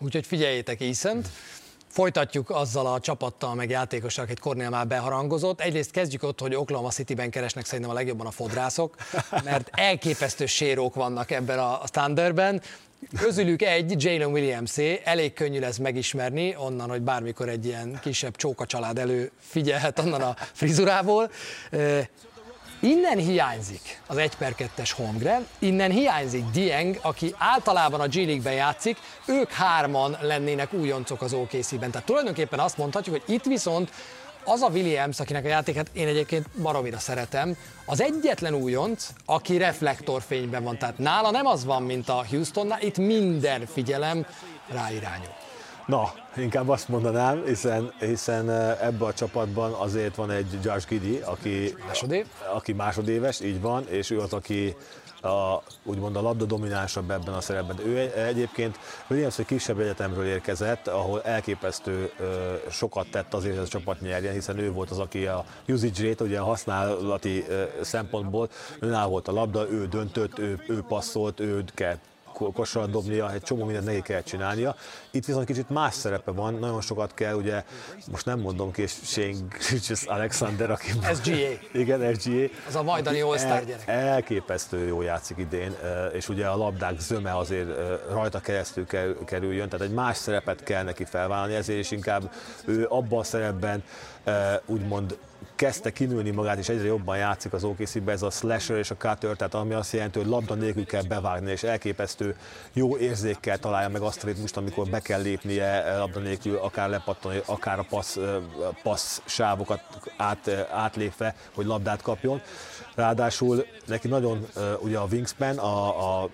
Úgyhogy 0.02 0.26
figyeljétek 0.26 0.80
Easont. 0.80 1.28
Folytatjuk 1.88 2.50
azzal 2.50 2.86
a 2.86 3.00
csapattal, 3.00 3.54
meg 3.54 3.70
játékossal, 3.70 4.24
akit 4.24 4.38
Cornél 4.38 4.70
már 4.70 4.86
beharangozott. 4.86 5.60
Egyrészt 5.60 5.90
kezdjük 5.90 6.22
ott, 6.22 6.40
hogy 6.40 6.54
Oklahoma 6.54 6.90
City-ben 6.90 7.30
keresnek 7.30 7.64
szerintem 7.64 7.90
a 7.90 7.94
legjobban 7.94 8.26
a 8.26 8.30
fodrászok, 8.30 8.96
mert 9.44 9.70
elképesztő 9.72 10.46
sérók 10.46 10.94
vannak 10.94 11.30
ebben 11.30 11.58
a 11.58 11.80
Thunderben. 11.84 12.62
Közülük 13.18 13.62
egy, 13.62 14.04
Jalen 14.04 14.32
williams 14.32 14.78
elég 15.04 15.32
könnyű 15.32 15.58
lesz 15.58 15.76
megismerni, 15.76 16.56
onnan, 16.56 16.88
hogy 16.88 17.02
bármikor 17.02 17.48
egy 17.48 17.66
ilyen 17.66 17.98
kisebb 18.02 18.36
csóka 18.36 18.66
család 18.66 18.98
elő 18.98 19.30
figyelhet 19.40 19.98
onnan 19.98 20.20
a 20.20 20.36
frizurából. 20.52 21.30
Innen 22.82 23.18
hiányzik 23.18 24.00
az 24.06 24.16
1 24.16 24.36
per 24.36 24.54
2-es 24.58 24.90
Holmgren, 24.96 25.46
innen 25.58 25.90
hiányzik 25.90 26.44
Dieng, 26.52 26.98
aki 27.02 27.34
általában 27.38 28.00
a 28.00 28.06
G 28.06 28.14
League-ben 28.14 28.52
játszik, 28.52 28.96
ők 29.26 29.50
hárman 29.50 30.16
lennének 30.20 30.72
újoncok 30.72 31.22
az 31.22 31.32
OKC-ben. 31.32 31.90
Tehát 31.90 32.06
tulajdonképpen 32.06 32.58
azt 32.58 32.76
mondhatjuk, 32.76 33.16
hogy 33.20 33.34
itt 33.34 33.44
viszont 33.44 33.90
az 34.44 34.62
a 34.62 34.68
Williams, 34.68 35.20
akinek 35.20 35.44
a 35.44 35.48
játékát 35.48 35.90
én 35.92 36.06
egyébként 36.06 36.46
baromira 36.62 36.98
szeretem, 36.98 37.56
az 37.84 38.00
egyetlen 38.00 38.54
újonc, 38.54 39.08
aki 39.24 39.56
reflektorfényben 39.56 40.62
van. 40.62 40.78
Tehát 40.78 40.98
nála 40.98 41.30
nem 41.30 41.46
az 41.46 41.64
van, 41.64 41.82
mint 41.82 42.08
a 42.08 42.24
Houstonnál, 42.30 42.82
itt 42.82 42.98
minden 42.98 43.66
figyelem 43.66 44.26
ráirányul. 44.68 45.39
Na, 45.90 46.12
inkább 46.36 46.68
azt 46.68 46.88
mondanám, 46.88 47.44
hiszen, 47.44 47.92
hiszen 47.98 48.50
ebben 48.50 49.08
a 49.08 49.12
csapatban 49.12 49.72
azért 49.72 50.14
van 50.14 50.30
egy 50.30 50.58
Josh 50.62 50.88
Giddy, 50.88 51.20
aki, 51.24 51.74
Másodév? 51.86 52.26
aki 52.54 52.72
másodéves, 52.72 53.40
így 53.40 53.60
van, 53.60 53.88
és 53.88 54.10
ő 54.10 54.20
az, 54.20 54.32
aki 54.32 54.76
a, 55.22 55.62
úgymond 55.82 56.16
a 56.16 56.20
labda 56.22 56.44
dominánsabb 56.44 57.10
ebben 57.10 57.34
a 57.34 57.40
szerepben. 57.40 57.78
Ő 57.86 57.98
egyébként 58.16 58.78
Williams 59.08 59.38
egy 59.38 59.46
kisebb 59.46 59.78
egyetemről 59.78 60.26
érkezett, 60.26 60.86
ahol 60.86 61.22
elképesztő 61.22 62.12
ö, 62.18 62.54
sokat 62.70 63.10
tett 63.10 63.34
azért, 63.34 63.54
hogy 63.54 63.64
a 63.64 63.68
csapat 63.68 64.00
nyerjen, 64.00 64.32
hiszen 64.32 64.58
ő 64.58 64.72
volt 64.72 64.90
az, 64.90 64.98
aki 64.98 65.26
a 65.26 65.44
usage 65.68 66.08
rate, 66.08 66.24
ugye 66.24 66.38
a 66.38 66.44
használati 66.44 67.44
ö, 67.48 67.64
szempontból, 67.82 68.48
őnál 68.80 69.06
volt 69.06 69.28
a 69.28 69.32
labda, 69.32 69.70
ő 69.70 69.86
döntött, 69.86 70.38
ő, 70.38 70.64
ő 70.68 70.84
passzolt, 70.88 71.40
ő 71.40 71.64
kell 71.74 71.96
kosarat 72.52 72.90
dobnia, 72.90 73.32
egy 73.32 73.42
csomó 73.42 73.64
mindent 73.64 73.86
neki 73.86 74.00
kell 74.02 74.22
csinálnia. 74.22 74.76
Itt 75.10 75.24
viszont 75.24 75.46
kicsit 75.46 75.68
más 75.68 75.94
szerepe 75.94 76.30
van, 76.30 76.54
nagyon 76.54 76.80
sokat 76.80 77.14
kell, 77.14 77.34
ugye, 77.34 77.64
most 78.10 78.26
nem 78.26 78.38
mondom 78.38 78.72
ki, 78.72 78.82
és 78.82 78.94
Shane 79.02 79.36
Alexander, 80.06 80.70
aki... 80.70 80.90
SGA. 81.14 81.34
Igen, 81.72 82.14
SGA. 82.14 82.46
Az 82.68 82.74
a 82.74 82.82
majdani 82.82 83.20
all 83.20 83.36
gyerek. 83.36 83.82
Elképesztő 83.86 84.86
jó 84.86 85.02
játszik 85.02 85.36
idén, 85.38 85.76
és 86.12 86.28
ugye 86.28 86.46
a 86.46 86.56
labdák 86.56 87.00
zöme 87.00 87.36
azért 87.36 87.68
rajta 88.10 88.40
keresztül 88.40 88.86
kerüljön, 89.24 89.68
tehát 89.68 89.86
egy 89.86 89.94
más 89.94 90.16
szerepet 90.16 90.62
kell 90.62 90.82
neki 90.82 91.04
felvállalni, 91.04 91.54
ezért 91.54 91.78
is 91.78 91.90
inkább 91.90 92.32
ő 92.64 92.86
abban 92.88 93.18
a 93.18 93.24
szerepben 93.24 93.82
úgymond 94.66 95.18
kezdte 95.60 95.90
kinőni 95.90 96.30
magát, 96.30 96.58
és 96.58 96.68
egyre 96.68 96.84
jobban 96.84 97.16
játszik 97.16 97.52
az 97.52 97.64
okc 97.64 97.96
ez 98.06 98.22
a 98.22 98.30
slasher 98.30 98.76
és 98.76 98.90
a 98.90 98.96
cutter, 98.96 99.36
tehát 99.36 99.54
ami 99.54 99.74
azt 99.74 99.92
jelenti, 99.92 100.18
hogy 100.18 100.28
labda 100.28 100.54
nélkül 100.54 100.86
kell 100.86 101.02
bevágni, 101.02 101.50
és 101.50 101.62
elképesztő 101.62 102.36
jó 102.72 102.96
érzékkel 102.96 103.58
találja 103.58 103.88
meg 103.88 104.02
azt 104.02 104.22
a 104.22 104.26
ritmust, 104.26 104.56
amikor 104.56 104.88
be 104.88 105.00
kell 105.00 105.20
lépnie 105.20 105.96
labda 105.96 106.20
nélkül, 106.20 106.56
akár 106.56 106.88
lepattani, 106.88 107.40
akár 107.46 107.78
a 107.78 107.86
passz, 107.88 108.18
passz 108.82 109.20
sávokat 109.24 109.82
át, 110.16 110.48
átlépve, 110.70 111.34
hogy 111.54 111.66
labdát 111.66 112.02
kapjon. 112.02 112.40
Ráadásul 112.94 113.66
neki 113.86 114.08
nagyon 114.08 114.48
ugye 114.80 114.98
a 114.98 115.06
wingspan, 115.10 115.58
a, 115.58 116.22
a 116.22 116.28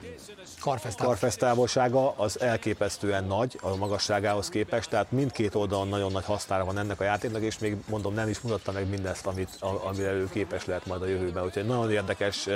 karfesztávolsága 0.96 2.14
az 2.16 2.40
elképesztően 2.40 3.24
nagy 3.24 3.58
a 3.62 3.76
magasságához 3.76 4.48
képest, 4.48 4.90
tehát 4.90 5.12
mindkét 5.12 5.54
oldalon 5.54 5.88
nagyon 5.88 6.12
nagy 6.12 6.24
hasznára 6.24 6.64
van 6.64 6.78
ennek 6.78 7.00
a 7.00 7.04
játéknak, 7.04 7.42
és 7.42 7.58
még 7.58 7.76
mondom, 7.88 8.14
nem 8.14 8.28
is 8.28 8.40
mutatta 8.40 8.72
meg 8.72 8.88
mindezt, 9.24 9.62
amit, 9.62 9.80
amire 9.82 10.12
ő 10.12 10.28
képes 10.32 10.64
lehet 10.64 10.86
majd 10.86 11.02
a 11.02 11.06
jövőben. 11.06 11.44
Úgyhogy 11.44 11.66
nagyon 11.66 11.90
érdekes 11.90 12.48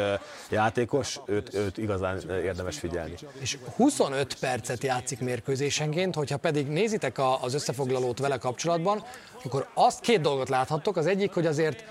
játékos, 0.50 1.20
őt, 1.26 1.54
őt 1.54 1.78
igazán 1.78 2.30
érdemes 2.30 2.78
figyelni. 2.78 3.14
És 3.40 3.58
25 3.76 4.34
percet 4.34 4.82
játszik 4.82 5.20
mérkőzésenként, 5.20 6.14
hogyha 6.14 6.36
pedig 6.36 6.66
nézitek 6.66 7.18
az 7.40 7.54
összefoglalót 7.54 8.18
vele 8.18 8.36
kapcsolatban, 8.36 9.04
akkor 9.44 9.68
azt 9.74 10.00
két 10.00 10.20
dolgot 10.20 10.48
láthattok. 10.48 10.96
Az 10.96 11.06
egyik, 11.06 11.32
hogy 11.32 11.46
azért 11.46 11.84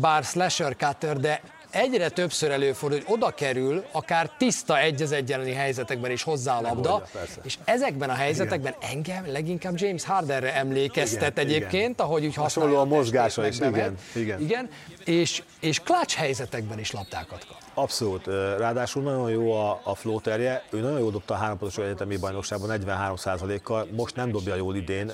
bár 0.00 0.24
slasher 0.24 0.76
cutter, 0.76 1.16
de 1.16 1.42
egyre 1.70 2.08
többször 2.08 2.50
előfordul, 2.50 2.98
hogy 2.98 3.14
oda 3.14 3.30
kerül, 3.30 3.84
akár 3.92 4.30
tiszta 4.38 4.78
egy 4.78 5.02
az 5.02 5.12
egyenleni 5.12 5.52
helyzetekben 5.52 6.10
is 6.10 6.22
hozzá 6.22 6.58
a 6.58 6.60
labda, 6.60 6.92
Megoldja, 7.14 7.42
és 7.42 7.58
ezekben 7.64 8.10
a 8.10 8.14
helyzetekben 8.14 8.74
igen. 8.78 8.90
engem 8.90 9.32
leginkább 9.32 9.80
James 9.80 10.04
Hardenre 10.04 10.54
emlékeztet 10.54 11.38
Igen, 11.38 11.44
egyébként, 11.44 11.94
igen. 11.94 12.06
ahogy 12.06 12.26
úgy 12.26 12.34
Hasonló 12.34 12.76
a 12.76 12.84
mozgása 12.84 13.46
is, 13.46 13.56
igen, 13.56 13.98
igen. 14.14 14.40
igen. 14.40 14.68
és, 15.04 15.42
és 15.60 15.80
clutch 15.80 16.16
helyzetekben 16.16 16.78
is 16.78 16.90
labdákat 16.90 17.46
kap. 17.46 17.67
Abszolút. 17.80 18.26
Ráadásul 18.58 19.02
nagyon 19.02 19.30
jó 19.30 19.52
a, 19.52 19.80
a 19.84 19.94
flóterje. 19.94 20.62
Ő 20.70 20.80
nagyon 20.80 20.98
jól 20.98 21.10
dobta 21.10 21.34
a 21.34 21.36
hárompontos 21.36 21.84
egyetemi 21.84 22.16
bajnokságban 22.16 22.78
43%-kal. 22.82 23.86
Most 23.96 24.16
nem 24.16 24.30
dobja 24.30 24.54
jól 24.54 24.76
idén, 24.76 25.12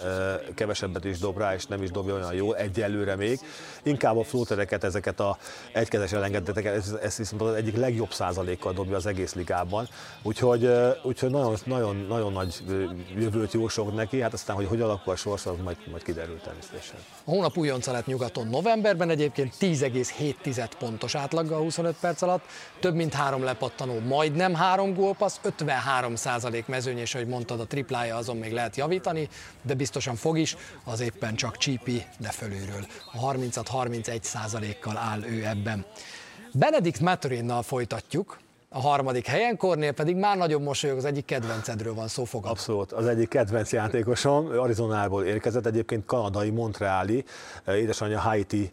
kevesebbet 0.55 1.05
is 1.05 1.19
dob 1.19 1.39
rá, 1.39 1.55
és 1.55 1.67
nem 1.67 1.83
is 1.83 1.91
dobja 1.91 2.15
olyan 2.15 2.35
jól, 2.35 2.57
egyelőre 2.57 3.17
még. 3.17 3.41
Inkább 3.83 4.17
a 4.17 4.25
flótereket, 4.25 4.85
ezeket 4.85 5.21
a 5.21 5.37
egykezes 5.73 6.13
elengedeteket, 6.13 6.75
ez, 6.75 6.97
ez 7.03 7.17
viszont 7.17 7.43
az 7.43 7.55
egyik 7.55 7.77
legjobb 7.77 8.13
százalékkal 8.13 8.73
dobja 8.73 8.97
az 8.97 9.07
egész 9.07 9.35
ligában. 9.35 9.89
Úgyhogy, 10.23 10.71
úgyhogy 11.03 11.31
nagyon, 11.31 11.57
nagyon, 11.65 12.07
nagyon 12.09 12.33
nagy 12.33 12.63
jövőt 13.17 13.53
jósok 13.53 13.95
neki, 13.95 14.21
hát 14.21 14.33
aztán, 14.33 14.57
hogy 14.57 14.67
hogy 14.67 14.81
alakul 14.81 15.13
a 15.13 15.17
sorsa, 15.17 15.51
az 15.51 15.57
majd, 15.63 15.77
majd 15.91 16.03
kiderül 16.03 16.41
természetesen. 16.41 16.97
A 17.25 17.31
hónap 17.31 17.57
újonca 17.57 17.93
lett 17.93 18.07
nyugaton 18.07 18.47
novemberben 18.47 19.11
egyébként 19.11 19.55
10,7 19.61 20.71
pontos 20.79 21.15
átlaggal 21.15 21.61
25 21.61 21.97
perc 22.01 22.23
alatt, 22.23 22.43
több 22.81 22.95
mint 22.95 23.15
három 23.15 23.43
lepattanó, 23.43 23.99
majdnem 23.99 24.55
három 24.55 24.95
gólpassz, 24.95 25.39
53 25.43 26.17
százalék 26.17 26.67
mezőny, 26.67 26.99
és 26.99 27.15
ahogy 27.15 27.27
mondtad, 27.27 27.61
a 27.61 27.67
triplája 27.67 28.17
azon 28.17 28.37
még 28.37 28.53
lehet 28.53 28.77
javítani, 28.77 29.29
de 29.63 29.75
biztosan 29.75 30.17
fog 30.17 30.39
is, 30.39 30.57
az 30.85 31.01
éppen 31.01 31.35
csak 31.35 31.57
csípi, 31.57 32.07
de 32.19 32.29
fölülről. 32.31 32.87
A 33.13 33.33
36-31 33.33 34.23
százalékkal 34.23 34.97
áll 34.97 35.23
ő 35.25 35.47
ebben. 35.47 35.87
Benedict 36.53 37.01
Maturinnal 37.01 37.63
folytatjuk, 37.63 38.39
a 38.75 38.81
harmadik 38.81 39.27
helyen, 39.27 39.57
Kornél 39.57 39.93
pedig 39.93 40.17
már 40.17 40.37
nagyobb 40.37 40.63
mosolyog, 40.63 40.97
az 40.97 41.05
egyik 41.05 41.25
kedvencedről 41.25 41.95
van 41.95 42.09
szó, 42.09 42.25
fogad. 42.25 42.51
Abszolút, 42.51 42.93
az 42.93 43.07
egyik 43.07 43.29
kedvenc 43.29 43.73
játékosom, 43.73 44.47
Arizonából 44.59 45.25
érkezett, 45.25 45.67
egyébként 45.67 46.05
kanadai, 46.07 46.51
montreali, 46.51 47.25
édesanyja 47.67 48.21
Haiti 48.21 48.73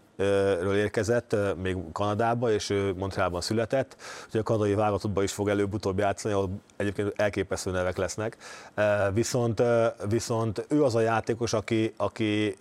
ről 0.62 0.76
érkezett 0.76 1.36
még 1.62 1.78
Kanadába, 1.92 2.52
és 2.52 2.70
ő 2.70 2.94
Montrealban 2.94 3.42
született. 3.42 3.96
Ugye 4.30 4.40
a 4.40 4.44
kanadai 4.44 4.74
válogatottban 4.74 5.24
is 5.24 5.32
fog 5.32 5.50
előbb-utóbb 5.50 5.98
játszani, 5.98 6.34
ahol 6.34 6.50
egyébként 6.78 7.14
elképesztő 7.16 7.72
nevek 7.72 7.98
lesznek. 7.98 8.38
Viszont, 9.14 9.62
viszont 10.10 10.66
ő 10.70 10.84
az 10.84 10.96
a 10.96 11.00
játékos, 11.00 11.54
aki, 11.54 11.94
aki 11.98 12.56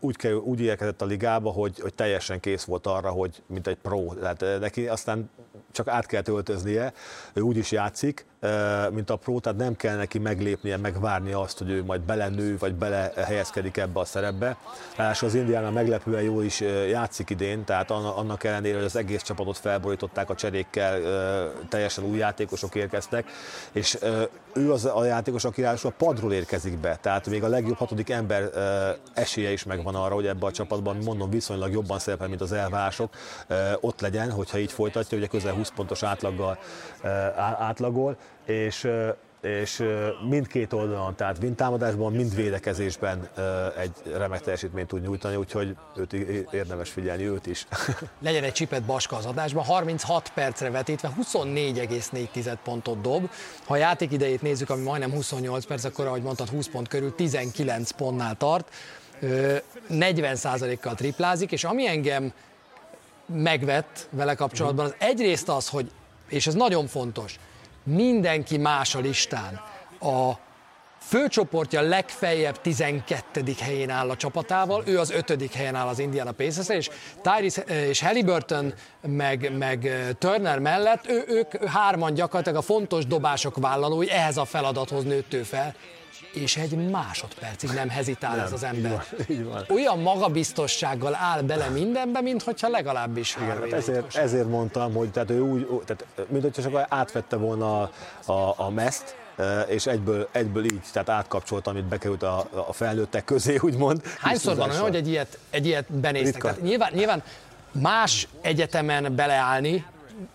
úgy, 0.00 0.16
kell, 0.16 0.32
úgy 0.32 0.60
érkezett 0.60 1.02
a 1.02 1.04
ligába, 1.04 1.50
hogy, 1.50 1.80
hogy 1.80 1.94
teljesen 1.94 2.40
kész 2.40 2.64
volt 2.64 2.86
arra, 2.86 3.10
hogy 3.10 3.42
mint 3.46 3.66
egy 3.66 3.78
pro. 3.82 4.14
Tehát 4.14 4.60
neki 4.60 4.88
aztán 4.88 5.30
csak 5.72 5.88
át 5.88 6.06
kell 6.06 6.22
öltöznie, 6.26 6.92
ő 7.32 7.40
úgy 7.40 7.56
is 7.56 7.72
játszik, 7.72 8.26
mint 8.90 9.10
a 9.10 9.16
pro, 9.16 9.38
tehát 9.38 9.58
nem 9.58 9.76
kell 9.76 9.96
neki 9.96 10.18
meglépnie, 10.18 10.76
megvárnia 10.76 11.40
azt, 11.40 11.58
hogy 11.58 11.70
ő 11.70 11.84
majd 11.84 12.00
belenő, 12.00 12.56
vagy 12.58 12.74
belehelyezkedik 12.74 13.76
ebbe 13.76 14.00
a 14.00 14.04
szerepbe. 14.04 14.56
Ráadásul 14.96 15.28
az 15.28 15.34
Indiana 15.34 15.70
meglepően 15.70 16.22
jó 16.22 16.40
is 16.40 16.60
játszik 16.90 17.30
idén, 17.30 17.64
tehát 17.64 17.90
annak 17.90 18.44
ellenére, 18.44 18.76
hogy 18.76 18.84
az 18.84 18.96
egész 18.96 19.22
csapatot 19.22 19.58
felborították 19.58 20.30
a 20.30 20.34
cserékkel, 20.34 21.00
teljesen 21.68 22.04
új 22.04 22.18
játékosok 22.18 22.74
érkeztek, 22.74 23.30
és 23.72 23.98
ő 24.54 24.72
az 24.72 24.84
a 24.84 25.04
játékos, 25.04 25.44
aki 25.44 25.62
ráadásul 25.62 25.90
a 25.90 26.04
padról 26.04 26.32
érkezik 26.32 26.78
be, 26.78 26.96
tehát 26.96 27.26
még 27.26 27.44
a 27.44 27.48
legjobb 27.48 27.76
hatodik 27.76 28.10
ember 28.10 28.50
esélye 29.14 29.52
is 29.52 29.64
megvan 29.64 29.94
arra, 29.94 30.14
hogy 30.14 30.26
ebbe 30.26 30.46
a 30.46 30.52
csapatban, 30.52 30.96
mondom, 30.96 31.30
viszonylag 31.30 31.72
jobban 31.72 31.98
szerepel, 31.98 32.28
mint 32.28 32.40
az 32.40 32.52
elvárások, 32.52 33.14
ott 33.80 34.00
legyen, 34.00 34.30
hogyha 34.30 34.58
így 34.58 34.72
folytatja, 34.72 35.18
ugye 35.18 35.26
közel 35.26 35.54
20 35.54 35.70
pontos 35.70 36.02
átlaggal 36.02 36.58
átlagol, 37.58 38.16
és 38.50 38.88
és 39.40 39.82
mindkét 40.28 40.72
oldalon, 40.72 41.16
tehát 41.16 41.40
mind 41.40 41.54
támadásban, 41.54 42.12
mind 42.12 42.34
védekezésben 42.34 43.28
egy 43.78 43.92
remek 44.14 44.40
teljesítményt 44.40 44.88
tud 44.88 45.02
nyújtani, 45.02 45.36
úgyhogy 45.36 45.76
őt 45.96 46.12
érdemes 46.52 46.90
figyelni, 46.90 47.28
őt 47.28 47.46
is. 47.46 47.66
Legyen 48.22 48.44
egy 48.44 48.52
csipet 48.52 48.82
Baska 48.82 49.16
az 49.16 49.26
adásban, 49.26 49.64
36 49.64 50.30
percre 50.34 50.70
vetítve 50.70 51.12
24,4 51.22 52.56
pontot 52.64 53.00
dob. 53.00 53.30
Ha 53.64 53.74
a 53.74 53.76
játék 53.76 54.12
idejét 54.12 54.42
nézzük, 54.42 54.70
ami 54.70 54.82
majdnem 54.82 55.10
28 55.10 55.66
perc, 55.66 55.84
akkor 55.84 56.06
ahogy 56.06 56.22
mondtad 56.22 56.48
20 56.48 56.68
pont 56.68 56.88
körül 56.88 57.14
19 57.14 57.90
pontnál 57.90 58.36
tart, 58.36 58.68
40%-kal 59.90 60.94
triplázik, 60.94 61.52
és 61.52 61.64
ami 61.64 61.86
engem 61.86 62.32
megvett 63.26 64.08
vele 64.10 64.34
kapcsolatban, 64.34 64.84
az 64.84 64.94
egyrészt 64.98 65.48
az, 65.48 65.68
hogy, 65.68 65.90
és 66.28 66.46
ez 66.46 66.54
nagyon 66.54 66.86
fontos, 66.86 67.38
mindenki 67.82 68.56
más 68.56 68.94
a 68.94 68.98
listán. 68.98 69.60
A 70.00 70.32
főcsoportja 71.00 71.80
legfeljebb 71.80 72.60
12. 72.60 73.44
helyén 73.60 73.90
áll 73.90 74.10
a 74.10 74.16
csapatával, 74.16 74.82
ő 74.86 74.98
az 74.98 75.10
5. 75.10 75.54
helyen 75.54 75.74
áll 75.74 75.86
az 75.86 75.98
Indiana 75.98 76.32
pacers 76.32 76.68
és 76.68 76.90
Tyrese 77.22 77.62
és 77.62 78.00
Halliburton 78.00 78.74
meg, 79.00 79.56
meg 79.58 79.90
Turner 80.18 80.58
mellett 80.58 81.08
ő, 81.08 81.24
ők 81.28 81.64
hárman 81.64 82.14
gyakorlatilag 82.14 82.58
a 82.58 82.62
fontos 82.62 83.06
dobások 83.06 83.56
vállalói, 83.56 84.10
ehhez 84.10 84.36
a 84.36 84.44
feladathoz 84.44 85.04
nőtt 85.04 85.34
ő 85.34 85.42
fel, 85.42 85.74
és 86.32 86.56
egy 86.56 86.90
másodpercig 86.90 87.70
nem 87.70 87.88
hezitál 87.88 88.36
nem, 88.36 88.44
ez 88.44 88.52
az 88.52 88.62
ember. 88.62 89.04
Így 89.18 89.26
van, 89.26 89.36
így 89.36 89.44
van. 89.44 89.64
Olyan 89.68 89.98
magabiztossággal 89.98 91.14
áll 91.14 91.42
bele 91.42 91.68
mindenbe, 91.68 92.20
mint 92.20 92.42
hogyha 92.42 92.68
legalábbis 92.68 93.36
Igen, 93.36 93.60
hát 93.60 93.72
ezért, 93.72 94.16
ezért 94.16 94.48
mondtam, 94.48 94.94
hogy 94.94 95.10
tehát 95.10 95.30
ő 95.30 95.40
úgy, 95.40 95.66
tehát, 95.84 96.04
mint 96.28 96.42
hogyha 96.42 96.62
csak 96.62 96.86
átvette 96.88 97.36
volna 97.36 97.80
a, 97.80 97.90
a, 98.32 98.54
a 98.56 98.70
meszt, 98.70 99.16
és 99.66 99.86
egyből, 99.86 100.28
egyből 100.32 100.64
így, 100.64 100.80
tehát 100.92 101.08
átkapcsolt, 101.08 101.66
amit 101.66 101.84
bekerült 101.84 102.22
a, 102.22 102.48
a 102.68 102.72
felnőttek 102.72 103.24
közé, 103.24 103.58
úgymond. 103.60 104.02
Hányszor 104.18 104.56
van 104.56 104.70
olyan, 104.70 104.82
hogy 104.82 104.96
egy 104.96 105.08
ilyet, 105.08 105.38
egy 105.50 105.66
ilyet 105.66 105.92
benéztek? 105.92 106.42
Tehát 106.42 106.60
nyilván, 106.62 106.92
nyilván 106.94 107.22
más 107.72 108.28
egyetemen 108.40 109.14
beleállni, 109.14 109.84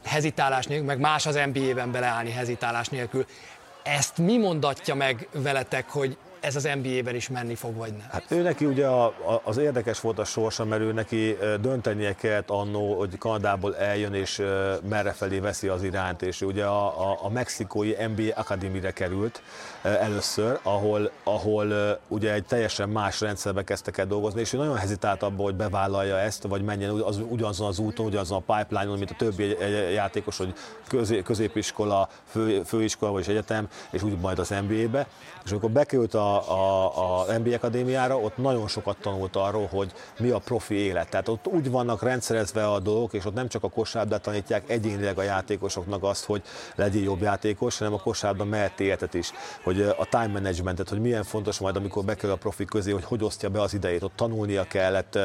hezitálás 0.04 0.66
nélkül, 0.66 0.88
meg 0.88 1.00
más 1.00 1.26
az 1.26 1.40
NBA-ben 1.54 1.92
beleállni 1.92 2.32
hezitálás 2.32 2.88
nélkül. 2.88 3.26
Ezt 3.86 4.18
mi 4.18 4.38
mondatja 4.38 4.96
meg 4.96 5.28
veletek, 5.32 5.90
hogy 5.90 6.18
ez 6.40 6.56
az 6.56 6.70
NBA-ben 6.82 7.16
is 7.16 7.30
menni 7.30 7.56
fog, 7.56 7.76
vagy 7.76 7.92
nem? 7.92 8.08
Hát 8.12 8.32
ő 8.32 8.42
neki 8.42 8.66
ugye 8.66 8.88
az 9.44 9.58
érdekes 9.58 10.00
volt 10.00 10.20
a 10.20 10.24
sorsa, 10.24 10.66
mert 10.66 10.82
ő 10.82 10.92
neki 10.92 11.38
döntenie 11.62 12.16
kellett 12.16 12.50
annó, 12.50 12.98
hogy 12.98 13.18
Kanadából 13.18 13.78
eljön 13.78 14.14
és 14.14 14.42
merre 14.90 15.12
felé 15.12 15.40
veszi 15.40 15.68
az 15.68 15.84
iránt, 15.84 16.22
és 16.22 16.42
ugye 16.42 16.66
a, 16.66 17.12
a, 17.12 17.20
a 17.22 17.30
mexikói 17.30 17.94
NBA 18.08 18.34
Akadémire 18.36 18.92
került 18.92 19.42
először, 19.86 20.60
ahol, 20.64 21.12
ahol 21.24 22.00
ugye 22.08 22.34
egy 22.34 22.46
teljesen 22.46 22.90
más 22.90 23.22
rendszerbe 23.22 23.64
kezdtek 23.64 23.98
el 23.98 24.06
dolgozni, 24.06 24.40
és 24.40 24.54
ő 24.54 24.58
nagyon 24.58 24.76
hezitált 24.76 25.24
abban, 25.24 25.46
hogy 25.46 25.56
bevállalja 25.56 26.20
ezt, 26.20 26.44
vagy 26.44 26.62
menjen 26.62 26.90
az, 26.90 27.20
ugyanazon 27.30 27.68
az 27.68 27.80
úton, 27.80 28.06
ugyanazon 28.06 28.44
a 28.46 28.54
pipeline-on, 28.56 28.98
mint 28.98 29.12
a 29.12 29.16
többi 29.18 29.58
játékos, 29.94 30.38
hogy 30.38 30.54
közé, 30.88 31.22
középiskola, 31.22 32.10
fő, 32.28 32.64
főiskola 32.64 33.12
vagy 33.12 33.30
egyetem, 33.30 33.68
és 33.92 34.04
úgy 34.04 34.18
majd 34.18 34.40
az 34.40 34.50
NBA-be. 34.68 35.08
És 35.46 35.52
amikor 35.52 35.70
bekerült 35.70 36.14
a, 36.14 36.52
a, 36.52 37.28
a 37.30 37.38
NBA 37.38 37.56
Akadémiára, 37.56 38.18
ott 38.18 38.38
nagyon 38.38 38.68
sokat 38.68 38.98
tanult 39.02 39.36
arról, 39.36 39.68
hogy 39.72 39.92
mi 40.20 40.30
a 40.30 40.40
profi 40.40 40.76
élet. 40.76 41.10
Tehát 41.10 41.28
ott 41.28 41.48
úgy 41.48 41.72
vannak 41.72 42.04
rendszerezve 42.04 42.68
a 42.68 42.80
dolgok, 42.80 43.14
és 43.14 43.26
ott 43.26 43.34
nem 43.34 43.48
csak 43.48 43.64
a 43.64 43.70
kosárlabdát 43.70 44.22
tanítják 44.22 44.70
egyénileg 44.70 45.18
a 45.18 45.22
játékosoknak 45.22 46.04
azt, 46.04 46.26
hogy 46.26 46.42
legyél 46.76 47.04
jobb 47.04 47.22
játékos, 47.22 47.78
hanem 47.78 47.94
a 47.94 48.00
kosárlabda 48.00 48.46
mellett 48.46 48.80
életet 48.80 49.14
is, 49.14 49.32
hogy 49.64 49.75
a 49.82 50.06
time 50.10 50.28
managementet, 50.28 50.90
hogy 50.90 51.00
milyen 51.00 51.24
fontos 51.24 51.60
majd, 51.60 51.76
amikor 51.76 52.04
bekerül 52.04 52.36
a 52.36 52.38
profi 52.38 52.66
közé, 52.66 52.92
hogy 52.92 53.04
hogy 53.04 53.24
osztja 53.24 53.50
be 53.50 53.62
az 53.62 53.74
idejét. 53.74 54.04
Ott 54.04 54.16
tanulnia 54.16 54.64
kellett, 54.64 55.16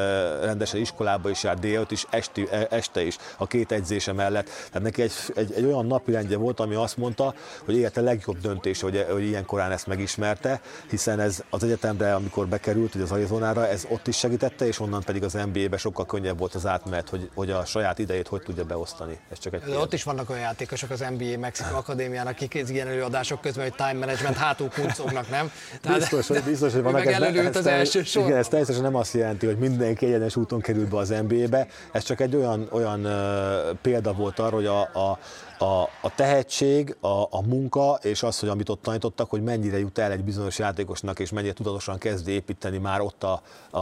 rendesen 0.43 0.79
iskolába 0.79 1.29
is 1.29 1.43
járt, 1.43 1.59
délt 1.59 1.91
is, 1.91 2.05
esti, 2.09 2.47
e, 2.51 2.67
este 2.69 3.03
is, 3.03 3.17
a 3.37 3.47
két 3.47 3.71
edzése 3.71 4.13
mellett. 4.13 4.45
Tehát 4.45 4.81
neki 4.81 5.01
egy, 5.01 5.13
egy, 5.35 5.53
egy 5.53 5.65
olyan 5.65 5.85
napirendje 5.85 6.37
volt, 6.37 6.59
ami 6.59 6.75
azt 6.75 6.97
mondta, 6.97 7.33
hogy 7.65 7.75
élete 7.77 8.01
legjobb 8.01 8.39
döntés, 8.39 8.81
hogy, 8.81 9.05
hogy 9.09 9.23
ilyen 9.23 9.45
korán 9.45 9.71
ezt 9.71 9.87
megismerte, 9.87 10.61
hiszen 10.89 11.19
ez 11.19 11.43
az 11.49 11.63
egyetemre, 11.63 12.15
amikor 12.15 12.47
bekerült, 12.47 12.91
hogy 12.91 13.01
az 13.01 13.11
Arizonára, 13.11 13.67
ez 13.67 13.85
ott 13.89 14.07
is 14.07 14.17
segítette, 14.17 14.67
és 14.67 14.79
onnan 14.79 15.03
pedig 15.03 15.23
az 15.23 15.33
NBA-be 15.33 15.77
sokkal 15.77 16.05
könnyebb 16.05 16.39
volt 16.39 16.55
az 16.55 16.65
átmenet, 16.65 17.09
hogy, 17.09 17.29
hogy 17.35 17.51
a 17.51 17.65
saját 17.65 17.99
idejét 17.99 18.27
hogy 18.27 18.41
tudja 18.41 18.63
beosztani. 18.63 19.19
Ez 19.31 19.39
csak 19.39 19.53
egy 19.53 19.61
ott 19.71 19.93
is 19.93 20.03
vannak 20.03 20.29
olyan 20.29 20.41
játékosok 20.41 20.89
az 20.89 21.05
NBA 21.17 21.37
Mexikó 21.37 21.75
Akadémiának, 21.75 22.33
akik 22.33 22.69
ilyen 22.69 22.87
előadások 22.87 23.41
közben, 23.41 23.63
hogy 23.63 23.75
time 23.75 23.93
management 23.93 24.37
hátul 24.41 24.69
kuncognak, 24.69 25.29
nem? 25.29 25.51
Tehát, 25.81 25.99
biztos, 25.99 26.27
hogy, 26.27 26.43
biztos, 26.43 26.73
hogy 26.73 26.81
vannak. 26.81 27.05
Ez, 27.05 27.21
ez, 27.21 27.55
az 27.55 27.65
első 27.65 28.03
sor. 28.03 28.25
Igen, 28.25 28.37
ez 28.37 28.47
természetesen 28.47 28.91
nem 28.91 28.95
azt 28.95 29.13
jelenti, 29.13 29.45
hogy 29.45 29.57
mindenki 29.57 30.05
egyenes 30.05 30.35
úton 30.35 30.61
kerül 30.61 30.87
be 30.87 30.97
az 30.97 31.13
NBA-be. 31.27 31.67
Ez 31.91 32.03
csak 32.03 32.19
egy 32.19 32.35
olyan, 32.35 32.67
olyan 32.71 33.05
uh, 33.05 33.77
példa 33.81 34.13
volt 34.13 34.39
arra, 34.39 34.55
hogy 34.55 34.65
a, 34.65 34.79
a 34.81 35.19
a, 35.61 35.81
a 36.01 36.15
tehetség, 36.15 36.95
a, 36.99 37.07
a 37.07 37.41
munka, 37.45 37.99
és 38.01 38.23
az, 38.23 38.39
hogy 38.39 38.49
amit 38.49 38.69
ott 38.69 38.81
tanítottak, 38.81 39.29
hogy 39.29 39.43
mennyire 39.43 39.79
jut 39.79 39.97
el 39.97 40.11
egy 40.11 40.23
bizonyos 40.23 40.59
játékosnak, 40.59 41.19
és 41.19 41.31
mennyire 41.31 41.53
tudatosan 41.53 41.97
kezdi 41.97 42.31
építeni 42.31 42.77
már 42.77 43.01
ott 43.01 43.23
a, 43.23 43.41
a, 43.69 43.79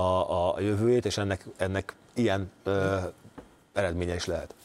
a 0.56 0.60
jövőjét, 0.60 1.06
és 1.06 1.18
ennek, 1.18 1.46
ennek 1.58 1.96
ilyen 2.14 2.52
ö, 2.64 2.98
eredménye 3.74 4.16
is 4.16 4.26
lehet. 4.26 4.56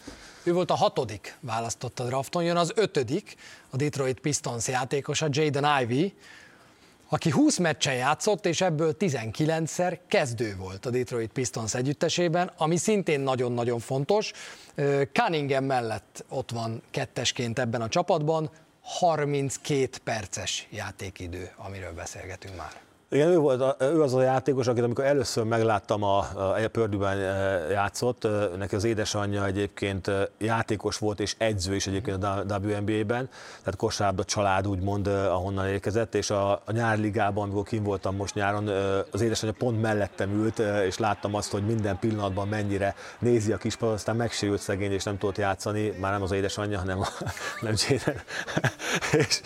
Ő 0.44 0.52
volt 0.52 0.70
a 0.70 0.74
hatodik 0.74 1.36
választott 1.40 2.00
a 2.00 2.04
drafton, 2.04 2.44
jön 2.44 2.56
az 2.56 2.72
ötödik, 2.74 3.36
a 3.70 3.76
Detroit 3.76 4.20
Pistons 4.20 4.68
játékosa, 4.68 5.26
Jaden 5.30 5.82
Ivey, 5.82 6.12
aki 7.08 7.30
20 7.30 7.58
meccsen 7.58 7.94
játszott, 7.94 8.46
és 8.46 8.60
ebből 8.60 8.96
19-szer 8.98 9.98
kezdő 10.08 10.56
volt 10.56 10.86
a 10.86 10.90
Detroit 10.90 11.32
Pistons 11.32 11.74
együttesében, 11.74 12.50
ami 12.56 12.76
szintén 12.76 13.20
nagyon-nagyon 13.20 13.78
fontos. 13.78 14.32
Cunningham 15.12 15.64
mellett 15.64 16.24
ott 16.28 16.50
van 16.50 16.82
kettesként 16.90 17.58
ebben 17.58 17.82
a 17.82 17.88
csapatban, 17.88 18.50
32 18.80 19.88
perces 20.04 20.66
játékidő, 20.70 21.52
amiről 21.56 21.92
beszélgetünk 21.92 22.56
már. 22.56 22.72
Igen, 23.14 23.28
ő, 23.28 23.38
volt, 23.38 23.82
ő 23.82 24.02
az 24.02 24.14
a 24.14 24.22
játékos, 24.22 24.66
akit 24.66 24.82
amikor 24.82 25.04
először 25.04 25.44
megláttam 25.44 26.02
a, 26.02 26.18
a, 26.18 26.62
a 26.64 26.68
Pördűben 26.72 27.18
e, 27.18 27.22
játszott, 27.70 28.28
neki 28.58 28.74
az 28.74 28.84
édesanyja 28.84 29.46
egyébként 29.46 30.10
játékos 30.38 30.98
volt 30.98 31.20
és 31.20 31.34
edző 31.38 31.74
is 31.74 31.86
egyébként 31.86 32.24
a 32.24 32.44
WNBA-ben, 32.48 33.28
tehát 33.58 33.76
kosárlabda 33.76 34.24
család 34.24 34.66
úgymond, 34.66 35.06
ahonnan 35.06 35.66
érkezett, 35.66 36.14
és 36.14 36.30
a, 36.30 36.52
a 36.52 36.72
nyári 36.72 37.00
ligában, 37.00 37.44
amikor 37.44 37.64
kim 37.64 37.82
voltam 37.82 38.16
most 38.16 38.34
nyáron, 38.34 38.68
az 39.10 39.20
édesanyja 39.20 39.54
pont 39.58 39.80
mellettem 39.80 40.30
ült, 40.30 40.58
és 40.58 40.98
láttam 40.98 41.34
azt, 41.34 41.50
hogy 41.50 41.66
minden 41.66 41.98
pillanatban 41.98 42.48
mennyire 42.48 42.94
nézi 43.18 43.52
a 43.52 43.56
kispadot, 43.56 43.94
aztán 43.94 44.16
megsérült 44.16 44.60
szegény, 44.60 44.92
és 44.92 45.04
nem 45.04 45.18
tudott 45.18 45.38
játszani, 45.38 45.92
már 46.00 46.12
nem 46.12 46.22
az 46.22 46.32
édesanyja, 46.32 46.78
hanem, 46.78 47.00
a, 47.00 47.06
nem 47.60 47.74
Jaden. 47.88 48.20
és, 49.20 49.40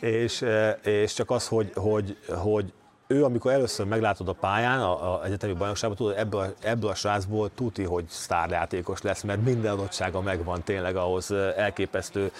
és, 0.00 0.44
és, 0.82 1.12
csak 1.12 1.30
az, 1.30 1.48
hogy, 1.48 1.72
hogy, 1.74 2.16
hogy 2.28 2.72
ő, 3.06 3.24
amikor 3.24 3.52
először 3.52 3.86
meglátod 3.86 4.28
a 4.28 4.32
pályán, 4.32 4.80
a, 4.80 5.14
a 5.14 5.24
egyetemi 5.24 5.52
bajnokságban, 5.52 5.98
tudod, 5.98 6.14
ebből, 6.16 6.54
ebből 6.62 6.90
a 6.90 6.94
srácból 6.94 7.50
tuti, 7.54 7.82
hogy 7.82 8.04
sztárjátékos 8.08 9.02
lesz, 9.02 9.22
mert 9.22 9.44
minden 9.44 9.72
adottsága 9.72 10.20
megvan 10.20 10.62
tényleg 10.62 10.96
ahhoz 10.96 11.30
elképesztő 11.56 12.32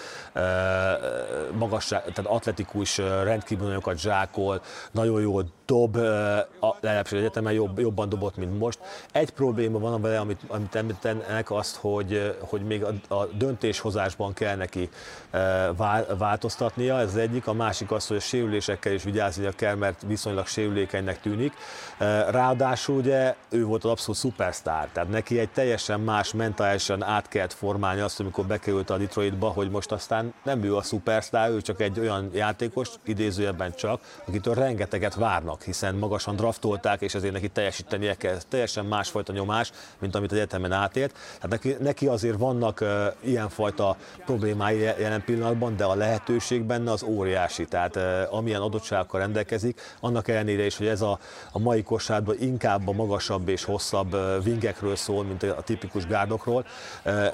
magasság, 1.51 2.01
tehát 2.01 2.31
atletikus, 2.31 2.97
rendkívül 2.97 3.67
nagyokat 3.67 3.99
zsákol, 3.99 4.61
nagyon 4.91 5.21
jól 5.21 5.45
dob, 5.65 5.95
a 6.59 6.75
legalábbis 6.79 7.11
egyetemen 7.11 7.53
jobb, 7.53 7.79
jobban 7.79 8.09
dobott, 8.09 8.37
mint 8.37 8.59
most. 8.59 8.79
Egy 9.11 9.29
probléma 9.29 9.79
van 9.79 10.01
vele, 10.01 10.19
amit, 10.19 10.39
amit 10.47 10.75
említenek, 10.75 11.51
azt, 11.51 11.75
hogy, 11.75 12.35
hogy 12.39 12.61
még 12.61 12.83
a, 12.83 13.15
a 13.15 13.25
döntéshozásban 13.25 14.33
kell 14.33 14.55
neki 14.55 14.89
változtatnia, 16.17 16.99
ez 16.99 17.07
az 17.07 17.17
egyik, 17.17 17.47
a 17.47 17.53
másik 17.53 17.91
az, 17.91 18.07
hogy 18.07 18.17
a 18.17 18.19
sérülésekkel 18.19 18.93
is 18.93 19.03
vigyáznia 19.03 19.51
kell, 19.51 19.75
mert 19.75 20.01
viszonylag 20.07 20.47
sérülékenynek 20.47 21.21
tűnik. 21.21 21.53
Ráadásul 22.29 22.95
ugye 22.95 23.35
ő 23.49 23.65
volt 23.65 23.83
az 23.83 23.89
abszolút 23.91 24.19
szupersztár, 24.19 24.89
tehát 24.93 25.09
neki 25.09 25.39
egy 25.39 25.49
teljesen 25.49 25.99
más 25.99 26.33
mentálisan 26.33 27.03
át 27.03 27.27
kellett 27.27 27.53
formálni 27.53 28.01
azt, 28.01 28.19
amikor 28.19 28.45
bekerült 28.45 28.89
a 28.89 28.97
Detroitba, 28.97 29.47
hogy 29.47 29.69
most 29.69 29.91
aztán 29.91 30.33
nem 30.43 30.63
ő 30.63 30.75
a 30.75 30.81
szupersztár, 30.81 31.49
ő 31.49 31.61
csak 31.61 31.81
egy 31.81 31.99
olyan 31.99 32.29
játékos, 32.33 32.89
idézőjelben 33.03 33.73
csak, 33.75 34.01
akitől 34.27 34.53
rengeteget 34.53 35.15
várnak, 35.15 35.61
hiszen 35.61 35.95
magasan 35.95 36.35
draftolták, 36.35 37.01
és 37.01 37.13
ezért 37.13 37.33
neki 37.33 37.47
teljesítenie 37.47 38.15
kell. 38.15 38.37
Teljesen 38.49 38.85
másfajta 38.85 39.33
nyomás, 39.33 39.71
mint 39.99 40.15
amit 40.15 40.31
az 40.31 40.37
egyetemen 40.37 40.71
átért. 40.71 41.13
Tehát 41.13 41.49
neki, 41.49 41.75
neki 41.79 42.07
azért 42.07 42.37
vannak 42.37 42.81
uh, 42.81 42.89
ilyenfajta 43.19 43.95
problémái 44.25 44.79
jelen 44.79 45.23
pillanatban, 45.23 45.75
de 45.75 45.83
a 45.83 45.95
lehetőség 45.95 46.63
benne 46.63 46.91
az 46.91 47.03
óriási. 47.03 47.65
Tehát 47.65 47.95
uh, 47.95 48.03
amilyen 48.29 48.61
adottságokkal 48.61 49.19
rendelkezik, 49.19 49.81
annak 49.99 50.27
ellenére 50.27 50.65
is, 50.65 50.77
hogy 50.77 50.87
ez 50.87 51.01
a, 51.01 51.19
a 51.51 51.59
mai 51.59 51.83
kosárban 51.85 52.35
inkább 52.39 52.87
a 52.87 52.91
magasabb 52.91 53.47
és 53.47 53.63
hosszabb 53.63 54.17
vingekről 54.43 54.95
szól, 54.95 55.23
mint 55.23 55.43
a 55.43 55.61
tipikus 55.61 56.05
gárdokról, 56.05 56.65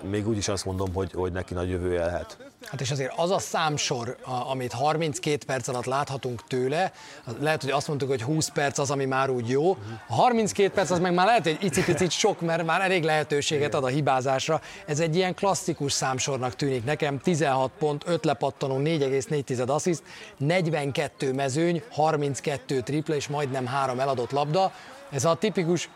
még 0.02 0.28
úgy 0.28 0.38
is 0.38 0.48
azt 0.48 0.66
mondom, 0.66 0.94
hogy, 0.94 1.12
hogy 1.14 1.32
neki 1.32 1.54
nagy 1.54 1.70
jövője 1.70 2.06
lehet. 2.06 2.51
Hát 2.66 2.82
és 2.82 2.92
azért 2.92 3.14
az 3.16 3.32
a 3.32 3.40
számsor, 3.40 4.18
amit 4.50 4.72
32 4.72 5.46
perc 5.46 5.68
alatt 5.68 5.86
láthatunk 5.86 6.48
tőle, 6.48 6.92
lehet, 7.40 7.62
hogy 7.62 7.72
azt 7.72 7.88
mondtuk, 7.88 8.10
hogy 8.10 8.22
20 8.22 8.50
perc 8.50 8.78
az, 8.78 8.92
ami 8.92 9.06
már 9.06 9.30
úgy 9.30 9.50
jó. 9.50 9.78
A 10.08 10.14
32 10.14 10.70
perc 10.70 10.90
az 10.90 11.00
meg 11.00 11.14
már 11.14 11.26
lehet, 11.26 11.44
hogy 11.44 11.58
icipicit 11.62 12.12
sok, 12.12 12.42
mert 12.42 12.66
már 12.66 12.82
elég 12.82 13.04
lehetőséget 13.04 13.74
ad 13.74 13.84
a 13.84 13.88
hibázásra. 13.88 14.62
Ez 14.86 15.00
egy 15.00 15.16
ilyen 15.16 15.36
klasszikus 15.36 15.92
számsornak 15.92 16.56
tűnik 16.56 16.84
nekem. 16.84 17.20
16 17.20 17.72
pont, 17.80 18.04
5 18.08 18.26
lepattanó, 18.26 18.78
4,4 18.78 19.68
assziszt, 19.68 20.04
42 20.38 21.34
mezőny, 21.34 21.84
32 21.92 22.82
tripla 22.82 23.16
és 23.16 23.28
majdnem 23.28 23.66
3 23.66 24.00
eladott 24.00 24.32
labda. 24.32 24.72
Ez 25.12 25.26
a 25.26 25.36
tipikus 25.36 25.90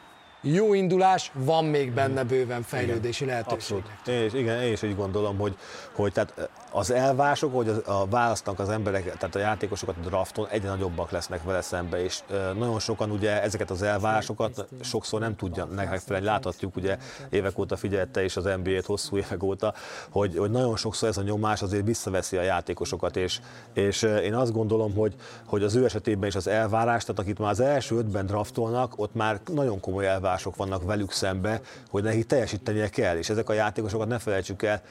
jó 0.46 0.74
indulás, 0.74 1.32
van 1.34 1.66
még 1.66 1.92
benne 1.92 2.24
bőven 2.24 2.62
fejlődési 2.62 3.24
igen, 3.24 3.36
lehetőség. 3.36 3.76
Abszolút. 3.76 4.08
Én 4.08 4.26
is, 4.26 4.34
igen, 4.34 4.62
én 4.62 4.72
is 4.72 4.82
így 4.82 4.96
gondolom, 4.96 5.38
hogy, 5.38 5.56
hogy 5.92 6.12
tehát 6.12 6.50
az 6.76 6.92
elvások, 6.92 7.56
hogy 7.56 7.84
a 7.86 8.06
választanak 8.08 8.60
az 8.60 8.70
emberek, 8.70 9.04
tehát 9.18 9.36
a 9.36 9.40
játékosokat 9.40 9.96
a 9.98 10.08
drafton 10.08 10.48
egyre 10.50 10.70
nagyobbak 10.70 11.12
lesznek 11.12 11.44
vele 11.44 11.62
szembe, 11.62 12.04
és 12.04 12.20
nagyon 12.58 12.80
sokan 12.80 13.12
ugye 13.12 13.42
ezeket 13.42 13.70
az 13.70 13.82
elvárásokat 13.82 14.66
sokszor 14.82 15.20
nem 15.20 15.36
tudja 15.36 15.66
megfelelni. 15.66 16.28
Láthatjuk 16.28 16.76
ugye 16.76 16.98
évek 17.30 17.60
óta 17.60 17.76
figyelte 17.76 18.24
és 18.24 18.38
az 18.38 18.44
NBA-t 18.44 18.86
hosszú 18.86 19.18
évek 19.18 19.44
óta, 19.44 19.74
hogy, 20.10 20.38
hogy 20.38 20.52
nagyon 20.52 20.78
sokszor 20.78 21.10
ez 21.10 21.18
a 21.18 21.22
nyomás 21.22 21.62
azért 21.62 21.86
visszaveszi 21.86 22.38
a 22.38 22.42
játékosokat, 22.42 23.16
és, 23.16 23.40
és 23.74 24.02
én 24.02 24.34
azt 24.34 24.54
gondolom, 24.54 24.94
hogy, 24.96 25.16
hogy 25.46 25.64
az 25.64 25.76
ő 25.76 25.86
esetében 25.86 26.30
is 26.30 26.36
az 26.36 26.48
elvárás, 26.48 27.02
tehát 27.02 27.22
akit 27.22 27.40
már 27.40 27.50
az 27.50 27.60
első 27.60 27.98
ötben 27.98 28.26
draftolnak, 28.26 28.94
ott 28.96 29.14
már 29.14 29.40
nagyon 29.54 29.80
komoly 29.80 30.08
elvárások 30.08 30.56
vannak 30.56 30.84
velük 30.84 31.12
szembe, 31.12 31.62
hogy 31.90 32.04
neki 32.04 32.24
teljesítenie 32.24 32.90
kell, 32.90 33.18
és 33.18 33.30
ezek 33.30 33.50
a 33.50 33.54
játékosokat 33.54 34.08
ne 34.08 34.20
felejtsük 34.20 34.64
el, 34.64 34.82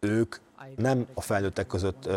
ők 0.00 0.36
nem 0.76 1.06
a 1.14 1.20
felnőttek 1.20 1.66
között 1.66 2.08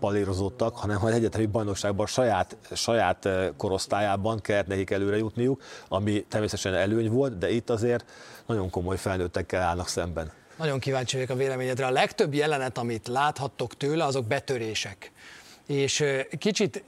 palérozottak, 0.00 0.76
hanem 0.76 1.04
az 1.04 1.12
egyetemi 1.12 1.46
bajnokságban 1.46 2.06
saját, 2.06 2.56
saját 2.72 3.28
korosztályában 3.56 4.40
kellett 4.40 4.66
nekik 4.66 4.90
előre 4.90 5.16
jutniuk, 5.16 5.62
ami 5.88 6.24
természetesen 6.28 6.74
előny 6.74 7.10
volt, 7.10 7.38
de 7.38 7.50
itt 7.50 7.70
azért 7.70 8.04
nagyon 8.46 8.70
komoly 8.70 8.96
felnőttekkel 8.96 9.62
állnak 9.62 9.88
szemben. 9.88 10.32
Nagyon 10.58 10.78
kíváncsi 10.78 11.16
vagyok 11.16 11.30
a 11.30 11.34
véleményedre. 11.34 11.86
A 11.86 11.90
legtöbb 11.90 12.34
jelenet, 12.34 12.78
amit 12.78 13.08
láthattok 13.08 13.76
tőle, 13.76 14.04
azok 14.04 14.26
betörések 14.26 15.12
és 15.66 16.04
kicsit 16.38 16.82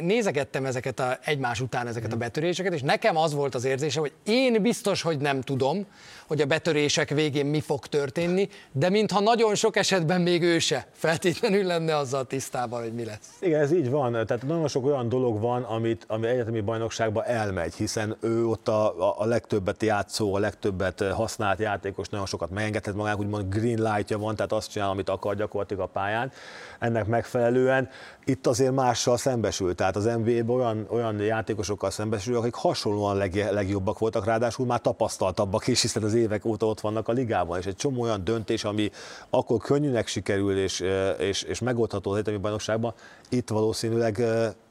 nézegettem 0.00 0.64
ezeket 0.64 1.00
a, 1.00 1.18
egymás 1.24 1.60
után 1.60 1.86
ezeket 1.86 2.10
a 2.12 2.14
mhm. 2.14 2.24
betöréseket, 2.24 2.72
és 2.72 2.82
nekem 2.82 3.16
az 3.16 3.34
volt 3.34 3.54
az 3.54 3.64
érzése, 3.64 4.00
hogy 4.00 4.12
én 4.24 4.62
biztos, 4.62 5.02
hogy 5.02 5.18
nem 5.18 5.40
tudom, 5.40 5.86
hogy 6.26 6.40
a 6.40 6.46
betörések 6.46 7.10
végén 7.10 7.46
mi 7.46 7.60
fog 7.60 7.86
történni, 7.86 8.48
de 8.72 8.88
mintha 8.88 9.20
nagyon 9.20 9.54
sok 9.54 9.76
esetben 9.76 10.20
még 10.20 10.42
ő 10.42 10.58
se 10.58 10.86
feltétlenül 10.92 11.64
lenne 11.64 11.96
azzal 11.96 12.26
tisztában, 12.26 12.82
hogy 12.82 12.92
mi 12.92 13.04
lesz. 13.04 13.36
Igen, 13.40 13.60
ez 13.60 13.72
így 13.72 13.90
van. 13.90 14.12
Tehát 14.12 14.46
nagyon 14.46 14.68
sok 14.68 14.86
olyan 14.86 15.08
dolog 15.08 15.40
van, 15.40 15.62
amit, 15.62 16.04
ami 16.08 16.26
egyetemi 16.26 16.60
bajnokságba 16.60 17.24
elmegy, 17.24 17.74
hiszen 17.74 18.16
ő 18.20 18.46
ott 18.46 18.68
a, 18.68 19.08
a, 19.08 19.14
a 19.18 19.24
legtöbbet 19.24 19.82
játszó, 19.82 20.34
a 20.34 20.38
legtöbbet 20.38 21.04
használt 21.12 21.58
játékos, 21.58 22.08
nagyon 22.08 22.26
sokat 22.26 22.50
megengedhet 22.50 22.94
magának, 22.94 23.20
úgymond 23.20 23.54
green 23.54 23.82
lightja 23.82 24.18
van, 24.18 24.36
tehát 24.36 24.52
azt 24.52 24.70
csinál, 24.70 24.88
amit 24.88 25.08
akar 25.08 25.36
gyakorlatilag 25.36 25.82
a 25.82 25.86
pályán. 25.86 26.32
Ennek 26.78 27.06
megfelelően 27.06 27.88
itt 28.28 28.46
azért 28.46 28.72
mással 28.72 29.16
szembesül, 29.16 29.74
tehát 29.74 29.96
az 29.96 30.04
NBA-ben 30.04 30.48
olyan, 30.48 30.86
olyan 30.90 31.20
játékosokkal 31.20 31.90
szembesül, 31.90 32.36
akik 32.36 32.54
hasonlóan 32.54 33.16
leg, 33.16 33.48
legjobbak 33.50 33.98
voltak, 33.98 34.24
ráadásul 34.24 34.66
már 34.66 34.80
tapasztaltabbak 34.80 35.66
is, 35.66 35.80
hiszen 35.80 36.02
az 36.02 36.14
évek 36.14 36.44
óta 36.44 36.66
ott 36.66 36.80
vannak 36.80 37.08
a 37.08 37.12
ligában, 37.12 37.58
és 37.58 37.66
egy 37.66 37.76
csomó 37.76 38.02
olyan 38.02 38.24
döntés, 38.24 38.64
ami 38.64 38.90
akkor 39.30 39.58
könnyűnek 39.58 40.06
sikerül 40.06 40.58
és, 40.58 40.84
és, 41.18 41.42
és 41.42 41.58
megoldható 41.58 42.10
az 42.10 42.16
egyetemi 42.16 42.36
bajnokságban, 42.36 42.94
itt 43.28 43.48
valószínűleg 43.48 44.22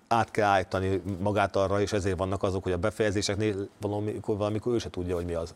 át 0.08 0.32
kell 0.32 0.48
állítani 0.48 1.02
magát 1.20 1.56
arra, 1.56 1.82
és 1.82 1.94
ezért 1.94 2.18
vannak 2.18 2.44
azok, 2.44 2.64
hogy 2.64 2.72
a 2.72 2.78
befejezéseknél 2.78 3.68
valamikor, 3.82 4.38
valamikor 4.38 4.74
ő 4.74 4.78
se 4.78 4.90
tudja, 4.90 5.16
hogy 5.16 5.26
mi 5.26 5.34
az. 5.34 5.54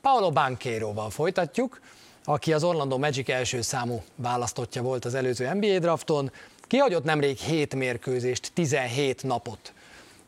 Paolo 0.00 0.30
Banqueroval 0.30 1.10
folytatjuk, 1.10 1.80
aki 2.24 2.52
az 2.52 2.64
Orlando 2.64 2.98
Magic 2.98 3.28
első 3.28 3.60
számú 3.60 4.02
választottja 4.16 4.82
volt 4.82 5.04
az 5.04 5.14
előző 5.14 5.52
NBA 5.52 5.78
drafton, 5.78 6.30
kihagyott 6.72 7.04
nemrég 7.04 7.38
7 7.38 7.74
mérkőzést, 7.74 8.50
17 8.54 9.22
napot. 9.22 9.72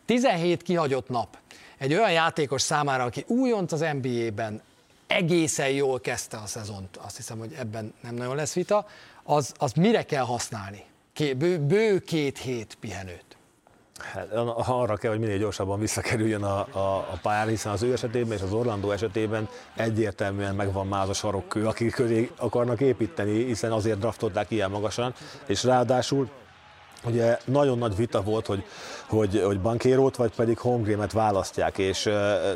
17 0.04 0.62
kihagyott 0.62 1.08
nap. 1.08 1.38
Egy 1.78 1.94
olyan 1.94 2.12
játékos 2.12 2.62
számára, 2.62 3.04
aki 3.04 3.24
újonc 3.26 3.72
az 3.72 3.84
NBA-ben, 4.02 4.62
egészen 5.06 5.68
jól 5.68 6.00
kezdte 6.00 6.36
a 6.36 6.46
szezont, 6.46 6.96
azt 6.96 7.16
hiszem, 7.16 7.38
hogy 7.38 7.52
ebben 7.58 7.94
nem 8.00 8.14
nagyon 8.14 8.36
lesz 8.36 8.52
vita, 8.52 8.86
az, 9.22 9.52
az 9.58 9.72
mire 9.72 10.02
kell 10.02 10.24
használni? 10.24 10.84
Ké, 11.12 11.32
bő, 11.32 11.58
bő 11.58 11.98
két 11.98 12.38
hét 12.38 12.76
pihenőt. 12.80 13.33
Hát, 14.12 14.32
arra 14.66 14.96
kell, 14.96 15.10
hogy 15.10 15.20
minél 15.20 15.38
gyorsabban 15.38 15.78
visszakerüljön 15.78 16.42
a, 16.42 16.58
a, 16.58 16.96
a 16.96 17.18
pályára, 17.22 17.50
hiszen 17.50 17.72
az 17.72 17.82
ő 17.82 17.92
esetében 17.92 18.36
és 18.36 18.42
az 18.42 18.52
Orlando 18.52 18.90
esetében 18.90 19.48
egyértelműen 19.74 20.54
megvan 20.54 20.86
már 20.86 21.02
az 21.02 21.08
a 21.08 21.12
sarokkő, 21.12 21.66
akik 21.66 21.92
köré 21.92 22.30
akarnak 22.36 22.80
építeni, 22.80 23.44
hiszen 23.44 23.72
azért 23.72 23.98
draftolták 23.98 24.50
ilyen 24.50 24.70
magasan, 24.70 25.14
és 25.46 25.64
ráadásul 25.64 26.28
ugye 27.06 27.38
nagyon 27.44 27.78
nagy 27.78 27.96
vita 27.96 28.22
volt, 28.22 28.46
hogy, 28.46 28.64
hogy, 29.08 29.42
hogy 29.44 29.60
bankérót 29.60 30.16
vagy 30.16 30.34
pedig 30.34 30.58
Holmgremet 30.58 31.12
választják, 31.12 31.78
és 31.78 32.10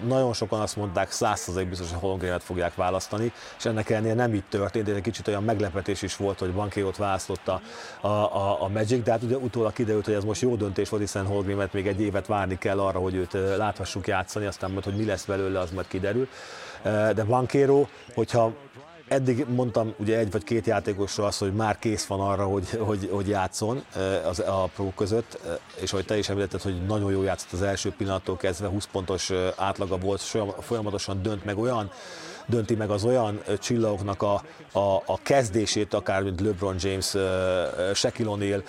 nagyon 0.06 0.32
sokan 0.32 0.60
azt 0.60 0.76
mondták, 0.76 1.10
százszerzalék 1.10 1.68
biztos, 1.68 1.90
hogy 1.90 2.00
Holmgremet 2.00 2.42
fogják 2.42 2.74
választani, 2.74 3.32
és 3.58 3.64
ennek 3.64 3.90
ellenére 3.90 4.14
nem 4.14 4.34
így 4.34 4.44
történt, 4.48 4.88
egy 4.88 5.00
kicsit 5.00 5.28
olyan 5.28 5.42
meglepetés 5.42 6.02
is 6.02 6.16
volt, 6.16 6.38
hogy 6.38 6.52
bankérót 6.52 6.96
választotta 6.96 7.60
a, 8.00 8.08
a, 8.08 8.62
a 8.62 8.68
Magic, 8.68 9.04
de 9.04 9.10
hát 9.10 9.22
ugye 9.22 9.36
utólag 9.36 9.72
kiderült, 9.72 10.04
hogy 10.04 10.14
ez 10.14 10.24
most 10.24 10.42
jó 10.42 10.56
döntés 10.56 10.88
volt, 10.88 11.02
hiszen 11.02 11.26
Holmgremet 11.26 11.72
még 11.72 11.86
egy 11.86 12.00
évet 12.00 12.26
várni 12.26 12.58
kell 12.58 12.80
arra, 12.80 12.98
hogy 12.98 13.14
őt 13.14 13.32
láthassuk 13.56 14.06
játszani, 14.06 14.46
aztán 14.46 14.70
majd, 14.70 14.84
hogy 14.84 14.96
mi 14.96 15.04
lesz 15.04 15.24
belőle, 15.24 15.58
az 15.60 15.70
majd 15.70 15.88
kiderül. 15.88 16.28
De 16.82 17.24
Bankéró, 17.24 17.88
hogyha 18.14 18.52
eddig 19.08 19.46
mondtam 19.48 19.94
ugye 19.96 20.18
egy 20.18 20.30
vagy 20.30 20.44
két 20.44 20.66
játékosról 20.66 21.26
azt, 21.26 21.38
hogy 21.38 21.52
már 21.52 21.78
kész 21.78 22.06
van 22.06 22.20
arra, 22.20 22.44
hogy, 22.44 22.70
hogy, 22.70 23.08
hogy 23.12 23.28
játszon 23.28 23.84
az, 24.24 24.38
a 24.38 24.70
pro 24.74 24.92
között, 24.96 25.38
és 25.80 25.90
hogy 25.90 26.04
te 26.04 26.18
is 26.18 26.28
említetted, 26.28 26.62
hogy 26.62 26.86
nagyon 26.86 27.10
jó 27.10 27.22
játszott 27.22 27.52
az 27.52 27.62
első 27.62 27.92
pillanattól 27.96 28.36
kezdve, 28.36 28.68
20 28.68 28.88
pontos 28.92 29.32
átlaga 29.56 29.96
volt, 29.96 30.20
folyamatosan 30.60 31.22
dönt 31.22 31.44
meg 31.44 31.58
olyan 31.58 31.90
dönti 32.48 32.74
meg 32.74 32.90
az 32.90 33.04
olyan 33.04 33.40
csillagoknak 33.58 34.22
a, 34.22 34.42
a, 34.72 35.02
a 35.06 35.18
kezdését, 35.22 35.94
akár 35.94 36.22
mint 36.22 36.40
LeBron 36.40 36.76
James, 36.78 37.14
Shaquille 37.94 38.36
O'Neal, 38.36 38.62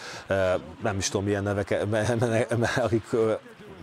nem 0.84 0.98
is 0.98 1.10
tudom 1.10 1.26
milyen 1.26 1.44
nevek, 1.44 1.86
akik 2.76 3.04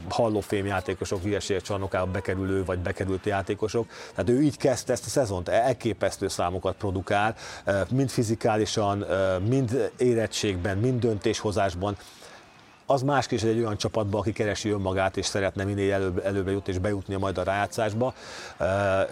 Hall 0.08 0.34
of 0.34 0.46
Fame 0.46 0.66
játékosok, 0.66 1.22
hülyeségek 1.22 1.62
csarnokába 1.62 2.10
bekerülő 2.10 2.64
vagy 2.64 2.78
bekerült 2.78 3.26
játékosok. 3.26 3.86
Tehát 4.14 4.30
ő 4.30 4.42
így 4.42 4.56
kezdte 4.56 4.92
ezt 4.92 5.06
a 5.06 5.08
szezont, 5.08 5.48
elképesztő 5.48 6.28
számokat 6.28 6.76
produkál, 6.76 7.34
mind 7.90 8.08
fizikálisan, 8.10 9.04
mind 9.48 9.90
érettségben, 9.96 10.78
mind 10.78 11.00
döntéshozásban 11.00 11.96
az 12.86 13.02
más 13.02 13.30
is 13.30 13.42
egy 13.42 13.58
olyan 13.58 13.76
csapatban, 13.76 14.20
aki 14.20 14.32
keresi 14.32 14.70
önmagát 14.70 15.16
és 15.16 15.26
szeretne 15.26 15.64
minél 15.64 15.92
előbb, 15.92 16.18
előbbre 16.24 16.52
jutni 16.52 16.72
és 16.72 16.78
bejutni 16.78 17.16
majd 17.16 17.38
a 17.38 17.42
rájátszásba. 17.42 18.14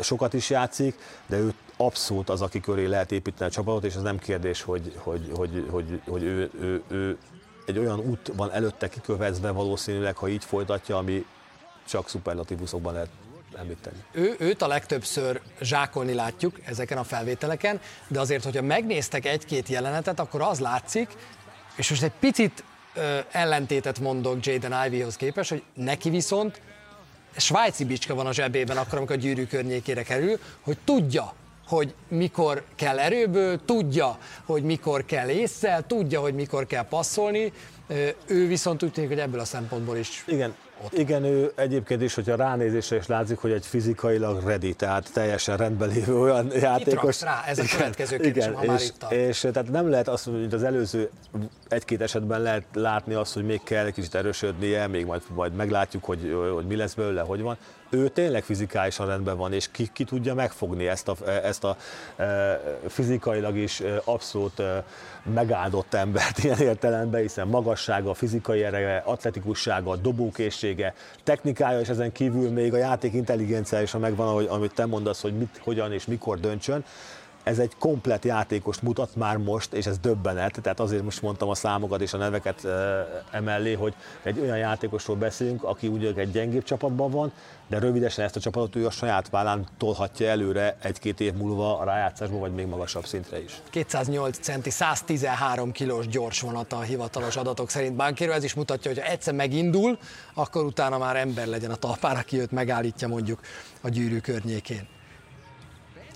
Sokat 0.01 0.35
is 0.35 0.51
játszik, 0.51 0.99
de 1.27 1.37
ő 1.37 1.55
abszolút 1.77 2.29
az, 2.29 2.43
aki 2.43 2.61
köré 2.61 2.87
lehet 2.87 3.13
építeni 3.13 3.51
a 3.51 3.53
csapatot, 3.53 3.85
és 3.85 3.95
ez 3.95 4.03
nem 4.03 4.19
kérdés, 4.19 4.63
hogy, 4.63 4.93
hogy, 4.97 5.31
hogy, 5.35 5.67
hogy, 5.71 6.01
hogy 6.09 6.23
ő, 6.23 6.51
ő, 6.61 6.83
ő, 6.89 7.19
egy 7.67 7.79
olyan 7.79 8.01
út 8.01 8.33
van 8.37 8.53
előtte 8.53 8.89
kikövetve 8.89 9.51
valószínűleg, 9.51 10.17
ha 10.17 10.29
így 10.29 10.45
folytatja, 10.45 10.97
ami 10.97 11.27
csak 11.89 12.09
szuperlatívuszokban 12.09 12.93
lehet 12.93 13.09
említeni. 13.59 13.97
Ő, 14.13 14.35
őt 14.39 14.63
a 14.63 14.67
legtöbbször 14.67 15.41
zsákolni 15.61 16.15
látjuk 16.15 16.61
ezeken 16.65 16.99
a 16.99 17.05
felvételeken, 17.05 17.81
de 18.09 18.21
azért, 18.21 18.45
hogyha 18.45 18.63
megnéztek 18.63 19.27
egy-két 19.27 19.69
jelenetet, 19.69 20.21
akkor 20.21 20.43
az 20.43 20.61
látszik, 20.61 21.09
és 21.77 21.91
most 21.91 22.03
egy 22.03 22.13
picit 22.21 22.65
ö, 22.95 23.19
ellentétet 23.31 23.99
mondok 23.99 24.47
Jaden 24.47 24.87
Iveyhoz 24.87 25.17
képest, 25.17 25.51
hogy 25.51 25.63
neki 25.75 26.11
viszont 26.11 26.61
svájci 27.37 27.85
bicska 27.85 28.15
van 28.15 28.27
a 28.27 28.33
zsebében 28.33 28.77
akkor, 28.77 28.99
amikor 28.99 29.17
a 29.17 29.19
gyűrű 29.19 29.47
környékére 29.47 30.03
kerül, 30.03 30.39
hogy 30.61 30.79
tudja, 30.85 31.33
hogy 31.67 31.95
mikor 32.09 32.63
kell 32.77 32.99
erőből, 32.99 33.65
tudja, 33.65 34.19
hogy 34.45 34.63
mikor 34.63 35.05
kell 35.05 35.29
észszel, 35.29 35.87
tudja, 35.87 36.21
hogy 36.21 36.35
mikor 36.35 36.67
kell 36.67 36.87
passzolni, 36.89 37.53
ő 38.27 38.47
viszont 38.47 38.83
úgy 38.83 38.93
tűnik, 38.93 39.11
hogy 39.11 39.19
ebből 39.19 39.41
a 39.41 39.45
szempontból 39.45 39.97
is 39.97 40.25
Igen, 40.27 40.55
ott. 40.85 40.99
Igen, 40.99 41.25
ő 41.25 41.53
egyébként 41.55 42.03
is, 42.03 42.15
hogyha 42.15 42.37
ránézésre 42.37 42.97
is 42.97 43.07
látszik, 43.07 43.39
hogy 43.39 43.53
egy 43.53 43.67
fizikailag 43.67 44.43
ready, 44.47 44.75
tehát 44.75 45.13
teljesen 45.13 45.57
rendben 45.57 45.89
lévő 45.89 46.19
olyan 46.19 46.53
játékos. 46.53 47.21
rá, 47.21 47.43
ez 47.47 47.59
a 47.59 47.65
következő 47.77 48.17
kérdésem, 48.17 48.53
igen, 48.53 48.69
ha 48.69 48.75
és, 48.75 48.93
már 49.01 49.13
itt 49.13 49.19
és, 49.29 49.41
tehát 49.41 49.71
nem 49.71 49.91
lehet 49.91 50.09
azt, 50.09 50.25
hogy 50.25 50.55
az 50.55 50.63
előző 50.63 51.11
egy-két 51.69 52.01
esetben 52.01 52.43
lehet 52.43 52.65
látni 52.75 53.15
azt, 53.15 53.35
hogy 53.35 53.45
még 53.45 53.63
kell 53.63 53.87
egy 53.87 53.93
kicsit 53.93 54.15
erősödnie, 54.15 54.87
még 54.87 55.07
majd, 55.07 55.23
majd 55.35 55.55
meglátjuk, 55.55 56.05
hogy, 56.05 56.37
hogy 56.55 56.67
mi 56.67 56.77
lesz 56.77 56.95
belőle, 56.95 57.21
hogy 57.21 57.41
van 57.41 57.57
ő 57.91 58.09
tényleg 58.09 58.45
fizikálisan 58.45 59.07
rendben 59.07 59.37
van, 59.37 59.53
és 59.53 59.69
ki, 59.71 59.89
ki 59.93 60.05
tudja 60.05 60.35
megfogni 60.35 60.87
ezt 60.87 61.09
a, 61.09 61.29
ezt 61.29 61.65
a 61.65 61.77
e, 62.17 62.61
fizikailag 62.89 63.57
is 63.57 63.81
e, 63.81 64.01
abszolút 64.05 64.59
e, 64.59 64.85
megáldott 65.23 65.95
embert 65.95 66.39
ilyen 66.39 66.59
értelemben, 66.59 67.21
hiszen 67.21 67.49
magassága, 67.49 68.15
fizikai 68.15 68.63
ereje, 68.63 69.03
atletikussága, 69.05 69.97
dobókészsége, 69.97 70.95
technikája, 71.23 71.81
és 71.81 71.89
ezen 71.89 72.13
kívül 72.13 72.51
még 72.51 72.75
a 72.75 72.77
játék 72.77 73.13
intelligencia 73.13 73.83
is 73.83 73.93
megvan, 73.93 74.29
ahogy, 74.29 74.47
amit 74.51 74.75
te 74.75 74.87
mondasz, 74.87 75.23
hogy 75.23 75.39
mit, 75.39 75.61
hogyan 75.63 75.93
és 75.93 76.07
mikor 76.07 76.41
döntsön 76.41 76.85
ez 77.45 77.59
egy 77.59 77.73
komplet 77.79 78.25
játékost 78.25 78.83
mutat 78.83 79.17
már 79.17 79.37
most, 79.37 79.73
és 79.73 79.87
ez 79.87 79.99
döbbenet, 79.99 80.59
tehát 80.63 80.81
azért 80.81 81.03
most 81.03 81.23
mondtam 81.23 81.49
a 81.49 81.55
számokat 81.55 82.01
és 82.01 82.13
a 82.13 82.17
neveket 82.17 82.67
emellé, 83.31 83.73
hogy 83.73 83.95
egy 84.23 84.41
olyan 84.41 84.57
játékosról 84.57 85.17
beszélünk, 85.17 85.63
aki 85.63 85.87
ugye 85.87 86.13
egy 86.15 86.31
gyengébb 86.31 86.63
csapatban 86.65 87.11
van, 87.11 87.33
de 87.67 87.79
rövidesen 87.79 88.25
ezt 88.25 88.37
a 88.37 88.41
csapatot 88.41 88.77
ő 88.77 88.87
a 88.87 88.91
saját 88.91 89.31
vállán 89.31 89.67
tolhatja 89.79 90.29
előre 90.29 90.77
egy-két 90.83 91.21
év 91.21 91.35
múlva 91.35 91.79
a 91.79 91.85
rájátszásba, 91.85 92.39
vagy 92.39 92.55
még 92.55 92.67
magasabb 92.67 93.07
szintre 93.07 93.43
is. 93.43 93.61
208 93.71 94.39
centi, 94.39 94.71
113 94.71 95.73
kilós 95.73 96.09
gyors 96.09 96.41
vonata 96.41 96.77
a 96.77 96.81
hivatalos 96.81 97.37
adatok 97.37 97.71
szerint 97.71 97.97
Bánkérő, 97.97 98.33
ez 98.33 98.45
is 98.45 98.55
mutatja, 98.55 98.91
hogy 98.91 99.01
ha 99.01 99.11
egyszer 99.11 99.35
megindul, 99.35 99.99
akkor 100.35 100.65
utána 100.65 100.99
már 100.99 101.17
ember 101.17 101.47
legyen 101.47 101.71
a 101.71 101.77
talpára, 101.77 102.19
aki 102.19 102.41
őt 102.41 102.51
megállítja 102.51 103.09
mondjuk 103.09 103.41
a 103.81 103.89
gyűrű 103.89 104.19
környékén. 104.19 104.94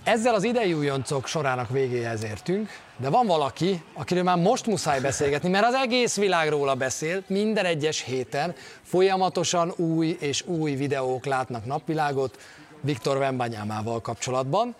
Ezzel 0.09 0.33
az 0.33 0.43
idei 0.43 0.73
újoncok 0.73 1.27
sorának 1.27 1.69
végéhez 1.69 2.23
értünk, 2.23 2.69
de 2.97 3.09
van 3.09 3.27
valaki, 3.27 3.83
akiről 3.93 4.23
már 4.23 4.37
most 4.37 4.65
muszáj 4.65 4.99
beszélgetni, 4.99 5.49
mert 5.49 5.65
az 5.65 5.73
egész 5.73 6.15
világ 6.17 6.49
róla 6.49 6.75
beszél, 6.75 7.23
minden 7.27 7.65
egyes 7.65 8.03
héten 8.03 8.55
folyamatosan 8.81 9.73
új 9.75 10.17
és 10.19 10.47
új 10.47 10.75
videók 10.75 11.25
látnak 11.25 11.65
napvilágot 11.65 12.37
Viktor 12.81 13.17
Vembanyámával 13.17 14.01
kapcsolatban, 14.01 14.75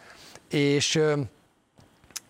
és 0.50 1.00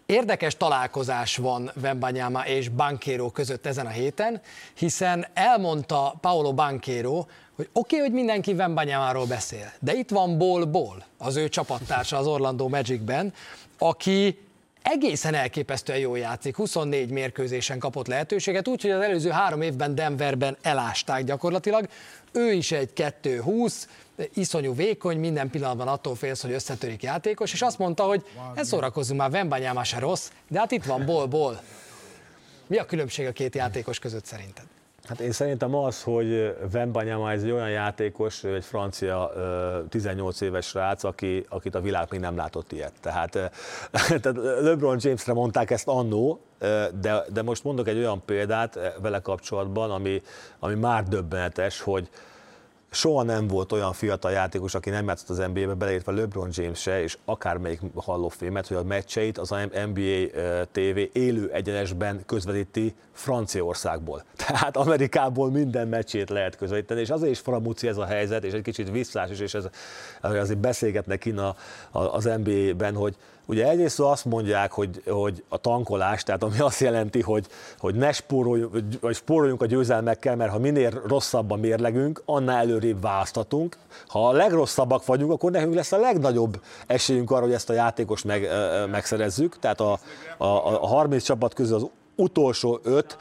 Érdekes 0.05 0.57
találkozás 0.57 1.37
van 1.37 1.71
Vembanyama 1.73 2.45
és 2.45 2.69
Bankero 2.69 3.29
között 3.29 3.65
ezen 3.65 3.85
a 3.85 3.89
héten, 3.89 4.41
hiszen 4.73 5.25
elmondta 5.33 6.17
Paolo 6.21 6.53
Bankero, 6.53 7.25
hogy 7.59 7.69
oké, 7.73 7.95
okay, 7.95 8.07
hogy 8.07 8.17
mindenki 8.17 8.53
Vembanyámáról 8.53 9.25
beszél, 9.25 9.71
de 9.79 9.93
itt 9.93 10.09
van 10.09 10.37
Bol 10.37 10.65
Bol, 10.65 11.03
az 11.17 11.35
ő 11.35 11.49
csapattársa 11.49 12.17
az 12.17 12.27
Orlando 12.27 12.67
Magicben, 12.67 13.33
aki 13.77 14.39
egészen 14.81 15.33
elképesztően 15.33 15.99
jól 15.99 16.17
játszik, 16.17 16.55
24 16.55 17.09
mérkőzésen 17.09 17.79
kapott 17.79 18.07
lehetőséget, 18.07 18.67
úgyhogy 18.67 18.91
az 18.91 19.01
előző 19.01 19.29
három 19.29 19.61
évben 19.61 19.95
Denverben 19.95 20.57
elásták 20.61 21.23
gyakorlatilag. 21.23 21.87
Ő 22.31 22.51
is 22.51 22.71
egy 22.71 22.89
2-20, 22.95 23.73
iszonyú 24.33 24.75
vékony, 24.75 25.19
minden 25.19 25.49
pillanatban 25.49 25.87
attól 25.87 26.15
félsz, 26.15 26.41
hogy 26.41 26.51
összetörik 26.51 27.03
játékos, 27.03 27.53
és 27.53 27.61
azt 27.61 27.77
mondta, 27.77 28.03
hogy 28.03 28.23
ez 28.55 28.67
szórakozzunk 28.67 29.19
már, 29.19 29.29
Vembanyáma 29.29 29.83
se 29.83 29.99
rossz, 29.99 30.29
de 30.47 30.59
hát 30.59 30.71
itt 30.71 30.85
van 30.85 31.05
Bol-Ból. 31.05 31.61
Mi 32.67 32.77
a 32.77 32.85
különbség 32.85 33.27
a 33.27 33.31
két 33.31 33.55
játékos 33.55 33.99
között 33.99 34.25
szerinted? 34.25 34.65
Hát 35.09 35.19
én 35.19 35.31
szerintem 35.31 35.75
az, 35.75 36.03
hogy 36.03 36.55
Vembanyama 36.71 37.31
ez 37.31 37.43
egy 37.43 37.51
olyan 37.51 37.69
játékos, 37.69 38.43
egy 38.43 38.63
francia 38.63 39.31
18 39.89 40.41
éves 40.41 40.65
srác, 40.65 41.03
aki, 41.03 41.45
akit 41.49 41.75
a 41.75 41.81
világ 41.81 42.07
még 42.09 42.19
nem 42.19 42.35
látott 42.35 42.71
ilyet. 42.71 42.93
Tehát, 43.01 43.31
tehát 44.21 44.33
LeBron 44.61 44.97
Jamesre 44.99 45.33
mondták 45.33 45.71
ezt 45.71 45.87
annó, 45.87 46.41
de, 47.01 47.23
de 47.33 47.41
most 47.41 47.63
mondok 47.63 47.87
egy 47.87 47.97
olyan 47.97 48.21
példát 48.25 48.79
vele 49.01 49.19
kapcsolatban, 49.19 49.91
ami, 49.91 50.21
ami 50.59 50.73
már 50.73 51.03
döbbenetes, 51.03 51.81
hogy, 51.81 52.09
soha 52.89 53.23
nem 53.23 53.47
volt 53.47 53.71
olyan 53.71 53.93
fiatal 53.93 54.31
játékos, 54.31 54.73
aki 54.73 54.89
nem 54.89 55.07
játszott 55.07 55.29
az 55.29 55.37
NBA-be, 55.37 55.73
beleértve 55.73 56.11
LeBron 56.11 56.49
James 56.51 56.79
se, 56.79 57.01
és 57.01 57.17
akármelyik 57.25 57.79
Hall 57.95 58.21
of 58.21 58.35
Fame-et, 58.37 58.67
hogy 58.67 58.77
a 58.77 58.83
meccseit 58.83 59.37
az 59.37 59.49
NBA 59.93 60.27
TV 60.71 60.99
élő 61.13 61.51
egyenesben 61.53 62.23
közvetíti 62.25 62.95
Franciaországból. 63.11 64.23
Tehát 64.47 64.77
Amerikából 64.77 65.51
minden 65.51 65.87
meccsét 65.87 66.29
lehet 66.29 66.55
közvetíteni, 66.55 66.99
és 66.99 67.09
azért 67.09 67.31
is 67.31 67.39
framúci 67.39 67.87
ez 67.87 67.97
a 67.97 68.05
helyzet, 68.05 68.43
és 68.43 68.53
egy 68.53 68.61
kicsit 68.61 68.91
visszás 68.91 69.29
is, 69.29 69.39
és 69.39 69.53
ez, 69.53 69.65
azért 70.21 70.59
beszélgetnek 70.59 71.25
innen 71.25 71.53
az 71.91 72.29
NBA-ben, 72.43 72.95
hogy 72.95 73.15
Ugye 73.49 73.69
egyrészt 73.69 73.99
azt 73.99 74.25
mondják, 74.25 74.71
hogy, 74.71 75.01
hogy 75.05 75.43
a 75.47 75.57
tankolás, 75.57 76.23
tehát 76.23 76.43
ami 76.43 76.59
azt 76.59 76.79
jelenti, 76.79 77.21
hogy, 77.21 77.47
hogy 77.79 77.95
ne 77.95 78.11
spóroljunk, 78.11 78.77
vagy 79.01 79.15
spóroljunk 79.15 79.61
a 79.61 79.65
győzelmekkel, 79.65 80.35
mert 80.35 80.51
ha 80.51 80.59
minél 80.59 81.01
rosszabb 81.07 81.51
a 81.51 81.55
mérlegünk, 81.55 82.21
annál 82.25 82.57
előrébb 82.57 83.01
választatunk. 83.01 83.77
Ha 84.07 84.27
a 84.27 84.31
legrosszabbak 84.31 85.05
vagyunk, 85.05 85.31
akkor 85.31 85.51
nekünk 85.51 85.73
lesz 85.73 85.91
a 85.91 85.97
legnagyobb 85.97 86.61
esélyünk 86.87 87.31
arra, 87.31 87.41
hogy 87.41 87.53
ezt 87.53 87.69
a 87.69 87.73
játékost 87.73 88.25
meg, 88.25 88.47
megszerezzük. 88.91 89.59
Tehát 89.59 89.79
a, 89.79 89.99
a, 90.37 90.45
a 90.83 90.87
30 90.87 91.23
csapat 91.23 91.53
közül 91.53 91.75
az 91.75 91.85
utolsó 92.15 92.79
öt, 92.83 93.17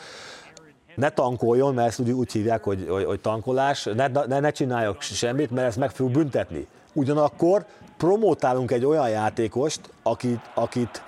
ne 0.95 1.11
tankoljon, 1.11 1.75
mert 1.75 1.89
ezt 1.89 1.99
úgy, 1.99 2.11
úgy 2.11 2.33
hívják, 2.33 2.65
hogy, 2.65 2.87
hogy, 2.89 3.05
hogy 3.05 3.21
tankolás, 3.21 3.85
ne, 3.85 4.07
ne, 4.07 4.41
ne 4.41 4.51
csináljak 4.51 5.03
semmit, 5.03 5.51
mert 5.51 5.67
ezt 5.67 5.79
meg 5.79 5.91
fogjuk 5.91 6.15
büntetni. 6.15 6.67
Ugyanakkor 6.93 7.67
promotálunk 7.99 8.71
egy 8.71 8.85
olyan 8.85 9.09
játékost, 9.09 9.81
akit, 10.03 10.41
akit 10.55 11.03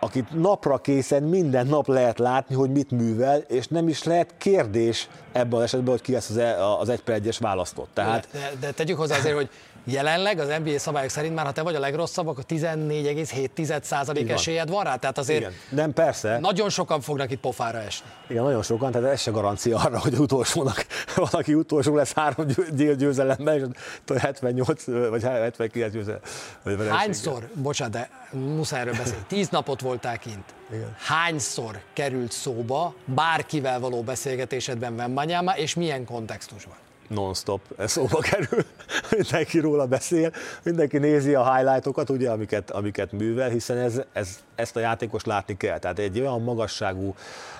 akit 0.00 0.40
napra 0.40 0.78
készen 0.78 1.22
minden 1.22 1.66
nap 1.66 1.88
lehet 1.88 2.18
látni, 2.18 2.54
hogy 2.54 2.70
mit 2.70 2.90
művel, 2.90 3.38
és 3.38 3.66
nem 3.66 3.88
is 3.88 4.04
lehet 4.04 4.34
kérdés 4.38 5.08
ebben 5.32 5.58
az 5.58 5.64
esetben, 5.64 5.90
hogy 5.90 6.00
ki 6.00 6.12
lesz 6.12 6.30
az, 6.30 6.36
e, 6.36 6.66
az 6.66 6.88
egy 6.88 7.00
per 7.00 7.14
egyes 7.14 7.38
választott. 7.38 7.88
Tehát... 7.94 8.28
De, 8.32 8.52
de 8.60 8.70
tegyük 8.70 8.98
hozzá 8.98 9.16
azért, 9.16 9.34
hogy 9.34 9.48
Jelenleg 9.84 10.38
az 10.38 10.48
NBA 10.64 10.78
szabályok 10.78 11.10
szerint 11.10 11.34
már, 11.34 11.44
ha 11.44 11.52
te 11.52 11.62
vagy 11.62 11.74
a 11.74 11.78
legrosszabb, 11.78 12.26
akkor 12.26 12.44
14,7% 12.48 14.30
esélyed 14.30 14.68
van 14.68 14.84
rá. 14.84 14.96
Tehát 14.96 15.18
azért 15.18 15.40
Igen. 15.40 15.52
Nem, 15.68 15.92
persze. 15.92 16.38
Nagyon 16.38 16.68
sokan 16.68 17.00
fognak 17.00 17.30
itt 17.30 17.40
pofára 17.40 17.78
esni. 17.78 18.06
Igen, 18.28 18.42
nagyon 18.42 18.62
sokan, 18.62 18.90
tehát 18.90 19.12
ez 19.12 19.20
se 19.20 19.30
garancia 19.30 19.78
arra, 19.78 19.98
hogy 19.98 20.14
utolsónak 20.14 20.86
valaki 21.30 21.54
utolsó 21.54 21.94
lesz 21.94 22.12
három 22.12 22.46
győzelemben, 22.96 23.76
és 24.06 24.20
78 24.20 24.84
vagy 24.84 25.22
79 25.22 25.92
győzelem. 25.92 26.20
Hányszor, 26.88 27.48
bocsánat, 27.54 27.92
de 27.92 28.10
muszáj 28.38 28.80
erről 28.80 28.96
beszélni, 28.96 29.24
tíz 29.28 29.48
napot 29.48 29.80
voltál 29.80 30.18
kint. 30.18 30.44
Igen. 30.72 30.96
Hányszor 30.98 31.80
került 31.92 32.32
szóba 32.32 32.94
bárkivel 33.04 33.80
való 33.80 34.02
beszélgetésedben 34.02 34.96
Vembanyáma, 34.96 35.56
és 35.56 35.74
milyen 35.74 36.04
kontextusban? 36.04 36.74
Non-stop 37.10 37.60
szóba 37.78 38.18
kerül, 38.18 38.64
mindenki 39.10 39.58
róla 39.58 39.86
beszél, 39.86 40.32
mindenki 40.62 40.98
nézi 40.98 41.34
a 41.34 41.54
highlightokat, 41.54 42.10
ugye, 42.10 42.30
amiket, 42.30 42.70
amiket 42.70 43.12
művel, 43.12 43.48
hiszen 43.48 43.76
ez, 43.76 44.02
ez, 44.12 44.38
ezt 44.54 44.76
a 44.76 44.80
játékos 44.80 45.24
látni 45.24 45.56
kell. 45.56 45.78
Tehát 45.78 45.98
egy 45.98 46.20
olyan 46.20 46.42
magasságú 46.42 47.14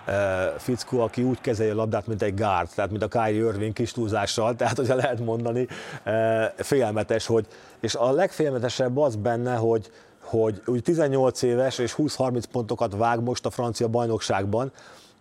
uh, 0.07 0.15
fickó, 0.59 1.01
aki 1.01 1.23
úgy 1.23 1.41
kezeli 1.41 1.71
a 1.71 1.75
labdát, 1.75 2.07
mint 2.07 2.23
egy 2.23 2.35
guard, 2.35 2.69
tehát 2.75 2.91
mint 2.91 3.03
a 3.03 3.09
Kyrie 3.09 3.45
Irving 3.45 3.73
kis 3.73 3.93
túlzással, 3.93 4.57
tehát 4.57 4.77
hogyha 4.77 4.95
lehet 4.95 5.21
mondani, 5.21 5.67
uh, 6.07 6.45
félmetes, 6.57 7.27
hogy, 7.27 7.47
és 7.81 7.95
a 7.95 8.11
legfélmetesebb 8.11 8.99
az 8.99 9.17
benne, 9.17 9.55
hogy, 9.55 9.91
hogy 10.21 10.63
úgy 10.67 10.83
18 10.83 11.43
éves 11.43 11.79
és 11.79 11.95
20-30 11.99 12.43
pontokat 12.53 12.97
vág 12.97 13.23
most 13.23 13.47
a 13.47 13.51
francia 13.51 13.89
bajnokságban, 13.89 14.73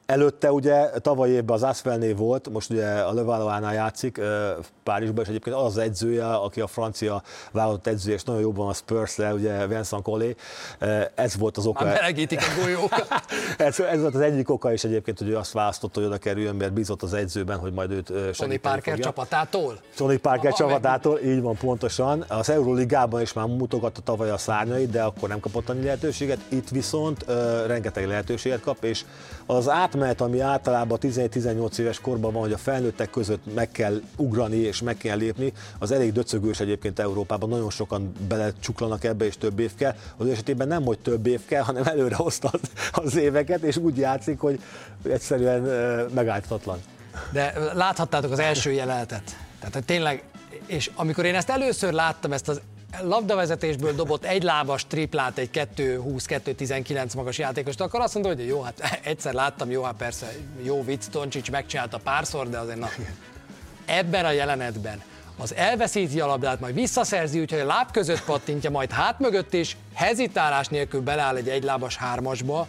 Előtte 0.10 0.51
ugye 0.51 0.89
tavaly 0.89 1.30
évben 1.30 1.55
az 1.55 1.64
Asfelné 1.64 2.12
volt, 2.12 2.49
most 2.49 2.70
ugye 2.70 2.86
a 2.86 3.14
Levalloánál 3.14 3.74
játszik 3.74 4.22
Párizsban, 4.84 5.24
és 5.24 5.30
egyébként 5.30 5.55
az 5.55 5.66
az 5.66 5.78
edzője, 5.78 6.26
aki 6.26 6.62
a 6.62 6.68
francia 6.68 7.22
válogatott 7.51 7.88
edzője, 7.88 8.16
és 8.16 8.24
nagyon 8.24 8.41
jobban 8.41 8.68
a 8.68 8.74
spurs 8.74 9.18
ugye 9.18 9.68
Vincent 9.68 10.03
Collet. 10.03 10.39
Ez 11.16 11.38
volt 11.38 11.57
az 11.57 11.66
oka. 11.66 11.84
Már 11.84 11.93
melegítik 11.93 12.39
a 12.39 12.62
golyókat. 12.62 13.07
ez, 13.57 13.80
ez, 13.80 14.01
volt 14.01 14.16
az 14.16 14.22
egyik 14.22 14.49
oka 14.49 14.74
is 14.74 14.84
egyébként, 14.84 15.18
hogy 15.18 15.30
ő 15.30 15.38
azt 15.38 15.51
választotta, 15.51 15.99
hogy 15.99 16.10
oda 16.10 16.18
kerüljön, 16.18 16.55
mert 16.55 16.74
bízott 16.74 17.01
az 17.01 17.14
edzőben, 17.14 17.57
hogy 17.57 17.74
majd 17.74 17.91
őt 17.91 18.07
segíteni 18.07 18.34
Tony 18.34 18.62
Parker 18.62 18.93
fogja. 18.93 19.03
csapatától? 19.03 19.80
Tony 19.95 20.22
Parker 20.22 20.51
Aha, 20.51 20.57
csapatától, 20.57 21.20
így 21.20 21.41
van 21.41 21.55
pontosan. 21.55 22.26
Az 22.28 22.49
Euroligában 22.49 23.22
is 23.22 23.34
már 23.34 23.45
mutogatta 23.45 24.01
tavaly 24.01 24.30
a 24.30 24.38
szárnyait, 24.38 24.89
de 24.89 25.01
akkor 25.01 25.30
nem 25.30 25.39
kapott 25.39 25.70
annyi 25.70 25.84
lehetőséget. 25.84 26.39
Itt 26.47 26.70
viszont 26.70 27.26
uh, 27.28 27.36
rengeteg 27.68 28.07
lehetőséget 28.07 28.62
kap, 28.62 28.84
és 28.84 29.05
az 29.45 29.70
átmenet, 29.99 30.21
ami 30.21 30.39
általában 30.39 30.97
17-18 31.01 31.77
éves 31.77 31.99
korban 31.99 32.33
van, 32.33 32.41
hogy 32.41 32.51
a 32.51 32.57
felnőttek 32.57 33.09
között 33.09 33.53
meg 33.53 33.71
kell 33.71 34.01
ugrani 34.15 34.55
és 34.55 34.81
meg 34.81 34.97
kell 34.97 35.17
lépni, 35.17 35.53
az 35.79 35.91
elég 35.91 36.11
döcögős 36.11 36.59
egyébként 36.59 36.99
Európában, 36.99 37.49
nagyon 37.49 37.69
sokan 37.69 38.11
belecsuklanak 38.27 39.03
ebbe, 39.03 39.25
és 39.25 39.37
több 39.37 39.59
év 39.59 39.75
kell. 39.75 39.95
Az 40.17 40.27
esetében 40.27 40.67
nem, 40.67 40.83
hogy 40.83 40.99
több 40.99 41.27
év 41.27 41.45
kell, 41.45 41.63
hanem 41.63 41.83
előre 41.83 42.15
hozta 42.15 42.49
az, 42.51 42.59
az 42.91 43.15
éveket, 43.15 43.61
és 43.61 43.77
úgy 43.77 43.97
játszik, 43.97 44.39
hogy 44.39 44.59
egyszerűen 45.03 45.61
megálltatlan. 46.13 46.77
De 47.31 47.53
láthattátok 47.73 48.31
az 48.31 48.39
első 48.39 48.71
jelenetet. 48.71 49.37
Tehát 49.59 49.85
tényleg, 49.85 50.23
és 50.65 50.91
amikor 50.95 51.25
én 51.25 51.35
ezt 51.35 51.49
először 51.49 51.93
láttam, 51.93 52.33
ezt 52.33 52.47
az 52.47 52.61
labdavezetésből 53.01 53.95
dobott 53.95 54.25
egy 54.25 54.43
lábas 54.43 54.87
triplát 54.87 55.37
egy 55.37 55.49
2-20-2-19 55.53 57.15
magas 57.15 57.37
játékost, 57.37 57.81
akkor 57.81 57.99
azt 57.99 58.13
mondta, 58.13 58.33
hogy 58.33 58.47
jó, 58.47 58.61
hát 58.61 58.79
egyszer 59.03 59.33
láttam, 59.33 59.71
jó, 59.71 59.83
hát 59.83 59.95
persze, 59.95 60.31
jó 60.61 60.83
vicc, 60.83 61.05
Toncsics 61.11 61.51
megcsinálta 61.51 61.97
párszor, 61.97 62.49
de 62.49 62.57
azért 62.57 62.79
na. 62.79 62.89
Ebben 63.85 64.25
a 64.25 64.31
jelenetben 64.31 65.01
az 65.37 65.55
elveszíti 65.55 66.19
a 66.19 66.25
labdát, 66.25 66.59
majd 66.59 66.73
visszaszerzi, 66.73 67.39
úgyhogy 67.39 67.59
a 67.59 67.65
láb 67.65 67.91
között 67.91 68.23
pattintja, 68.23 68.69
majd 68.69 68.91
hát 68.91 69.19
mögött 69.19 69.53
is, 69.53 69.77
hezitálás 69.93 70.67
nélkül 70.67 71.01
beláll 71.01 71.35
egy 71.35 71.49
egylábas 71.49 71.95
hármasba, 71.95 72.67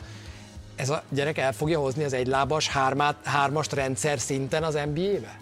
ez 0.77 0.91
a 0.91 1.03
gyerek 1.09 1.39
el 1.39 1.53
fogja 1.53 1.79
hozni 1.79 2.05
az 2.05 2.13
egylábas 2.13 2.69
hármát, 2.69 3.17
hármast 3.25 3.73
rendszer 3.73 4.19
szinten 4.19 4.63
az 4.63 4.75
NBA-be? 4.75 5.40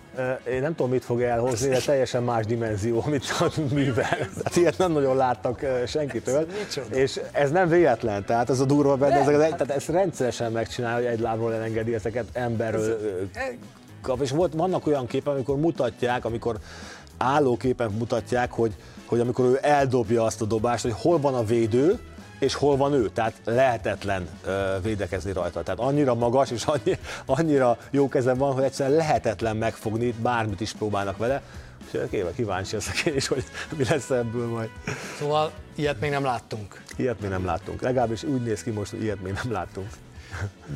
Én 0.51 0.61
nem 0.61 0.75
tudom, 0.75 0.91
mit 0.91 1.05
fog 1.05 1.23
elhozni, 1.23 1.69
de 1.69 1.79
teljesen 1.79 2.23
más 2.23 2.47
dimenzió, 2.47 3.05
amit 3.07 3.73
művel. 3.73 4.09
Tehát 4.09 4.57
ilyet 4.57 4.79
nem 4.79 4.93
nagyon 4.93 5.17
láttak 5.17 5.67
senkitől. 5.87 6.47
Ez 6.69 6.97
és 6.97 7.21
ez 7.33 7.51
nem 7.51 7.69
véletlen, 7.69 8.25
tehát 8.25 8.51
ez 8.51 8.61
a 8.61 8.65
durva 8.65 8.97
benne, 8.97 9.21
ezek, 9.21 9.37
tehát 9.37 9.71
ezt 9.71 9.89
rendszeresen 9.89 10.53
megcsinálja, 10.53 10.97
hogy 10.97 11.17
egy 11.17 11.21
lábról 11.21 11.55
elengedi 11.55 11.95
ezeket 11.95 12.25
emberről 12.33 12.99
kap. 14.03 14.21
És 14.21 14.31
volt, 14.31 14.53
vannak 14.53 14.87
olyan 14.87 15.07
képek, 15.07 15.35
amikor 15.35 15.57
mutatják, 15.57 16.25
amikor 16.25 16.57
állóképen 17.17 17.91
mutatják, 17.91 18.53
hogy, 18.53 18.75
hogy 19.07 19.21
amikor 19.21 19.45
ő 19.45 19.59
eldobja 19.63 20.25
azt 20.25 20.43
a 20.43 20.45
dobást, 20.45 20.83
hogy 20.83 20.95
hol 20.97 21.21
van 21.21 21.35
a 21.35 21.45
védő, 21.45 21.99
és 22.39 22.55
hol 22.55 22.77
van 22.77 22.93
ő, 22.93 23.09
tehát 23.09 23.35
lehetetlen 23.45 24.29
védekezni 24.83 25.33
rajta. 25.33 25.63
Tehát 25.63 25.81
annyira 25.81 26.15
magas 26.15 26.51
és 26.51 26.65
annyi, 26.65 26.99
annyira 27.27 27.79
jó 27.91 28.09
keze 28.09 28.35
van, 28.35 28.53
hogy 28.53 28.63
egyszerűen 28.63 28.97
lehetetlen 28.97 29.57
megfogni, 29.57 30.15
bármit 30.23 30.61
is 30.61 30.73
próbálnak 30.73 31.17
vele. 31.17 31.43
És 31.93 32.01
éve 32.11 32.33
kíváncsi 32.33 32.75
leszek 32.75 32.99
én 32.99 33.15
is, 33.15 33.27
hogy 33.27 33.45
mi 33.77 33.85
lesz 33.85 34.11
ebből 34.11 34.49
majd. 34.49 34.69
Szóval 35.19 35.53
ilyet 35.75 36.01
még 36.01 36.11
nem 36.11 36.25
láttunk. 36.25 36.83
Ilyet 36.97 37.21
még 37.21 37.31
nem 37.31 37.45
láttunk. 37.45 37.81
Legalábbis 37.81 38.23
úgy 38.23 38.43
néz 38.43 38.63
ki 38.63 38.71
most, 38.71 38.91
hogy 38.91 39.03
ilyet 39.03 39.23
még 39.23 39.33
nem 39.43 39.53
láttunk. 39.53 39.89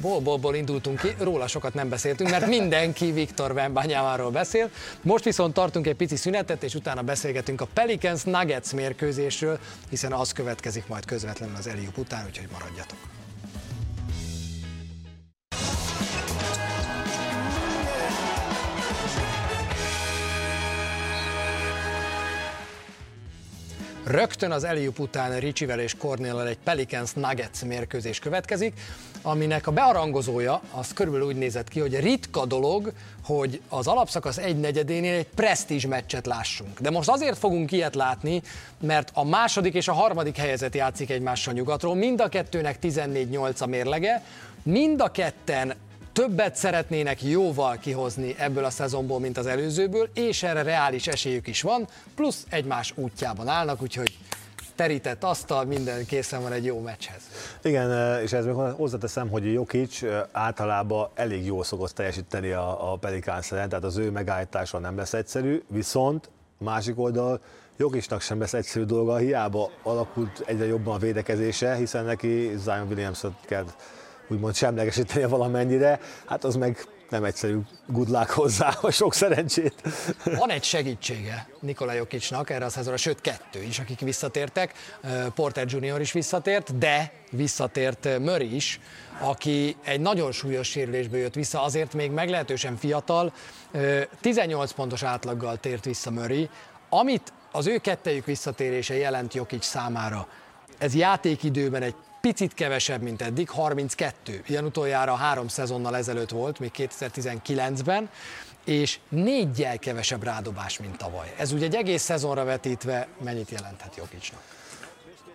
Bolból 0.01 0.55
indultunk 0.55 1.01
ki, 1.01 1.15
róla 1.19 1.47
sokat 1.47 1.75
nem 1.75 1.89
beszéltünk, 1.89 2.31
mert 2.31 2.47
mindenki 2.47 3.13
Viktor 3.13 3.51
Wembanyámáról 3.51 4.31
beszél. 4.31 4.71
Most 5.03 5.25
viszont 5.25 5.55
tartunk 5.55 5.87
egy 5.87 5.97
pici 5.97 6.17
szünetet, 6.17 6.63
és 6.63 6.75
utána 6.75 7.03
beszélgetünk 7.03 7.61
a 7.61 7.67
Pelicans 7.75 8.23
Nuggets 8.23 8.73
mérkőzésről, 8.73 9.59
hiszen 9.89 10.13
az 10.13 10.33
következik 10.33 10.87
majd 10.87 11.05
közvetlenül 11.05 11.57
az 11.57 11.67
Eliup 11.67 11.99
után, 11.99 12.25
úgyhogy 12.27 12.49
maradjatok. 12.53 12.99
Rögtön 24.05 24.51
az 24.51 24.65
Eliup 24.65 24.99
után 24.99 25.39
Ricsivel 25.39 25.81
és 25.81 25.95
Cornéllal 25.99 26.49
egy 26.49 26.59
Pelicans 26.65 27.13
Nuggets 27.13 27.65
mérkőzés 27.65 28.19
következik, 28.19 28.81
aminek 29.23 29.67
a 29.67 29.71
bearangozója 29.71 30.61
az 30.71 30.93
körülbelül 30.93 31.27
úgy 31.27 31.37
nézett 31.37 31.69
ki, 31.69 31.81
hogy 31.81 32.01
ritka 32.01 32.47
dolog, 32.47 32.93
hogy 33.25 33.61
az 33.69 33.87
alapszakasz 33.87 34.37
egy 34.37 34.61
negyedénél 34.61 35.17
egy 35.17 35.29
presztízs 35.35 35.87
meccset 35.87 36.27
lássunk. 36.27 36.81
De 36.81 36.91
most 36.91 37.09
azért 37.09 37.39
fogunk 37.39 37.73
ilyet 37.73 37.95
látni, 37.95 38.43
mert 38.81 39.11
a 39.15 39.25
második 39.25 39.75
és 39.75 39.89
a 39.89 39.93
harmadik 39.93 40.37
helyezett 40.37 40.75
játszik 40.75 41.11
egymással 41.11 41.55
nyugatról, 41.55 41.95
mind 41.95 42.21
a 42.21 42.29
kettőnek 42.29 42.79
14-8 42.83 43.59
a 43.59 43.67
mérlege, 43.67 44.23
mind 44.63 45.01
a 45.01 45.11
ketten 45.11 45.75
többet 46.13 46.57
szeretnének 46.57 47.23
jóval 47.23 47.77
kihozni 47.79 48.35
ebből 48.39 48.65
a 48.65 48.71
szezonból, 48.71 49.21
mint 49.21 49.39
az 49.39 49.47
előzőből, 49.47 50.09
és 50.15 50.43
erre 50.43 50.63
reális 50.63 51.07
esélyük 51.07 51.47
is 51.47 51.63
van, 51.63 51.89
plusz 52.15 52.47
egymás 52.51 52.93
útjában 52.97 53.49
állnak, 53.49 53.83
úgyhogy 53.83 54.19
terített 54.75 55.25
asztal, 55.25 55.65
minden 55.65 56.07
készen 56.07 56.43
van 56.43 56.53
egy 56.53 56.65
jó 56.65 56.81
meccshez. 56.81 57.23
Igen, 57.63 58.21
és 58.23 58.33
ez 58.33 58.45
még 58.45 58.55
hozzáteszem, 58.55 59.29
hogy 59.29 59.53
Jokic 59.53 60.01
általában 60.33 61.09
elég 61.15 61.45
jól 61.45 61.65
szokott 61.65 61.91
teljesíteni 61.91 62.51
a, 62.51 62.93
a 62.93 62.97
Pelicans 62.97 63.49
tehát 63.49 63.85
az 63.85 63.97
ő 63.97 64.11
megállítása 64.11 64.79
nem 64.79 64.97
lesz 64.97 65.13
egyszerű, 65.13 65.63
viszont 65.69 66.31
másik 66.59 66.99
oldal 66.99 67.41
Jokisnak 67.77 68.21
sem 68.21 68.41
lesz 68.41 68.53
egyszerű 68.53 68.85
dolga, 68.85 69.17
hiába 69.17 69.71
alakult 69.83 70.43
egyre 70.47 70.67
jobban 70.67 70.95
a 70.95 70.99
védekezése, 70.99 71.75
hiszen 71.75 72.05
neki 72.05 72.53
Zion 72.57 72.87
Williamson 72.89 73.37
kell 73.47 73.65
úgymond 74.29 74.55
semlegesíteni 74.55 75.25
valamennyire, 75.25 76.01
hát 76.27 76.45
az 76.45 76.55
meg 76.55 76.87
nem 77.13 77.25
egyszerű 77.25 77.59
good 77.87 78.09
luck 78.09 78.31
hozzá, 78.31 78.75
vagy 78.81 78.93
sok 78.93 79.15
szerencsét. 79.15 79.75
Van 80.25 80.51
egy 80.51 80.63
segítsége 80.65 81.49
Nikola 81.61 81.93
Jokicsnak 81.93 82.51
erre 82.51 82.65
a 82.65 82.69
szezonra, 82.69 82.97
sőt 82.97 83.21
kettő 83.21 83.63
is, 83.63 83.79
akik 83.79 84.01
visszatértek. 84.01 84.73
Porter 85.35 85.67
Junior 85.69 86.01
is 86.01 86.13
visszatért, 86.13 86.79
de 86.79 87.13
visszatért 87.31 88.19
Murray 88.19 88.55
is, 88.55 88.81
aki 89.21 89.77
egy 89.85 90.01
nagyon 90.01 90.33
súlyos 90.33 90.69
sérülésből 90.69 91.21
jött 91.21 91.35
vissza, 91.35 91.63
azért 91.63 91.95
még 91.95 92.11
meglehetősen 92.11 92.77
fiatal. 92.77 93.33
18 94.21 94.73
pontos 94.73 95.03
átlaggal 95.03 95.57
tért 95.57 95.85
vissza 95.85 96.11
Murray, 96.11 96.49
amit 96.89 97.33
az 97.53 97.67
ő 97.67 97.79
kettejük 97.79 98.25
visszatérése 98.25 98.97
jelent 98.97 99.35
Jokic 99.35 99.65
számára. 99.65 100.29
Ez 100.79 100.95
játékidőben 100.95 101.83
egy 101.83 101.95
picit 102.23 102.55
kevesebb, 102.55 103.03
mint 103.03 103.23
eddig, 103.23 103.51
32. 103.51 104.43
Ilyen 104.47 104.65
utoljára 104.65 105.15
három 105.15 105.49
szezonnal 105.49 105.97
ezelőtt 105.97 106.31
volt, 106.31 106.59
még 106.59 106.71
2019-ben, 106.77 108.11
és 108.65 108.99
négyel 109.09 109.79
kevesebb 109.79 110.23
rádobás, 110.23 110.79
mint 110.79 110.97
tavaly. 110.97 111.35
Ez 111.39 111.53
ugye 111.53 111.65
egy 111.65 111.75
egész 111.75 112.03
szezonra 112.03 112.45
vetítve 112.45 113.09
mennyit 113.25 113.51
jelenthet 113.51 113.97
Jokicsnak? 113.97 114.41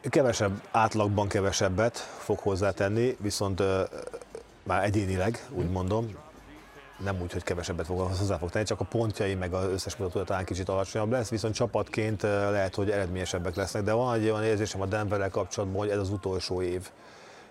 kevesebb, 0.10 0.62
átlagban 0.72 1.28
kevesebbet 1.28 1.98
fog 2.18 2.40
hozzátenni, 2.40 3.18
viszont 3.20 3.64
már 4.64 4.84
egyénileg, 4.84 5.48
úgy 5.52 5.70
mondom, 5.70 6.16
nem 7.04 7.22
úgy, 7.22 7.34
hogy 7.34 7.43
kevesebbet 7.43 7.86
fog 7.86 8.00
hozzá 8.00 8.38
fog 8.38 8.50
tenni, 8.50 8.66
csak 8.66 8.80
a 8.80 8.84
pontjai 8.84 9.36
meg 9.36 9.54
az 9.54 9.66
összes 9.66 9.95
mutató 9.95 10.24
talán 10.24 10.45
kicsit 10.45 10.70
alacsonyabb 10.70 11.12
lesz, 11.12 11.30
viszont 11.30 11.54
csapatként 11.54 12.22
lehet, 12.22 12.76
hogy 12.76 12.89
eredményesebbek 12.89 13.56
lesznek, 13.56 13.84
de 13.84 13.91
van 13.91 14.14
egy 14.14 14.30
olyan 14.30 14.43
érzésem 14.43 14.82
a 14.82 14.86
Denverrel 14.86 15.30
kapcsolatban, 15.30 15.80
hogy 15.80 15.89
ez 15.89 15.98
az 15.98 16.10
utolsó 16.10 16.62
év 16.62 16.89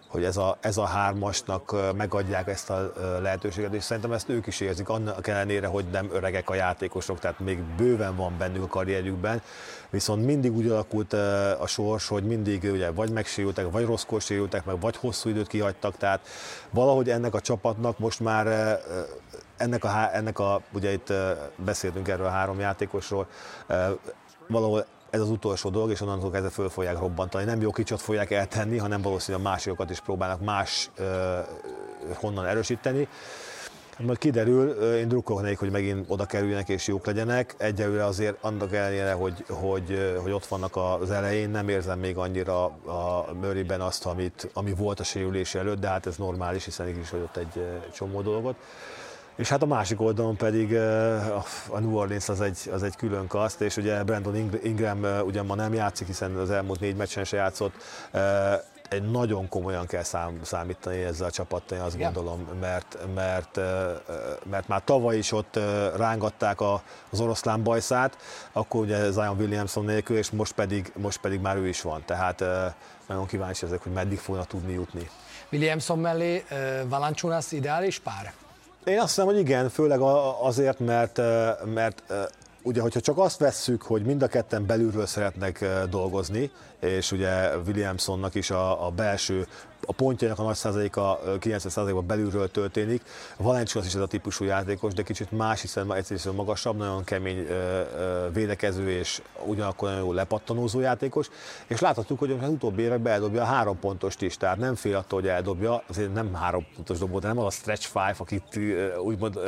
hogy 0.08 0.24
ez 0.24 0.36
a, 0.36 0.56
ez 0.60 0.76
a 0.76 0.84
hármasnak 0.84 1.74
megadják 1.96 2.48
ezt 2.48 2.70
a 2.70 2.92
lehetőséget, 3.20 3.74
és 3.74 3.82
szerintem 3.82 4.12
ezt 4.12 4.28
ők 4.28 4.46
is 4.46 4.60
érzik, 4.60 4.88
annak 4.88 5.26
ellenére, 5.26 5.66
hogy 5.66 5.84
nem 5.92 6.08
öregek 6.12 6.50
a 6.50 6.54
játékosok, 6.54 7.18
tehát 7.18 7.38
még 7.38 7.62
bőven 7.62 8.16
van 8.16 8.34
bennük 8.38 8.62
a 8.62 8.66
karrierjükben, 8.66 9.42
viszont 9.90 10.24
mindig 10.24 10.56
úgy 10.56 10.68
alakult 10.68 11.12
a 11.58 11.66
sors, 11.66 12.08
hogy 12.08 12.24
mindig 12.24 12.62
ugye 12.72 12.90
vagy 12.90 13.10
megsérültek, 13.10 13.70
vagy 13.70 13.84
rosszkor 13.84 14.20
sérültek, 14.20 14.64
meg 14.64 14.80
vagy 14.80 14.96
hosszú 14.96 15.28
időt 15.28 15.46
kihagytak, 15.46 15.96
tehát 15.96 16.20
valahogy 16.70 17.10
ennek 17.10 17.34
a 17.34 17.40
csapatnak 17.40 17.98
most 17.98 18.20
már 18.20 18.78
ennek 19.56 19.84
a, 19.84 20.10
ennek 20.12 20.38
a 20.38 20.60
ugye 20.72 20.92
itt 20.92 21.12
beszéltünk 21.56 22.08
erről 22.08 22.26
a 22.26 22.30
három 22.30 22.60
játékosról, 22.60 23.26
valahol 24.48 24.86
ez 25.16 25.22
az 25.22 25.30
utolsó 25.30 25.70
dolog, 25.70 25.90
és 25.90 26.00
onnantól 26.00 26.30
kezdve 26.30 26.50
föl 26.50 26.68
fogják 26.68 26.98
robbantani. 26.98 27.44
Nem 27.44 27.60
jó 27.60 27.70
kicsot 27.70 28.00
fogják 28.00 28.30
eltenni, 28.30 28.78
hanem 28.78 29.02
valószínűleg 29.02 29.46
a 29.46 29.48
másikat 29.48 29.90
is 29.90 30.00
próbálnak 30.00 30.40
más 30.40 30.90
uh, 30.98 31.06
honnan 32.14 32.46
erősíteni. 32.46 33.08
Majd 33.98 34.18
kiderül, 34.18 34.68
én 34.94 35.08
drukkolok 35.08 35.42
nekik, 35.42 35.58
hogy 35.58 35.70
megint 35.70 36.04
oda 36.08 36.24
kerüljenek 36.24 36.68
és 36.68 36.86
jók 36.86 37.06
legyenek. 37.06 37.54
Egyelőre 37.58 38.04
azért 38.04 38.36
annak 38.40 38.74
ellenére, 38.74 39.12
hogy, 39.12 39.44
hogy, 39.48 40.16
hogy 40.22 40.32
ott 40.32 40.46
vannak 40.46 40.76
az 40.76 41.10
elején, 41.10 41.50
nem 41.50 41.68
érzem 41.68 41.98
még 41.98 42.16
annyira 42.16 42.64
a 42.64 43.26
Murrayben 43.32 43.80
azt, 43.80 44.06
amit, 44.06 44.50
ami 44.52 44.74
volt 44.74 45.00
a 45.00 45.04
sérülés 45.04 45.54
előtt, 45.54 45.80
de 45.80 45.88
hát 45.88 46.06
ez 46.06 46.16
normális, 46.16 46.64
hiszen 46.64 46.88
is 46.88 47.12
ott 47.12 47.36
egy 47.36 47.66
csomó 47.92 48.20
dolgot. 48.20 48.56
És 49.36 49.48
hát 49.48 49.62
a 49.62 49.66
másik 49.66 50.00
oldalon 50.00 50.36
pedig 50.36 50.76
a 51.68 51.78
New 51.78 51.96
Orleans 51.96 52.28
az 52.28 52.40
egy, 52.40 52.58
az 52.72 52.82
egy 52.82 52.96
külön 52.96 53.26
kaszt, 53.26 53.60
és 53.60 53.76
ugye 53.76 54.04
Brandon 54.04 54.50
Ingram 54.62 55.06
ugyan 55.24 55.46
ma 55.46 55.54
nem 55.54 55.74
játszik, 55.74 56.06
hiszen 56.06 56.36
az 56.36 56.50
elmúlt 56.50 56.80
négy 56.80 56.96
meccsen 56.96 57.24
se 57.24 57.36
játszott, 57.36 57.74
egy 58.88 59.10
nagyon 59.10 59.48
komolyan 59.48 59.86
kell 59.86 60.02
szám, 60.02 60.38
számítani 60.42 61.02
ezzel 61.02 61.26
a 61.26 61.30
csapattal, 61.30 61.78
én 61.78 61.84
azt 61.84 61.98
yeah. 61.98 62.12
gondolom, 62.12 62.48
mert, 62.60 62.98
mert, 63.14 63.60
mert 64.50 64.68
már 64.68 64.84
tavaly 64.84 65.16
is 65.16 65.32
ott 65.32 65.58
rángatták 65.96 66.60
az 67.10 67.20
oroszlán 67.20 67.62
bajszát, 67.62 68.16
akkor 68.52 68.80
ugye 68.80 69.10
Zion 69.10 69.36
Williamson 69.38 69.84
nélkül, 69.84 70.16
és 70.16 70.30
most 70.30 70.52
pedig, 70.52 70.92
most 70.96 71.20
pedig 71.20 71.40
már 71.40 71.56
ő 71.56 71.68
is 71.68 71.82
van. 71.82 72.02
Tehát 72.04 72.44
nagyon 73.06 73.26
kíváncsi 73.26 73.64
ezek, 73.64 73.82
hogy 73.82 73.92
meddig 73.92 74.18
fognak 74.18 74.46
tudni 74.46 74.72
jutni. 74.72 75.10
Williamson 75.52 75.98
mellé 75.98 76.44
Valanciunas 76.88 77.52
ideális 77.52 77.98
pár? 77.98 78.32
Én 78.86 78.98
azt 78.98 79.08
hiszem, 79.08 79.24
hogy 79.24 79.38
igen, 79.38 79.68
főleg 79.68 80.00
azért, 80.40 80.78
mert, 80.78 81.20
mert 81.74 82.02
ugye, 82.66 82.80
hogyha 82.80 83.00
csak 83.00 83.18
azt 83.18 83.38
vesszük, 83.38 83.82
hogy 83.82 84.02
mind 84.02 84.22
a 84.22 84.26
ketten 84.26 84.66
belülről 84.66 85.06
szeretnek 85.06 85.64
dolgozni, 85.90 86.50
és 86.80 87.12
ugye 87.12 87.56
Williamsonnak 87.56 88.34
is 88.34 88.50
a, 88.50 88.86
a 88.86 88.90
belső, 88.90 89.46
a 89.86 89.92
pontjának 89.92 90.38
a 90.38 90.42
nagy 90.42 90.54
százaléka 90.54 91.20
90%-ban 91.26 92.06
belülről 92.06 92.50
történik. 92.50 93.02
Valenciunas 93.36 93.88
is 93.88 93.94
ez 93.94 94.00
a 94.00 94.06
típusú 94.06 94.44
játékos, 94.44 94.94
de 94.94 95.02
kicsit 95.02 95.30
más, 95.30 95.60
hiszen 95.60 95.94
egyszerűen 95.94 96.34
magasabb, 96.34 96.76
nagyon 96.76 97.04
kemény 97.04 97.46
védekező 98.32 98.90
és 98.90 99.22
ugyanakkor 99.44 99.88
nagyon 99.88 100.04
jó 100.04 100.12
lepattanózó 100.12 100.80
játékos, 100.80 101.28
és 101.66 101.80
láthatjuk, 101.80 102.18
hogy 102.18 102.38
az 102.40 102.48
utóbbi 102.48 102.82
években 102.82 103.12
eldobja 103.12 103.42
a 103.42 103.44
három 103.44 103.78
pontost 103.78 104.22
is, 104.22 104.36
tehát 104.36 104.58
nem 104.58 104.74
fél 104.74 104.96
attól, 104.96 105.20
hogy 105.20 105.28
eldobja, 105.28 105.82
azért 105.88 106.14
nem 106.14 106.34
három 106.34 106.66
pontos 106.74 106.98
dobó, 106.98 107.18
de 107.18 107.26
nem 107.26 107.38
az 107.38 107.44
a 107.44 107.50
stretch 107.50 107.86
five, 107.86 108.14
akit 108.18 108.60
úgymond 108.98 109.38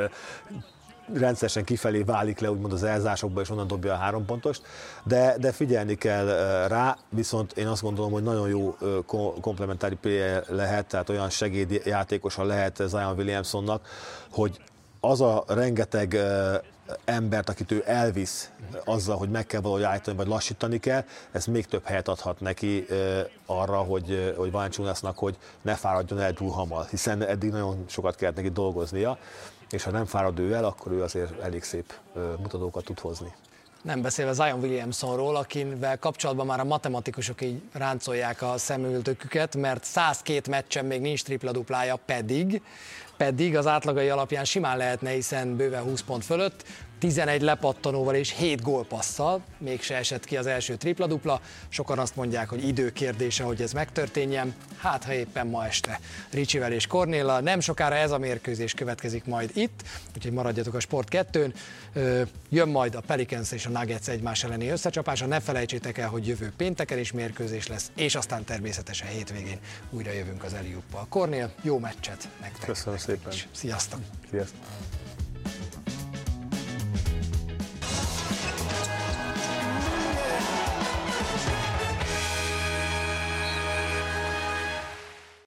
rendszeresen 1.12 1.64
kifelé 1.64 2.02
válik 2.02 2.38
le 2.38 2.50
úgymond 2.50 2.72
az 2.72 2.82
elzásokba, 2.82 3.40
és 3.40 3.50
onnan 3.50 3.66
dobja 3.66 3.92
a 3.92 3.96
három 3.96 4.24
pontost, 4.24 4.62
de, 5.04 5.36
de 5.38 5.52
figyelni 5.52 5.94
kell 5.94 6.26
rá, 6.68 6.96
viszont 7.08 7.52
én 7.52 7.66
azt 7.66 7.82
gondolom, 7.82 8.12
hogy 8.12 8.22
nagyon 8.22 8.48
jó 8.48 8.76
komplementári 9.40 9.94
player 9.94 10.44
lehet, 10.48 10.86
tehát 10.86 11.08
olyan 11.08 11.30
segédjátékosa 11.30 12.44
lehet 12.44 12.82
Zion 12.86 13.16
Williamsonnak, 13.16 13.88
hogy 14.30 14.60
az 15.00 15.20
a 15.20 15.44
rengeteg 15.46 16.18
embert, 17.04 17.48
akit 17.48 17.72
ő 17.72 17.82
elvisz 17.86 18.50
azzal, 18.84 19.16
hogy 19.16 19.30
meg 19.30 19.46
kell 19.46 19.60
valahogy 19.60 19.82
állítani, 19.82 20.16
vagy 20.16 20.26
lassítani 20.26 20.78
kell, 20.78 21.04
ez 21.32 21.46
még 21.46 21.66
több 21.66 21.84
helyet 21.84 22.08
adhat 22.08 22.40
neki 22.40 22.86
arra, 23.46 23.76
hogy, 23.76 24.34
hogy 24.36 24.50
Valanciunasnak, 24.50 25.18
hogy 25.18 25.36
ne 25.62 25.74
fáradjon 25.74 26.20
el 26.20 26.32
túl 26.32 26.50
hamar, 26.50 26.86
hiszen 26.86 27.22
eddig 27.22 27.50
nagyon 27.50 27.84
sokat 27.86 28.16
kellett 28.16 28.36
neki 28.36 28.48
dolgoznia 28.48 29.18
és 29.70 29.82
ha 29.82 29.90
nem 29.90 30.04
fárad 30.04 30.38
ő 30.38 30.52
el, 30.52 30.64
akkor 30.64 30.92
ő 30.92 31.02
azért 31.02 31.40
elég 31.40 31.62
szép 31.62 31.94
mutatókat 32.42 32.84
tud 32.84 32.98
hozni. 32.98 33.34
Nem 33.82 34.02
beszélve 34.02 34.32
Zion 34.32 34.60
Williamsonról, 34.60 35.36
akivel 35.36 35.98
kapcsolatban 35.98 36.46
már 36.46 36.60
a 36.60 36.64
matematikusok 36.64 37.42
így 37.42 37.62
ráncolják 37.72 38.42
a 38.42 38.58
szemültöküket, 38.58 39.56
mert 39.56 39.84
102 39.84 40.48
meccsen 40.48 40.84
még 40.84 41.00
nincs 41.00 41.24
tripla-duplája, 41.24 41.96
pedig 41.96 42.62
pedig 43.18 43.56
az 43.56 43.66
átlagai 43.66 44.08
alapján 44.08 44.44
simán 44.44 44.76
lehetne, 44.76 45.10
hiszen 45.10 45.56
bőven 45.56 45.82
20 45.82 46.02
pont 46.02 46.24
fölött, 46.24 46.64
11 46.98 47.42
lepattanóval 47.42 48.14
és 48.14 48.34
7 48.36 48.62
gólpasszal, 48.62 49.42
mégse 49.58 49.96
esett 49.96 50.24
ki 50.24 50.36
az 50.36 50.46
első 50.46 50.76
tripla-dupla. 50.76 51.40
Sokan 51.68 51.98
azt 51.98 52.16
mondják, 52.16 52.48
hogy 52.48 52.66
idő 52.66 52.92
kérdése, 52.92 53.44
hogy 53.44 53.62
ez 53.62 53.72
megtörténjen. 53.72 54.54
Hát, 54.76 55.04
ha 55.04 55.12
éppen 55.12 55.46
ma 55.46 55.66
este 55.66 56.00
Ricsivel 56.30 56.72
és 56.72 56.86
Kornéla. 56.86 57.40
Nem 57.40 57.60
sokára 57.60 57.94
ez 57.94 58.10
a 58.10 58.18
mérkőzés 58.18 58.74
következik 58.74 59.24
majd 59.24 59.50
itt, 59.54 59.82
úgyhogy 60.16 60.32
maradjatok 60.32 60.74
a 60.74 60.80
Sport 60.80 61.08
2-n. 61.10 61.52
Jön 62.48 62.68
majd 62.68 62.94
a 62.94 63.00
Pelicans 63.00 63.52
és 63.52 63.66
a 63.66 63.70
Nuggets 63.70 64.08
egymás 64.08 64.44
elleni 64.44 64.68
összecsapása. 64.68 65.26
Ne 65.26 65.40
felejtsétek 65.40 65.98
el, 65.98 66.08
hogy 66.08 66.26
jövő 66.26 66.52
pénteken 66.56 66.98
is 66.98 67.12
mérkőzés 67.12 67.66
lesz, 67.66 67.90
és 67.94 68.14
aztán 68.14 68.44
természetesen 68.44 69.08
hétvégén 69.08 69.58
újra 69.90 70.12
jövünk 70.12 70.42
az 70.44 70.54
Eliuppal. 70.54 71.06
Kornél, 71.08 71.52
jó 71.62 71.78
meccset 71.78 72.28
nektek! 72.40 72.66
Köszönöm 72.66 72.98
szépen! 72.98 73.32
Sziasztok! 73.52 74.00
Sziasztok! 74.30 75.07